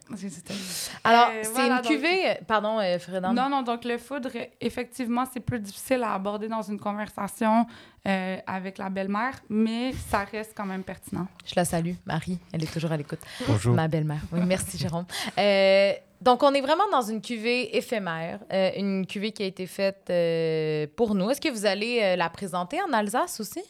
[1.04, 3.32] Alors, euh, c'est voilà, une donc- cuvée, pardon, euh, Fredan.
[3.32, 4.30] Non, non, donc le foudre,
[4.60, 7.66] effectivement, c'est plus difficile à aborder dans une conversation
[8.06, 11.26] euh, avec la belle-mère, mais ça reste quand même pertinent.
[11.46, 13.20] Je la salue, Marie, elle est toujours à l'écoute.
[13.46, 13.74] Bonjour.
[13.74, 14.20] Ma belle-mère.
[14.32, 15.06] Oui, merci, Jérôme.
[15.38, 19.66] Euh, donc, on est vraiment dans une cuvée éphémère, euh, une cuvée qui a été
[19.66, 21.30] faite euh, pour nous.
[21.30, 23.62] Est-ce que vous allez euh, la présenter en Alsace aussi?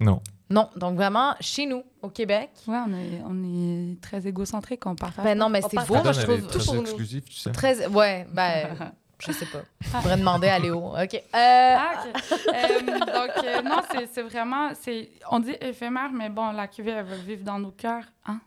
[0.00, 0.20] Non.
[0.50, 2.50] Non, donc vraiment chez nous, au Québec.
[2.66, 3.44] Ouais, on est, on
[3.92, 5.24] est très égocentrique, on partage.
[5.24, 6.42] Ben non, mais c'est beau, moi, je trouve.
[6.42, 6.80] tout très pour nous.
[6.82, 7.52] exclusive, tu sais.
[7.52, 7.86] Très.
[7.86, 8.66] Ouais, ben,
[9.20, 9.60] je sais pas.
[9.80, 10.78] Je pourrais demander à Léo.
[10.88, 11.14] OK.
[11.14, 12.22] Euh, Ah, ok.
[12.48, 14.70] Euh, donc, euh, non, c'est- c'est vraiment...
[14.80, 18.04] c'est On dit éphémère, mais bon, la cuvée, elle va vivre dans nos cœurs.
[18.26, 18.40] Hein?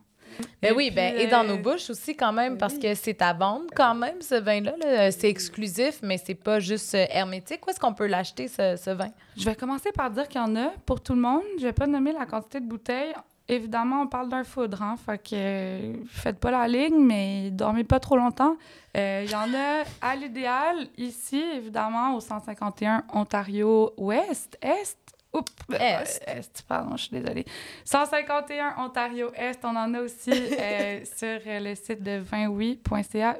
[0.61, 3.33] Ben oui, ben, et dans euh, nos bouches aussi quand même, parce que c'est à
[3.33, 4.73] vendre quand même, ce vin-là.
[4.79, 5.11] là.
[5.11, 7.65] C'est exclusif, mais c'est pas juste euh, hermétique.
[7.65, 9.09] Où est-ce qu'on peut l'acheter, ce, ce vin?
[9.37, 11.43] Je vais commencer par dire qu'il y en a pour tout le monde.
[11.57, 13.13] Je vais pas nommer la quantité de bouteilles.
[13.49, 17.83] Évidemment, on parle d'un foudre, hein, fait que euh, faites pas la ligne, mais dormez
[17.83, 18.55] pas trop longtemps.
[18.95, 24.97] Euh, Il y en a à l'idéal ici, évidemment, au 151 Ontario Ouest, Est.
[25.33, 26.21] Oups, euh, Est.
[26.27, 27.45] Est, pardon, je suis désolée.
[27.85, 33.37] 151 Ontario Est, on en a aussi euh, sur le site de vinoui.ca,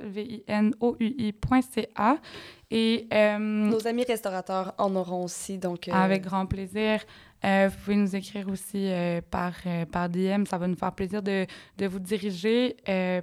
[0.96, 2.18] V-I-N-O-U-I.ca.
[2.72, 5.88] Et euh, Nos amis restaurateurs en auront aussi, donc...
[5.88, 7.02] euh, avec grand plaisir.
[7.44, 8.90] Vous pouvez nous écrire aussi
[9.30, 9.52] par,
[9.92, 10.46] par DM.
[10.46, 11.46] Ça va nous faire plaisir de,
[11.78, 12.78] de vous diriger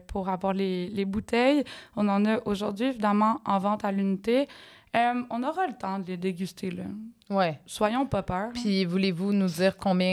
[0.09, 1.65] pour avoir les, les bouteilles.
[1.97, 4.47] On en a aujourd'hui, évidemment, en vente à l'unité.
[4.97, 6.85] Euh, on aura le temps de les déguster, là.
[7.29, 7.61] Ouais.
[7.67, 8.51] Soyons pas peur.
[8.55, 10.07] Puis voulez-vous nous dire combien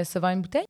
[0.00, 0.66] euh, se vend une bouteille?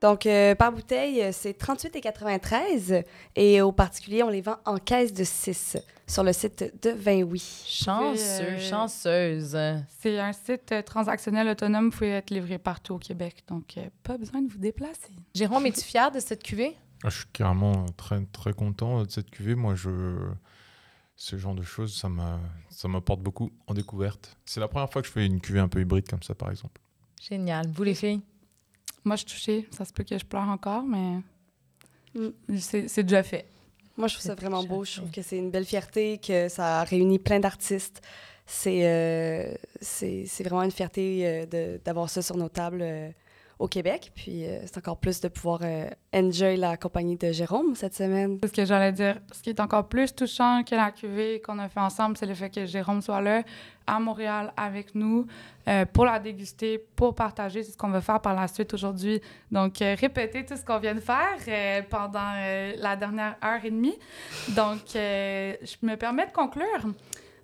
[0.00, 3.04] Donc, euh, par bouteille, euh, c'est 38,93
[3.34, 5.76] et au particulier, on les vend en caisse de 6
[6.06, 7.42] sur le site de Vin Oui.
[7.66, 9.58] Chanceux, euh, chanceuse.
[9.98, 11.86] C'est un site transactionnel autonome.
[11.86, 13.42] Vous pouvez être livré partout au Québec.
[13.48, 15.10] Donc, euh, pas besoin de vous déplacer.
[15.34, 16.76] Jérôme, es-tu fier de cette cuvée?
[17.02, 19.54] Ah, Je suis carrément très, très content de cette cuvée.
[19.56, 19.88] Moi, je...
[21.20, 22.40] ce genre de choses, ça m'a-
[22.70, 24.36] ça m'apporte beaucoup en découverte.
[24.44, 26.48] C'est la première fois que je fais une cuvée un peu hybride comme ça, par
[26.50, 26.80] exemple.
[27.20, 27.66] Génial.
[27.72, 28.20] Vous, les filles?
[29.04, 29.68] Moi, je suis touchée.
[29.72, 31.18] Ça se peut que je pleure encore, mais
[32.14, 32.56] Mm.
[32.58, 33.46] c'est c'est déjà fait.
[33.96, 34.84] Moi, je trouve ça vraiment beau.
[34.84, 38.00] Je trouve que c'est une belle fierté, que ça réunit plein d'artistes.
[38.46, 43.10] C'est euh, c'est c'est vraiment une fierté euh, de- d'avoir ça sur nos tables euh,
[43.58, 44.12] au Québec.
[44.14, 48.38] Puis euh, c'est encore plus de pouvoir euh, enjoy la compagnie de Jérôme cette semaine.
[48.42, 49.18] C'est ce que j'allais dire.
[49.32, 52.34] Ce qui est encore plus touchant que la cuvée qu'on a fait ensemble, c'est le
[52.34, 53.42] fait que Jérôme soit là,
[53.86, 55.26] à Montréal, avec nous,
[55.66, 57.62] euh, pour la déguster, pour partager.
[57.62, 59.20] C'est ce qu'on va faire par la suite aujourd'hui.
[59.50, 62.34] Donc, euh, répéter tout ce qu'on vient de faire pendant
[62.78, 63.98] la dernière heure et demie.
[64.50, 66.92] Donc, je me permets de conclure.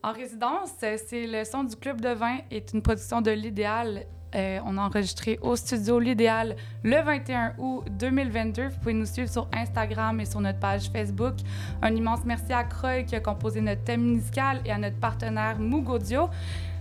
[0.03, 4.05] En résidence, c'est le son du Club de vin est une production de l'Idéal.
[4.35, 8.69] Euh, on a enregistré au studio L'Idéal le 21 août 2022.
[8.69, 11.35] Vous pouvez nous suivre sur Instagram et sur notre page Facebook.
[11.83, 15.59] Un immense merci à Croy qui a composé notre thème musical et à notre partenaire
[15.59, 16.29] Moog Audio.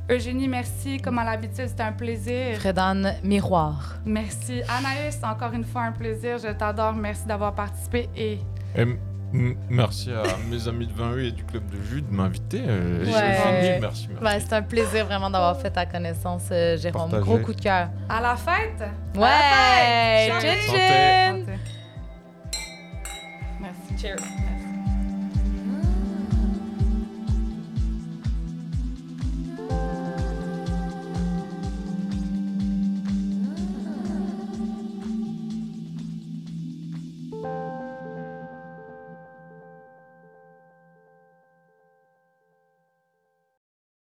[0.10, 0.98] Eugénie, merci.
[0.98, 2.58] Comme à l'habitude, c'était un plaisir.
[2.58, 4.00] Fredan Miroir.
[4.06, 4.62] Merci.
[4.68, 6.38] Anaïs, encore une fois, un plaisir.
[6.40, 6.94] Je t'adore.
[6.94, 8.10] Merci d'avoir participé.
[8.18, 8.40] Et
[9.34, 12.62] Merci à mes amis de 28 et du club de jus de m'inviter.
[12.68, 13.34] Euh, j'ai Ouais.
[13.34, 14.10] fini, merci, merci.
[14.22, 17.10] Ben, c'est un plaisir vraiment d'avoir fait ta connaissance, euh, Jérôme.
[17.10, 17.24] Partagé.
[17.24, 17.90] Gros coup de cœur.
[18.08, 18.84] À la fête!
[19.16, 20.30] Ouais!
[20.30, 20.78] Chin Santé.
[20.78, 21.46] chin!
[23.60, 23.98] Merci.
[24.02, 24.16] Cheers.
[24.20, 24.63] Merci.